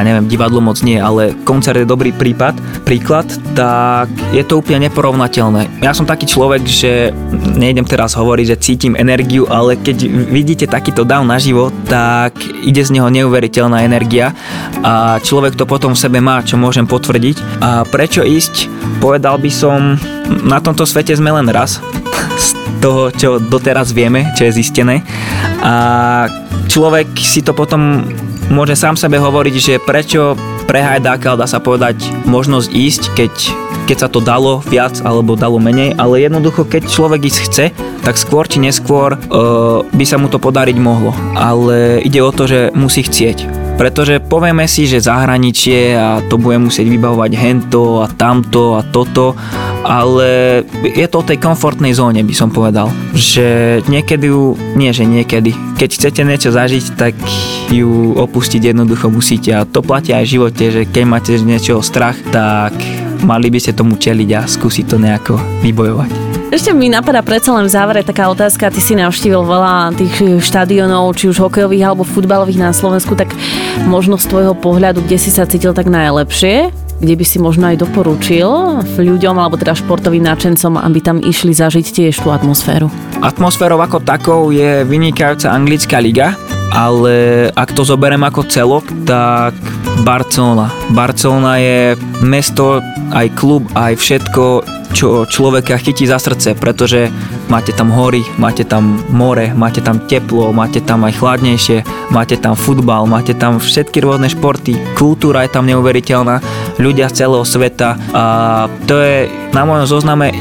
ja 0.00 0.04
neviem, 0.06 0.28
divadlo 0.30 0.64
moc 0.64 0.80
nie, 0.80 0.96
ale 0.96 1.36
koncert 1.44 1.76
je 1.76 1.86
dobrý 1.88 2.14
prípad, 2.16 2.56
príklad, 2.86 3.28
tak 3.52 4.08
je 4.32 4.40
to 4.46 4.60
úplne 4.60 4.88
neporovnateľné. 4.88 5.84
Ja 5.84 5.92
som 5.92 6.08
taký 6.08 6.24
človek, 6.24 6.64
že 6.64 7.12
nejdem 7.56 7.84
teraz 7.84 8.16
hovoriť, 8.16 8.46
že 8.56 8.62
cítim 8.62 8.94
energiu, 8.96 9.44
ale 9.50 9.76
keď 9.76 10.08
vidíte 10.08 10.66
takýto 10.68 11.04
dav 11.04 11.24
naživo, 11.28 11.68
tak 11.88 12.36
ide 12.64 12.80
z 12.80 12.94
neho 12.96 13.12
neuveriteľná 13.12 13.84
energia 13.84 14.32
a 14.80 15.20
človek 15.20 15.54
to 15.58 15.68
potom 15.68 15.92
v 15.92 16.02
sebe 16.02 16.18
má, 16.18 16.40
čo 16.40 16.56
môžem 16.56 16.88
potvrdiť. 16.88 17.60
A 17.60 17.84
prečo 17.86 18.24
ísť? 18.24 18.70
Povedal 19.02 19.36
by 19.38 19.50
som, 19.50 19.98
na 20.46 20.62
tomto 20.62 20.86
svete 20.86 21.12
sme 21.14 21.34
len 21.34 21.50
raz, 21.50 21.82
z 22.44 22.48
toho, 22.82 23.14
čo 23.14 23.38
doteraz 23.38 23.94
vieme, 23.94 24.30
čo 24.34 24.48
je 24.48 24.56
zistené. 24.58 25.06
A 25.62 26.26
človek 26.66 27.14
si 27.20 27.44
to 27.44 27.54
potom 27.54 28.02
môže 28.50 28.74
sám 28.74 28.98
sebe 28.98 29.20
hovoriť, 29.20 29.54
že 29.54 29.82
prečo 29.82 30.34
pre 30.66 30.82
Hajdáka 30.82 31.36
dá 31.36 31.46
sa 31.46 31.62
povedať 31.62 32.02
možnosť 32.26 32.68
ísť, 32.72 33.02
keď, 33.14 33.32
keď 33.86 33.96
sa 34.02 34.08
to 34.08 34.24
dalo 34.24 34.64
viac 34.66 34.98
alebo 35.04 35.38
dalo 35.38 35.60
menej, 35.62 35.94
ale 36.00 36.24
jednoducho 36.24 36.66
keď 36.66 36.88
človek 36.88 37.28
ísť 37.28 37.40
chce, 37.46 37.66
tak 38.02 38.18
skôr 38.18 38.48
či 38.50 38.58
neskôr 38.58 39.14
uh, 39.14 39.84
by 39.94 40.04
sa 40.08 40.18
mu 40.18 40.26
to 40.26 40.42
podariť 40.42 40.76
mohlo. 40.80 41.14
Ale 41.38 42.02
ide 42.02 42.18
o 42.24 42.34
to, 42.34 42.50
že 42.50 42.74
musí 42.74 43.06
chcieť. 43.06 43.61
Pretože 43.72 44.22
povieme 44.22 44.68
si, 44.70 44.86
že 44.86 45.02
zahraničie 45.02 45.96
a 45.98 46.22
to 46.30 46.38
bude 46.38 46.60
musieť 46.62 46.86
vybavovať 46.86 47.32
hento 47.34 48.04
a 48.04 48.06
tamto 48.06 48.78
a 48.78 48.86
toto, 48.86 49.34
ale 49.82 50.62
je 50.86 51.06
to 51.10 51.18
o 51.18 51.26
tej 51.26 51.42
komfortnej 51.42 51.90
zóne, 51.90 52.22
by 52.22 52.34
som 52.36 52.54
povedal. 52.54 52.92
Že 53.10 53.82
niekedy 53.90 54.30
ju, 54.30 54.54
nie 54.78 54.94
že 54.94 55.02
niekedy, 55.02 55.50
keď 55.74 55.88
chcete 55.98 56.22
niečo 56.22 56.54
zažiť, 56.54 56.84
tak 56.94 57.18
ju 57.74 58.14
opustiť 58.14 58.70
jednoducho 58.70 59.10
musíte 59.10 59.50
a 59.50 59.66
to 59.66 59.82
platí 59.82 60.14
aj 60.14 60.30
v 60.30 60.32
živote, 60.38 60.64
že 60.70 60.82
keď 60.86 61.04
máte 61.08 61.32
z 61.34 61.42
niečoho 61.42 61.82
strach, 61.82 62.14
tak 62.30 62.76
mali 63.26 63.50
by 63.50 63.58
ste 63.58 63.74
tomu 63.74 63.98
čeliť 63.98 64.28
a 64.38 64.46
skúsiť 64.46 64.84
to 64.86 64.96
nejako 65.02 65.34
vybojovať. 65.66 66.10
Ešte 66.52 66.76
mi 66.76 66.92
napadá 66.92 67.24
predsa 67.24 67.56
len 67.56 67.64
v 67.64 67.72
závere 67.72 68.04
taká 68.04 68.28
otázka. 68.28 68.68
Ty 68.68 68.76
si 68.76 68.92
navštívil 68.92 69.40
veľa 69.40 69.96
tých 69.96 70.44
štadionov, 70.44 71.16
či 71.16 71.32
už 71.32 71.40
hokejových 71.40 71.88
alebo 71.88 72.04
futbalových 72.04 72.60
na 72.60 72.76
Slovensku, 72.76 73.16
tak 73.16 73.32
možno 73.88 74.16
z 74.20 74.28
tvojho 74.28 74.54
pohľadu, 74.56 75.04
kde 75.04 75.18
si 75.18 75.30
sa 75.32 75.48
cítil 75.48 75.72
tak 75.76 75.88
najlepšie? 75.88 76.82
kde 77.02 77.18
by 77.18 77.24
si 77.26 77.42
možno 77.42 77.66
aj 77.66 77.82
doporučil 77.82 78.46
ľuďom 78.94 79.34
alebo 79.34 79.58
teda 79.58 79.74
športovým 79.74 80.22
náčencom, 80.22 80.78
aby 80.78 81.02
tam 81.02 81.18
išli 81.18 81.50
zažiť 81.50 81.82
tiež 81.82 82.22
tú 82.22 82.30
atmosféru? 82.30 82.86
Atmosférou 83.18 83.82
ako 83.82 83.98
takou 84.06 84.54
je 84.54 84.86
vynikajúca 84.86 85.50
anglická 85.50 85.98
liga, 85.98 86.38
ale 86.70 87.50
ak 87.58 87.74
to 87.74 87.82
zoberiem 87.82 88.22
ako 88.22 88.46
celok, 88.46 88.86
tak 89.02 89.58
Barcelona. 90.06 90.70
Barcelona 90.94 91.58
je 91.58 91.98
mesto, 92.22 92.78
aj 93.10 93.34
klub, 93.34 93.66
aj 93.74 93.98
všetko, 93.98 94.44
čo 94.94 95.26
človeka 95.26 95.82
chytí 95.82 96.06
za 96.06 96.22
srdce, 96.22 96.54
pretože 96.54 97.10
máte 97.52 97.76
tam 97.76 97.92
hory, 97.92 98.24
máte 98.40 98.64
tam 98.64 99.04
more, 99.12 99.52
máte 99.52 99.84
tam 99.84 100.00
teplo, 100.08 100.56
máte 100.56 100.80
tam 100.80 101.04
aj 101.04 101.20
chladnejšie, 101.20 101.84
máte 102.08 102.40
tam 102.40 102.56
futbal, 102.56 103.04
máte 103.04 103.36
tam 103.36 103.60
všetky 103.60 104.00
rôzne 104.00 104.32
športy, 104.32 104.72
kultúra 104.96 105.44
je 105.44 105.52
tam 105.52 105.68
neuveriteľná, 105.68 106.40
ľudia 106.80 107.12
z 107.12 107.20
celého 107.20 107.44
sveta 107.44 108.00
a 108.16 108.24
to 108.88 108.96
je 108.96 109.28
na 109.52 109.68
mojom 109.68 109.84
zozname 109.84 110.32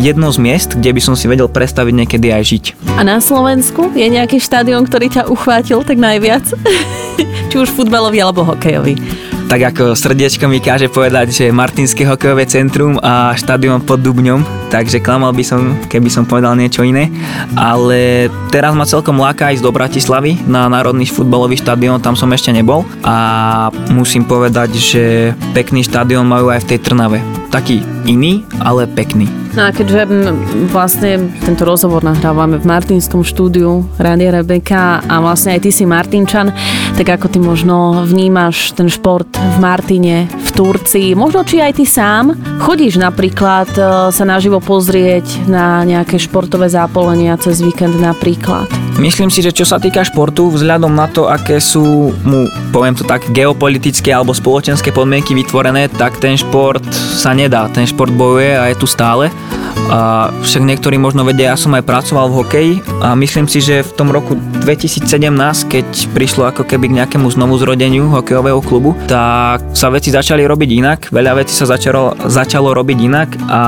jedno 0.00 0.32
z 0.32 0.40
miest, 0.40 0.72
kde 0.72 0.96
by 0.96 1.00
som 1.04 1.12
si 1.12 1.28
vedel 1.28 1.52
predstaviť 1.52 1.92
niekedy 1.92 2.32
aj 2.32 2.42
žiť. 2.48 2.64
A 2.96 3.04
na 3.04 3.20
Slovensku 3.20 3.92
je 3.92 4.08
nejaký 4.08 4.40
štádion, 4.40 4.88
ktorý 4.88 5.12
ťa 5.12 5.28
uchvátil 5.28 5.84
tak 5.84 6.00
najviac? 6.00 6.48
Či 7.52 7.56
už 7.60 7.68
futbalový 7.68 8.24
alebo 8.24 8.40
hokejový? 8.48 8.96
Tak 9.52 9.76
ako 9.76 9.92
srdiečko 9.92 10.48
mi 10.48 10.64
káže 10.64 10.88
povedať, 10.88 11.28
že 11.28 11.52
Martinské 11.52 12.08
hokejové 12.08 12.48
centrum 12.48 12.96
a 13.04 13.36
štadión 13.36 13.84
pod 13.84 14.00
Dubňom, 14.00 14.72
takže 14.72 14.96
klamal 15.04 15.36
by 15.36 15.44
som, 15.44 15.76
keby 15.92 16.08
som 16.08 16.24
povedal 16.24 16.56
niečo 16.56 16.80
iné. 16.80 17.12
Ale 17.52 18.32
teraz 18.48 18.72
ma 18.72 18.88
celkom 18.88 19.20
láka 19.20 19.52
ísť 19.52 19.60
do 19.60 19.68
Bratislavy 19.68 20.40
na 20.48 20.72
Národný 20.72 21.04
futbalový 21.04 21.60
štadión, 21.60 22.00
tam 22.00 22.16
som 22.16 22.32
ešte 22.32 22.48
nebol 22.48 22.88
a 23.04 23.68
musím 23.92 24.24
povedať, 24.24 24.72
že 24.72 25.36
pekný 25.52 25.84
štadión 25.84 26.24
majú 26.24 26.48
aj 26.48 26.64
v 26.64 26.68
tej 26.72 26.78
Trnave. 26.88 27.41
Taký 27.52 27.84
iný, 28.08 28.48
ale 28.64 28.88
pekný. 28.88 29.28
No 29.52 29.68
a 29.68 29.70
keďže 29.76 30.08
vlastne 30.72 31.28
tento 31.44 31.68
rozhovor 31.68 32.00
nahrávame 32.00 32.56
v 32.56 32.64
Martinskom 32.64 33.20
štúdiu 33.20 33.84
Rádia 34.00 34.32
Rebeka 34.32 35.04
a 35.04 35.20
vlastne 35.20 35.52
aj 35.52 35.68
ty 35.68 35.70
si 35.70 35.84
Martinčan, 35.84 36.48
tak 36.96 37.12
ako 37.12 37.28
ty 37.28 37.36
možno 37.36 38.08
vnímaš 38.08 38.72
ten 38.72 38.88
šport 38.88 39.28
v 39.28 39.56
Martine, 39.60 40.24
v 40.32 40.50
Turcii, 40.56 41.12
možno 41.12 41.44
či 41.44 41.60
aj 41.60 41.76
ty 41.76 41.84
sám 41.84 42.32
chodíš 42.64 42.96
napríklad 42.96 43.68
e, 43.76 43.82
sa 44.08 44.24
naživo 44.24 44.56
pozrieť 44.56 45.44
na 45.44 45.84
nejaké 45.84 46.16
športové 46.16 46.72
zápolenia 46.72 47.36
cez 47.36 47.60
víkend 47.60 48.00
napríklad? 48.00 48.72
Myslím 49.00 49.32
si, 49.32 49.40
že 49.40 49.56
čo 49.56 49.64
sa 49.64 49.80
týka 49.80 50.04
športu, 50.04 50.52
vzhľadom 50.52 50.92
na 50.92 51.08
to, 51.08 51.24
aké 51.24 51.56
sú 51.62 52.12
mu, 52.22 52.44
poviem 52.76 52.92
to 52.92 53.08
tak, 53.08 53.24
geopolitické 53.32 54.12
alebo 54.12 54.36
spoločenské 54.36 54.92
podmienky 54.92 55.32
vytvorené, 55.32 55.88
tak 55.88 56.20
ten 56.20 56.36
šport 56.36 56.84
sa 56.92 57.32
nedá. 57.32 57.72
Ten 57.72 57.88
šport 57.88 58.12
bojuje 58.12 58.52
a 58.52 58.68
je 58.68 58.76
tu 58.76 58.84
stále. 58.84 59.32
A 59.92 60.32
však 60.40 60.64
niektorí 60.64 60.96
možno 60.96 61.20
vedia, 61.20 61.52
ja 61.52 61.60
som 61.60 61.76
aj 61.76 61.84
pracoval 61.84 62.32
v 62.32 62.36
hokeji 62.40 62.72
a 63.04 63.12
myslím 63.12 63.44
si, 63.44 63.60
že 63.60 63.84
v 63.84 63.92
tom 63.92 64.08
roku 64.08 64.40
2017, 64.64 65.04
keď 65.68 65.86
prišlo 66.16 66.48
ako 66.48 66.64
keby 66.64 66.88
k 66.88 66.96
nejakému 67.04 67.28
znovu 67.28 67.60
zrodeniu 67.60 68.08
hokejového 68.08 68.64
klubu, 68.64 68.96
tak 69.04 69.60
sa 69.76 69.92
veci 69.92 70.08
začali 70.08 70.48
robiť 70.48 70.70
inak, 70.80 70.98
veľa 71.12 71.44
vecí 71.44 71.52
sa 71.52 71.68
začalo, 71.68 72.16
začalo 72.24 72.72
robiť 72.72 72.98
inak 73.04 73.28
a 73.52 73.60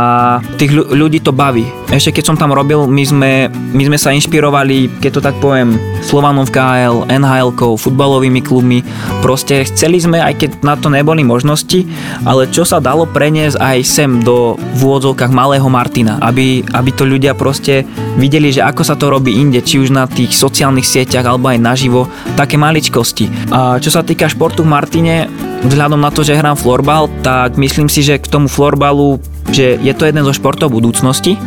tých 0.56 0.72
ľudí 0.72 1.20
to 1.20 1.36
baví. 1.36 1.68
Ešte 1.92 2.16
keď 2.16 2.24
som 2.32 2.40
tam 2.40 2.56
robil, 2.56 2.88
my 2.88 3.04
sme, 3.04 3.32
my 3.52 3.82
sme 3.84 3.98
sa 4.00 4.16
inšpirovali, 4.16 5.04
keď 5.04 5.10
to 5.12 5.20
tak 5.20 5.36
poviem, 5.44 5.76
Slovanom 6.04 6.44
v 6.44 6.52
KL, 6.52 6.96
nhl 7.08 7.48
futbalovými 7.80 8.44
klubmi. 8.44 8.84
Proste 9.24 9.64
chceli 9.64 9.96
sme, 9.96 10.20
aj 10.20 10.36
keď 10.36 10.50
na 10.60 10.76
to 10.76 10.92
neboli 10.92 11.24
možnosti, 11.24 11.88
ale 12.28 12.44
čo 12.52 12.68
sa 12.68 12.76
dalo 12.76 13.08
preniesť 13.08 13.56
aj 13.56 13.78
sem 13.88 14.10
do 14.20 14.60
v 14.76 14.80
úvodzovkách 14.84 15.32
malého 15.32 15.64
Martina, 15.72 16.13
aby, 16.20 16.62
aby 16.62 16.90
to 16.92 17.06
ľudia 17.06 17.32
proste 17.34 17.86
videli, 18.18 18.50
že 18.54 18.62
ako 18.62 18.82
sa 18.82 18.94
to 18.94 19.10
robí 19.10 19.38
inde, 19.38 19.62
či 19.64 19.80
už 19.80 19.90
na 19.90 20.04
tých 20.06 20.34
sociálnych 20.34 20.86
sieťach 20.86 21.26
alebo 21.26 21.50
aj 21.50 21.58
naživo, 21.58 22.06
také 22.38 22.58
maličkosti. 22.60 23.50
A 23.50 23.78
čo 23.78 23.90
sa 23.90 24.06
týka 24.06 24.30
športu 24.30 24.62
v 24.62 24.72
Martine, 24.72 25.26
vzhľadom 25.64 26.00
na 26.00 26.12
to, 26.12 26.20
že 26.26 26.36
hrám 26.36 26.58
florbal, 26.58 27.08
tak 27.24 27.56
myslím 27.56 27.88
si, 27.88 28.04
že 28.04 28.20
k 28.20 28.30
tomu 28.30 28.46
florbalu, 28.46 29.18
že 29.50 29.80
je 29.80 29.92
to 29.96 30.04
jeden 30.04 30.24
zo 30.24 30.34
športov 30.34 30.72
budúcnosti, 30.72 31.38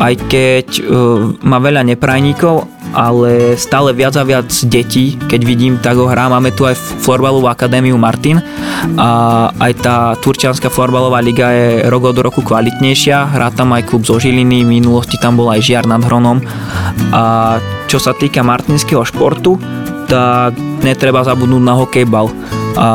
aj 0.00 0.14
keď 0.32 0.66
uh, 0.80 0.84
má 1.44 1.60
veľa 1.60 1.84
neprajníkov, 1.84 2.79
ale 2.94 3.54
stále 3.54 3.94
viac 3.94 4.14
a 4.18 4.24
viac 4.26 4.50
detí, 4.66 5.18
keď 5.30 5.40
vidím, 5.46 5.74
tak 5.78 5.96
ho 5.96 6.10
hrá. 6.10 6.26
Máme 6.26 6.50
tu 6.54 6.66
aj 6.66 6.78
Florbalovú 7.02 7.46
akadémiu 7.46 7.94
Martin 8.00 8.42
a 8.96 9.08
aj 9.58 9.72
tá 9.80 9.96
Turčianská 10.18 10.72
florbalová 10.72 11.20
liga 11.22 11.52
je 11.52 11.86
rok 11.86 12.10
od 12.10 12.18
roku 12.18 12.40
kvalitnejšia. 12.42 13.36
Hrá 13.36 13.52
tam 13.54 13.74
aj 13.76 13.86
klub 13.86 14.02
zo 14.06 14.18
Žiliny, 14.18 14.64
v 14.64 14.82
minulosti 14.82 15.20
tam 15.20 15.38
bol 15.38 15.50
aj 15.52 15.60
Žiar 15.62 15.86
nad 15.86 16.02
Hronom. 16.02 16.42
A 17.14 17.56
čo 17.86 17.98
sa 17.98 18.14
týka 18.14 18.42
martinského 18.46 19.02
športu, 19.02 19.58
tak 20.10 20.58
netreba 20.82 21.22
zabudnúť 21.22 21.62
na 21.62 21.74
hokejbal. 21.78 22.26
A 22.78 22.88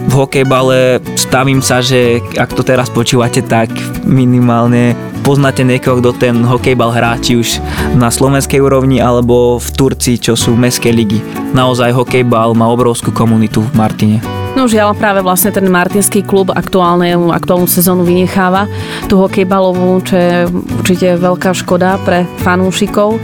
v 0.00 0.12
hokejbale 0.16 0.98
stavím 1.14 1.60
sa, 1.60 1.84
že 1.84 2.24
ak 2.34 2.56
to 2.56 2.64
teraz 2.64 2.88
počúvate, 2.88 3.44
tak 3.44 3.70
minimálne 4.02 4.96
poznáte 5.30 5.62
niekoho, 5.62 6.02
kto 6.02 6.10
ten 6.18 6.42
hokejbal 6.42 6.90
hrá, 6.90 7.14
či 7.22 7.38
už 7.38 7.62
na 7.94 8.10
slovenskej 8.10 8.58
úrovni 8.58 8.98
alebo 8.98 9.62
v 9.62 9.68
Turcii, 9.78 10.18
čo 10.18 10.34
sú 10.34 10.58
mestské 10.58 10.90
ligy. 10.90 11.22
Naozaj 11.54 11.94
hokejbal 11.94 12.58
má 12.58 12.66
obrovskú 12.66 13.14
komunitu 13.14 13.62
v 13.62 13.70
Martine. 13.78 14.39
No 14.58 14.66
žiaľ, 14.66 14.98
práve 14.98 15.22
vlastne 15.22 15.54
ten 15.54 15.64
martinský 15.70 16.26
klub 16.26 16.50
aktuálne, 16.50 17.14
aktuálnu 17.14 17.70
sezónu 17.70 18.02
vynecháva 18.02 18.66
tú 19.06 19.22
hokejbalovú, 19.22 20.02
čo 20.02 20.14
je 20.18 20.34
určite 20.50 21.08
veľká 21.16 21.54
škoda 21.54 22.02
pre 22.02 22.26
fanúšikov. 22.42 23.16
E, 23.16 23.20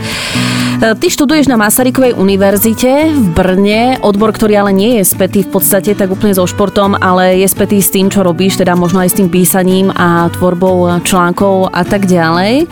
ty 0.94 1.06
študuješ 1.10 1.50
na 1.50 1.58
Masarykovej 1.58 2.14
univerzite 2.14 3.10
v 3.10 3.26
Brne, 3.34 3.98
odbor, 4.04 4.30
ktorý 4.30 4.54
ale 4.60 4.72
nie 4.76 5.00
je 5.00 5.08
spätý 5.08 5.42
v 5.42 5.50
podstate 5.56 5.98
tak 5.98 6.12
úplne 6.12 6.36
so 6.36 6.46
športom, 6.46 6.94
ale 6.94 7.42
je 7.42 7.48
spätý 7.50 7.82
s 7.82 7.90
tým, 7.90 8.06
čo 8.06 8.22
robíš, 8.22 8.60
teda 8.60 8.78
možno 8.78 9.02
aj 9.02 9.10
s 9.10 9.18
tým 9.18 9.28
písaním 9.32 9.88
a 9.96 10.30
tvorbou 10.30 11.02
článkov 11.02 11.74
a 11.74 11.82
tak 11.82 12.06
ďalej. 12.06 12.70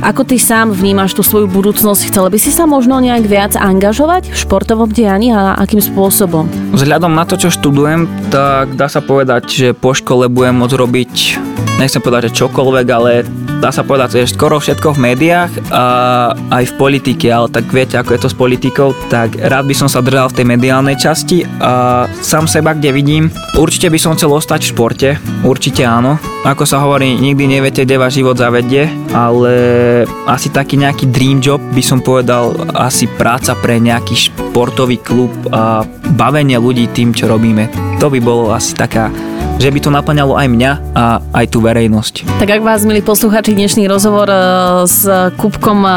Ako 0.00 0.24
ty 0.24 0.40
sám 0.40 0.72
vnímaš 0.72 1.12
tú 1.12 1.20
svoju 1.20 1.44
budúcnosť? 1.44 2.08
Chcel 2.08 2.32
by 2.32 2.38
si 2.40 2.48
sa 2.48 2.64
možno 2.64 3.04
nejak 3.04 3.28
viac 3.28 3.52
angažovať 3.52 4.32
v 4.32 4.36
športovom 4.36 4.88
dianí 4.88 5.28
a 5.28 5.60
akým 5.60 5.84
spôsobom? 5.84 6.48
Vzhľadom 6.72 7.12
na 7.12 7.28
to, 7.28 7.36
čo 7.36 7.52
študujem, 7.52 8.08
tak 8.32 8.80
dá 8.80 8.88
sa 8.88 9.04
povedať, 9.04 9.42
že 9.52 9.68
po 9.76 9.92
škole 9.92 10.32
budem 10.32 10.56
môcť 10.56 10.76
robiť 10.80 11.14
nechcem 11.80 12.04
povedať, 12.04 12.28
že 12.28 12.44
čokoľvek, 12.44 12.86
ale 12.92 13.24
dá 13.60 13.68
sa 13.68 13.84
povedať, 13.84 14.24
že 14.24 14.32
skoro 14.32 14.56
všetko 14.56 14.96
v 14.96 15.12
médiách 15.12 15.52
a 15.68 15.84
aj 16.32 16.64
v 16.72 16.76
politike, 16.80 17.28
ale 17.28 17.52
tak 17.52 17.68
viete, 17.68 18.00
ako 18.00 18.16
je 18.16 18.20
to 18.24 18.32
s 18.32 18.36
politikou, 18.36 18.96
tak 19.12 19.36
rád 19.36 19.68
by 19.68 19.76
som 19.76 19.86
sa 19.86 20.00
držal 20.00 20.32
v 20.32 20.36
tej 20.40 20.46
mediálnej 20.48 20.96
časti 20.96 21.44
a 21.60 22.08
sám 22.24 22.48
seba, 22.48 22.72
kde 22.72 22.90
vidím, 22.96 23.28
určite 23.60 23.92
by 23.92 23.98
som 24.00 24.16
chcel 24.16 24.32
ostať 24.32 24.64
v 24.64 24.70
športe, 24.72 25.08
určite 25.44 25.84
áno. 25.84 26.16
Ako 26.40 26.64
sa 26.64 26.80
hovorí, 26.80 27.20
nikdy 27.20 27.60
neviete, 27.60 27.84
kde 27.84 28.00
váš 28.00 28.16
život 28.16 28.40
zavedie, 28.40 28.88
ale 29.12 29.52
asi 30.24 30.48
taký 30.48 30.80
nejaký 30.80 31.12
dream 31.12 31.44
job 31.44 31.60
by 31.76 31.84
som 31.84 32.00
povedal, 32.00 32.56
asi 32.72 33.04
práca 33.20 33.52
pre 33.60 33.76
nejaký 33.76 34.32
športový 34.32 35.04
klub 35.04 35.28
a 35.52 35.84
bavenie 36.16 36.56
ľudí 36.56 36.88
tým, 36.96 37.12
čo 37.12 37.28
robíme. 37.28 37.68
To 38.00 38.08
by 38.08 38.24
bolo 38.24 38.56
asi 38.56 38.72
taká 38.72 39.12
že 39.60 39.68
by 39.68 39.78
to 39.84 39.92
naplňalo 39.92 40.40
aj 40.40 40.48
mňa 40.48 40.72
a 40.96 41.04
aj 41.36 41.46
tú 41.52 41.60
verejnosť. 41.60 42.40
Tak 42.40 42.48
ak 42.48 42.62
vás, 42.64 42.80
milí 42.88 43.04
posluchači, 43.04 43.52
dnešný 43.52 43.84
rozhovor 43.84 44.24
e, 44.32 44.36
s 44.88 45.04
Kupkom 45.36 45.84
e, 45.84 45.92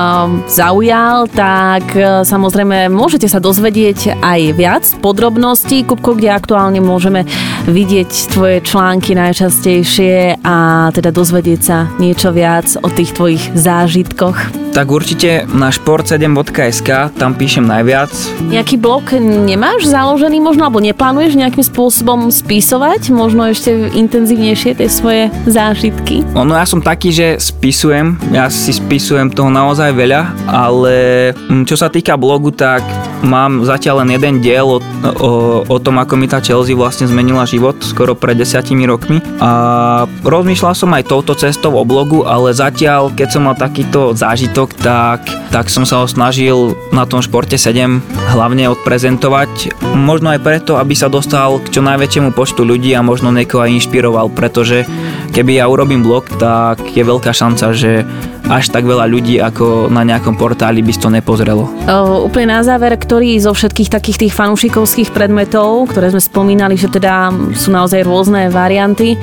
zaujal, 0.51 1.32
tak 1.32 1.95
e, 1.95 2.28
samozrejme 2.28 2.91
môžete 2.91 3.32
sa 3.32 3.39
dozvedieť 3.39 4.20
aj 4.20 4.39
viac 4.59 4.84
podrobností. 4.99 5.88
Kupko, 5.88 6.20
kde 6.20 6.36
aktuálne 6.36 6.84
môžeme 6.84 7.24
vidieť 7.72 8.36
tvoje 8.36 8.59
články 8.59 9.16
najčastejšie 9.16 10.43
a 10.43 10.89
teda 10.91 11.16
dozvedieť 11.16 11.61
sa 11.64 11.88
niečo 12.03 12.36
viac 12.36 12.68
o 12.84 12.91
tých 12.91 13.16
tvojich 13.16 13.55
zážitkoch 13.55 14.62
tak 14.74 14.90
určite 14.90 15.46
na 15.54 15.70
šport7.sk, 15.70 17.14
tam 17.14 17.38
píšem 17.38 17.62
najviac. 17.62 18.10
Nejaký 18.50 18.82
blog 18.82 19.14
nemáš 19.22 19.86
založený 19.86 20.42
možno, 20.42 20.66
alebo 20.66 20.82
neplánuješ 20.82 21.38
nejakým 21.38 21.62
spôsobom 21.62 22.34
spisovať 22.34 23.14
možno 23.14 23.54
ešte 23.54 23.94
intenzívnejšie 23.94 24.82
tie 24.82 24.90
svoje 24.90 25.30
zážitky? 25.46 26.26
Ono 26.34 26.58
ja 26.58 26.66
som 26.66 26.82
taký, 26.82 27.14
že 27.14 27.28
spisujem, 27.38 28.18
ja 28.34 28.50
si 28.50 28.74
spisujem 28.74 29.30
toho 29.30 29.54
naozaj 29.54 29.94
veľa, 29.94 30.50
ale 30.50 30.96
mm, 31.38 31.70
čo 31.70 31.78
sa 31.78 31.94
týka 31.94 32.18
blogu, 32.18 32.50
tak 32.50 32.82
mám 33.24 33.64
zatiaľ 33.64 34.04
len 34.04 34.20
jeden 34.20 34.44
diel 34.44 34.68
o, 34.68 34.80
o, 34.80 35.32
o 35.64 35.78
tom, 35.80 35.98
ako 35.98 36.20
mi 36.20 36.28
tá 36.28 36.44
Chelsea 36.44 36.76
vlastne 36.76 37.08
zmenila 37.08 37.48
život 37.48 37.80
skoro 37.80 38.14
pred 38.14 38.36
desiatimi 38.36 38.84
rokmi 38.84 39.24
a 39.40 40.04
rozmýšľal 40.22 40.74
som 40.76 40.92
aj 40.92 41.08
touto 41.08 41.34
cestou 41.34 41.74
o 41.80 41.84
blogu, 41.88 42.28
ale 42.28 42.52
zatiaľ, 42.52 43.10
keď 43.16 43.28
som 43.32 43.48
mal 43.48 43.56
takýto 43.56 44.12
zážitok, 44.14 44.76
tak, 44.78 45.24
tak 45.50 45.72
som 45.72 45.88
sa 45.88 46.04
ho 46.04 46.08
snažil 46.08 46.76
na 46.92 47.08
tom 47.08 47.24
športe 47.24 47.56
7 47.56 48.04
hlavne 48.36 48.68
odprezentovať. 48.76 49.80
Možno 49.96 50.36
aj 50.36 50.44
preto, 50.44 50.76
aby 50.76 50.94
sa 50.94 51.08
dostal 51.08 51.64
k 51.64 51.80
čo 51.80 51.82
najväčšiemu 51.82 52.36
počtu 52.36 52.68
ľudí 52.68 52.92
a 52.94 53.06
možno 53.06 53.32
niekoho 53.32 53.64
aj 53.64 53.72
inšpiroval, 53.80 54.28
pretože 54.36 54.84
keby 55.32 55.64
ja 55.64 55.72
urobím 55.72 56.04
blog, 56.04 56.28
tak 56.36 56.84
je 56.92 57.04
veľká 57.04 57.32
šanca, 57.32 57.72
že 57.72 58.04
až 58.48 58.70
tak 58.72 58.84
veľa 58.84 59.08
ľudí 59.08 59.39
ako 59.39 59.88
na 59.88 60.04
nejakom 60.04 60.36
portáli 60.36 60.84
by 60.84 60.94
to 60.96 61.10
nepozrelo. 61.12 61.68
O, 61.88 62.28
úplne 62.28 62.56
na 62.56 62.62
záver, 62.64 62.96
ktorý 62.96 63.39
zo 63.39 63.56
všetkých 63.56 63.89
takých 63.91 64.18
tých 64.28 64.34
fanúšikovských 64.36 65.10
predmetov, 65.16 65.91
ktoré 65.91 66.12
sme 66.12 66.20
spomínali, 66.20 66.76
že 66.76 66.91
teda 66.91 67.32
sú 67.56 67.72
naozaj 67.72 68.04
rôzne 68.04 68.52
varianty, 68.52 69.16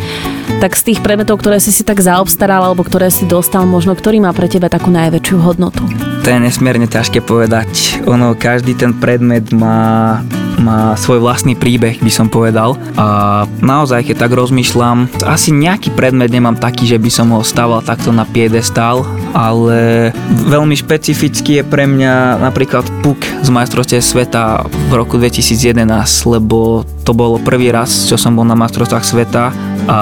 tak 0.60 0.76
z 0.76 0.92
tých 0.92 1.00
predmetov, 1.04 1.40
ktoré 1.40 1.60
si 1.60 1.72
si 1.72 1.84
tak 1.84 2.00
zaobstaral 2.00 2.64
alebo 2.64 2.84
ktoré 2.84 3.12
si 3.12 3.28
dostal, 3.28 3.68
možno 3.68 3.92
ktorý 3.92 4.24
má 4.24 4.32
pre 4.32 4.48
teba 4.48 4.72
takú 4.72 4.88
najväčšiu 4.92 5.36
hodnotu? 5.40 5.84
To 6.20 6.28
je 6.28 6.36
nesmierne 6.36 6.84
ťažké 6.84 7.24
povedať. 7.24 8.02
Ono, 8.04 8.36
každý 8.36 8.76
ten 8.76 8.92
predmet 8.92 9.48
má 9.56 10.20
má 10.60 10.94
svoj 10.94 11.24
vlastný 11.24 11.56
príbeh, 11.56 11.98
by 11.98 12.12
som 12.12 12.28
povedal. 12.28 12.76
A 12.94 13.44
naozaj, 13.64 14.06
keď 14.06 14.28
tak 14.28 14.32
rozmýšľam, 14.36 15.08
asi 15.24 15.50
nejaký 15.50 15.90
predmet 15.96 16.30
nemám 16.30 16.60
taký, 16.60 16.86
že 16.86 17.00
by 17.00 17.10
som 17.10 17.32
ho 17.32 17.40
stával 17.40 17.80
takto 17.80 18.12
na 18.12 18.28
piedestál, 18.28 19.02
ale 19.32 20.12
veľmi 20.46 20.76
špecifický 20.76 21.60
je 21.60 21.64
pre 21.64 21.88
mňa 21.88 22.38
napríklad 22.38 22.84
puk 23.00 23.18
z 23.40 23.48
majstrovstiev 23.48 24.04
sveta 24.04 24.68
v 24.68 24.92
roku 24.92 25.16
2011, 25.16 25.88
lebo 26.28 26.84
to 27.02 27.16
bolo 27.16 27.40
prvý 27.40 27.72
raz, 27.72 28.06
čo 28.06 28.20
som 28.20 28.36
bol 28.36 28.44
na 28.44 28.54
majstrovstvách 28.54 29.04
sveta 29.04 29.50
a 29.88 29.98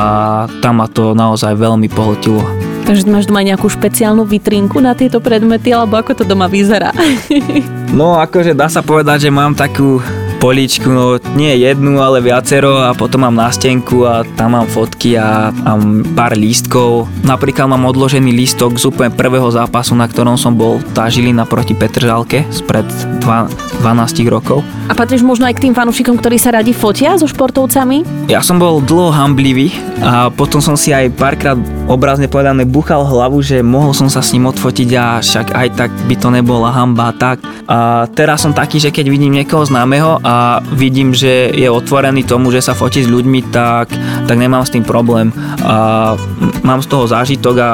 tam 0.60 0.82
ma 0.82 0.90
to 0.90 1.14
naozaj 1.14 1.54
veľmi 1.54 1.86
pohltilo. 1.88 2.42
Takže 2.88 3.04
máš 3.04 3.28
doma 3.28 3.44
nejakú 3.44 3.68
špeciálnu 3.68 4.24
vitrínku 4.24 4.80
na 4.80 4.96
tieto 4.96 5.20
predmety, 5.20 5.76
alebo 5.76 6.00
ako 6.00 6.16
to 6.16 6.24
doma 6.24 6.48
vyzerá? 6.48 6.88
no, 7.92 8.16
akože 8.16 8.56
dá 8.56 8.64
sa 8.72 8.80
povedať, 8.80 9.28
že 9.28 9.30
mám 9.30 9.52
takú 9.52 10.00
políčku, 10.38 10.86
no 10.86 11.18
nie 11.34 11.58
jednu, 11.58 11.98
ale 11.98 12.22
viacero 12.22 12.78
a 12.78 12.94
potom 12.94 13.26
mám 13.26 13.34
nástenku 13.34 14.06
a 14.06 14.22
tam 14.38 14.54
mám 14.54 14.70
fotky 14.70 15.18
a, 15.18 15.50
a 15.50 15.72
pár 16.14 16.38
lístkov. 16.38 17.10
Napríklad 17.26 17.66
mám 17.66 17.90
odložený 17.90 18.30
lístok 18.30 18.78
z 18.78 18.88
úplne 18.88 19.10
prvého 19.10 19.50
zápasu, 19.50 19.98
na 19.98 20.06
ktorom 20.06 20.38
som 20.38 20.54
bol 20.54 20.78
tá 20.94 21.10
Žilina 21.10 21.44
proti 21.44 21.74
Petržalke 21.74 22.46
spred 22.54 22.86
12 23.22 23.82
rokov. 24.30 24.62
A 24.88 24.94
patríš 24.94 25.26
možno 25.26 25.50
aj 25.50 25.58
k 25.58 25.68
tým 25.68 25.74
fanúšikom, 25.74 26.16
ktorí 26.16 26.38
sa 26.38 26.54
radi 26.54 26.70
fotia 26.72 27.18
so 27.18 27.26
športovcami? 27.26 28.30
Ja 28.30 28.40
som 28.40 28.62
bol 28.62 28.80
dlho 28.80 29.10
hamblivý 29.10 29.74
a 30.00 30.30
potom 30.30 30.62
som 30.62 30.78
si 30.78 30.94
aj 30.94 31.12
párkrát 31.18 31.58
obrazne 31.88 32.28
povedané 32.28 32.68
buchal 32.68 33.02
hlavu, 33.02 33.40
že 33.40 33.64
mohol 33.64 33.96
som 33.96 34.12
sa 34.12 34.20
s 34.20 34.36
ním 34.36 34.46
odfotiť 34.52 34.90
a 34.94 35.18
však 35.24 35.46
aj 35.56 35.68
tak 35.74 35.90
by 36.06 36.14
to 36.20 36.28
nebola 36.28 36.68
hamba 36.70 37.16
tak. 37.16 37.40
A 37.64 38.04
teraz 38.12 38.44
som 38.44 38.52
taký, 38.52 38.76
že 38.78 38.92
keď 38.92 39.08
vidím 39.08 39.34
niekoho 39.34 39.64
známeho 39.64 40.20
a 40.20 40.60
vidím, 40.76 41.16
že 41.16 41.50
je 41.50 41.66
otvorený 41.66 42.28
tomu, 42.28 42.52
že 42.52 42.60
sa 42.60 42.76
fotí 42.76 43.00
s 43.00 43.08
ľuďmi, 43.08 43.48
tak, 43.48 43.88
tak 44.28 44.36
nemám 44.36 44.68
s 44.68 44.72
tým 44.76 44.84
problém. 44.84 45.32
A 45.64 46.14
mám 46.62 46.84
z 46.84 46.88
toho 46.92 47.08
zážitok 47.08 47.56
a 47.58 47.70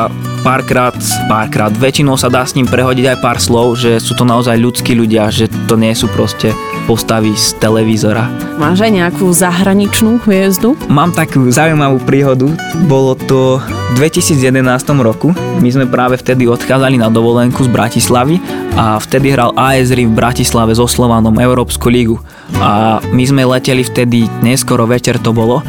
párkrát, 0.47 0.95
párkrát, 1.27 1.75
väčšinou 1.75 2.15
sa 2.15 2.31
dá 2.31 2.47
s 2.47 2.55
ním 2.55 2.71
prehodiť 2.71 3.17
aj 3.17 3.19
pár 3.19 3.39
slov, 3.43 3.75
že 3.81 3.99
sú 3.99 4.15
to 4.15 4.23
naozaj 4.23 4.55
ľudskí 4.55 4.95
ľudia, 4.95 5.29
že 5.35 5.51
to 5.67 5.75
nie 5.75 5.97
sú 5.97 6.07
proste 6.15 6.55
postavy 6.85 7.33
z 7.35 7.57
televízora. 7.59 8.29
Máš 8.61 8.85
aj 8.85 8.93
nejakú 8.93 9.27
zahraničnú 9.33 10.23
hviezdu? 10.23 10.77
Mám 10.87 11.17
takú 11.17 11.49
zaujímavú 11.49 11.99
príhodu. 12.05 12.53
Bolo 12.87 13.17
to 13.17 13.59
v 13.97 14.11
2011 14.11 14.61
roku. 15.01 15.33
My 15.59 15.69
sme 15.73 15.89
práve 15.89 16.21
vtedy 16.21 16.47
odchádzali 16.47 17.01
na 17.01 17.09
dovolenku 17.09 17.65
z 17.65 17.71
Bratislavy 17.73 18.39
a 18.77 19.01
vtedy 19.01 19.33
hral 19.33 19.57
AS 19.57 19.91
Rim 19.95 20.13
v 20.13 20.19
Bratislave 20.19 20.77
so 20.77 20.85
Slovanom 20.85 21.35
Európsku 21.39 21.89
lígu 21.89 22.21
a 22.59 23.01
my 23.15 23.25
sme 23.25 23.43
leteli 23.47 23.87
vtedy, 23.87 24.27
neskoro 24.43 24.85
večer 24.85 25.17
to 25.23 25.33
bolo 25.33 25.63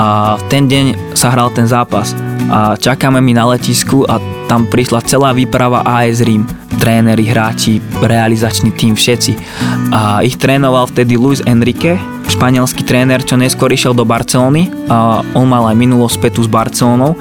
a 0.00 0.38
v 0.40 0.42
ten 0.48 0.70
deň 0.70 1.16
sa 1.18 1.34
hral 1.34 1.52
ten 1.52 1.68
zápas 1.68 2.16
a 2.48 2.78
čakáme 2.78 3.20
mi 3.20 3.36
na 3.36 3.46
letisku 3.50 4.06
a 4.08 4.18
tam 4.48 4.66
prišla 4.68 5.04
celá 5.04 5.34
výprava 5.36 5.84
AS 5.84 6.24
Rím 6.24 6.61
tréneri, 6.82 7.30
hráči, 7.30 7.78
realizačný 8.02 8.74
tým, 8.74 8.98
všetci. 8.98 9.32
A 9.94 10.26
ich 10.26 10.34
trénoval 10.34 10.90
vtedy 10.90 11.14
Luis 11.14 11.38
Enrique, 11.46 11.94
španielský 12.26 12.82
tréner, 12.82 13.22
čo 13.22 13.38
neskôr 13.38 13.70
išiel 13.70 13.94
do 13.94 14.02
Barcelony 14.02 14.66
a 14.90 15.22
on 15.38 15.46
mal 15.46 15.70
aj 15.70 15.76
minulosť 15.78 16.18
spätu 16.18 16.40
s 16.42 16.50
Barcelonou 16.50 17.14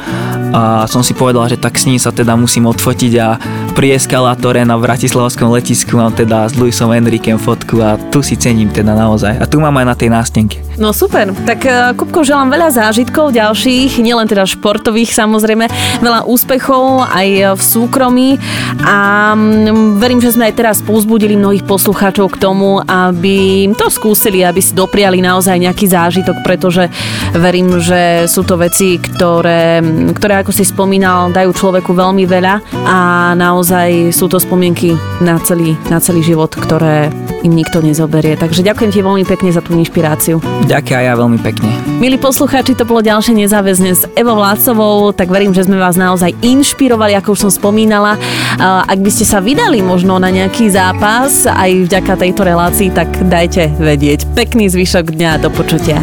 a 0.49 0.87
som 0.87 1.05
si 1.05 1.13
povedal, 1.13 1.45
že 1.51 1.61
tak 1.61 1.77
s 1.77 1.85
ním 1.85 1.99
sa 2.01 2.09
teda 2.09 2.33
musím 2.33 2.65
odfotiť 2.71 3.13
a 3.21 3.37
pri 3.77 3.95
eskalátore 3.95 4.63
na 4.65 4.79
Bratislavskom 4.79 5.51
letisku 5.51 5.99
mám 5.99 6.15
teda 6.15 6.47
s 6.47 6.57
Luisom 6.57 6.89
Enrikem 6.95 7.37
fotku 7.37 7.83
a 7.83 7.99
tu 8.09 8.23
si 8.23 8.39
cením 8.39 8.71
teda 8.71 8.97
naozaj. 8.97 9.39
A 9.39 9.45
tu 9.45 9.61
mám 9.61 9.75
aj 9.77 9.85
na 9.85 9.95
tej 9.95 10.09
nástenke. 10.09 10.57
No 10.81 10.97
super, 10.97 11.29
tak 11.45 11.61
e, 11.61 11.93
Kupko 11.93 12.25
želám 12.25 12.49
veľa 12.49 12.73
zážitkov 12.73 13.37
ďalších, 13.37 14.01
nielen 14.01 14.25
teda 14.25 14.49
športových 14.49 15.13
samozrejme, 15.13 15.69
veľa 16.01 16.25
úspechov 16.25 17.05
aj 17.05 17.53
v 17.53 17.61
súkromí 17.61 18.41
a 18.81 19.29
mm, 19.37 20.01
verím, 20.01 20.17
že 20.17 20.33
sme 20.33 20.49
aj 20.49 20.57
teraz 20.57 20.81
povzbudili 20.81 21.37
mnohých 21.37 21.69
poslucháčov 21.69 22.33
k 22.33 22.41
tomu, 22.41 22.81
aby 22.81 23.69
to 23.77 23.93
skúsili, 23.93 24.41
aby 24.41 24.57
si 24.57 24.73
dopriali 24.73 25.21
naozaj 25.21 25.61
nejaký 25.61 25.85
zážitok, 25.85 26.41
pretože 26.41 26.89
verím, 27.37 27.77
že 27.77 28.25
sú 28.25 28.41
to 28.41 28.57
veci, 28.57 28.97
ktoré, 28.97 29.85
ktoré 30.17 30.41
ako 30.41 30.49
si 30.49 30.65
spomínal, 30.65 31.29
dajú 31.29 31.53
človeku 31.53 31.93
veľmi 31.93 32.25
veľa 32.25 32.57
a 32.89 32.99
naozaj 33.37 34.09
sú 34.09 34.25
to 34.25 34.41
spomienky 34.41 34.97
na 35.21 35.37
celý, 35.45 35.77
na 35.93 36.01
celý 36.01 36.25
život, 36.25 36.49
ktoré 36.49 37.13
im 37.41 37.53
nikto 37.53 37.81
nezoberie. 37.81 38.37
Takže 38.37 38.61
ďakujem 38.61 38.91
ti 38.93 38.99
veľmi 39.01 39.25
pekne 39.25 39.49
za 39.51 39.61
tú 39.61 39.73
inšpiráciu. 39.77 40.39
Ďakujem 40.69 41.01
ja 41.01 41.13
veľmi 41.17 41.39
pekne. 41.41 41.69
Milí 41.97 42.17
poslucháči, 42.17 42.77
to 42.77 42.85
bolo 42.85 43.01
ďalšie 43.01 43.33
nezáväzne 43.37 43.91
s 43.93 44.05
Evo 44.17 44.37
Vlácovou, 44.37 45.13
tak 45.13 45.29
verím, 45.29 45.53
že 45.53 45.65
sme 45.65 45.77
vás 45.77 45.97
naozaj 45.97 46.33
inšpirovali, 46.41 47.13
ako 47.17 47.33
už 47.33 47.49
som 47.49 47.51
spomínala. 47.53 48.17
Ak 48.61 48.97
by 49.01 49.09
ste 49.09 49.25
sa 49.25 49.41
vydali 49.41 49.81
možno 49.85 50.17
na 50.17 50.33
nejaký 50.33 50.69
zápas 50.69 51.45
aj 51.49 51.89
vďaka 51.89 52.13
tejto 52.17 52.41
relácii, 52.45 52.89
tak 52.93 53.09
dajte 53.29 53.73
vedieť. 53.77 54.25
Pekný 54.33 54.69
zvyšok 54.69 55.13
dňa, 55.13 55.41
do 55.41 55.49
počutia. 55.53 55.97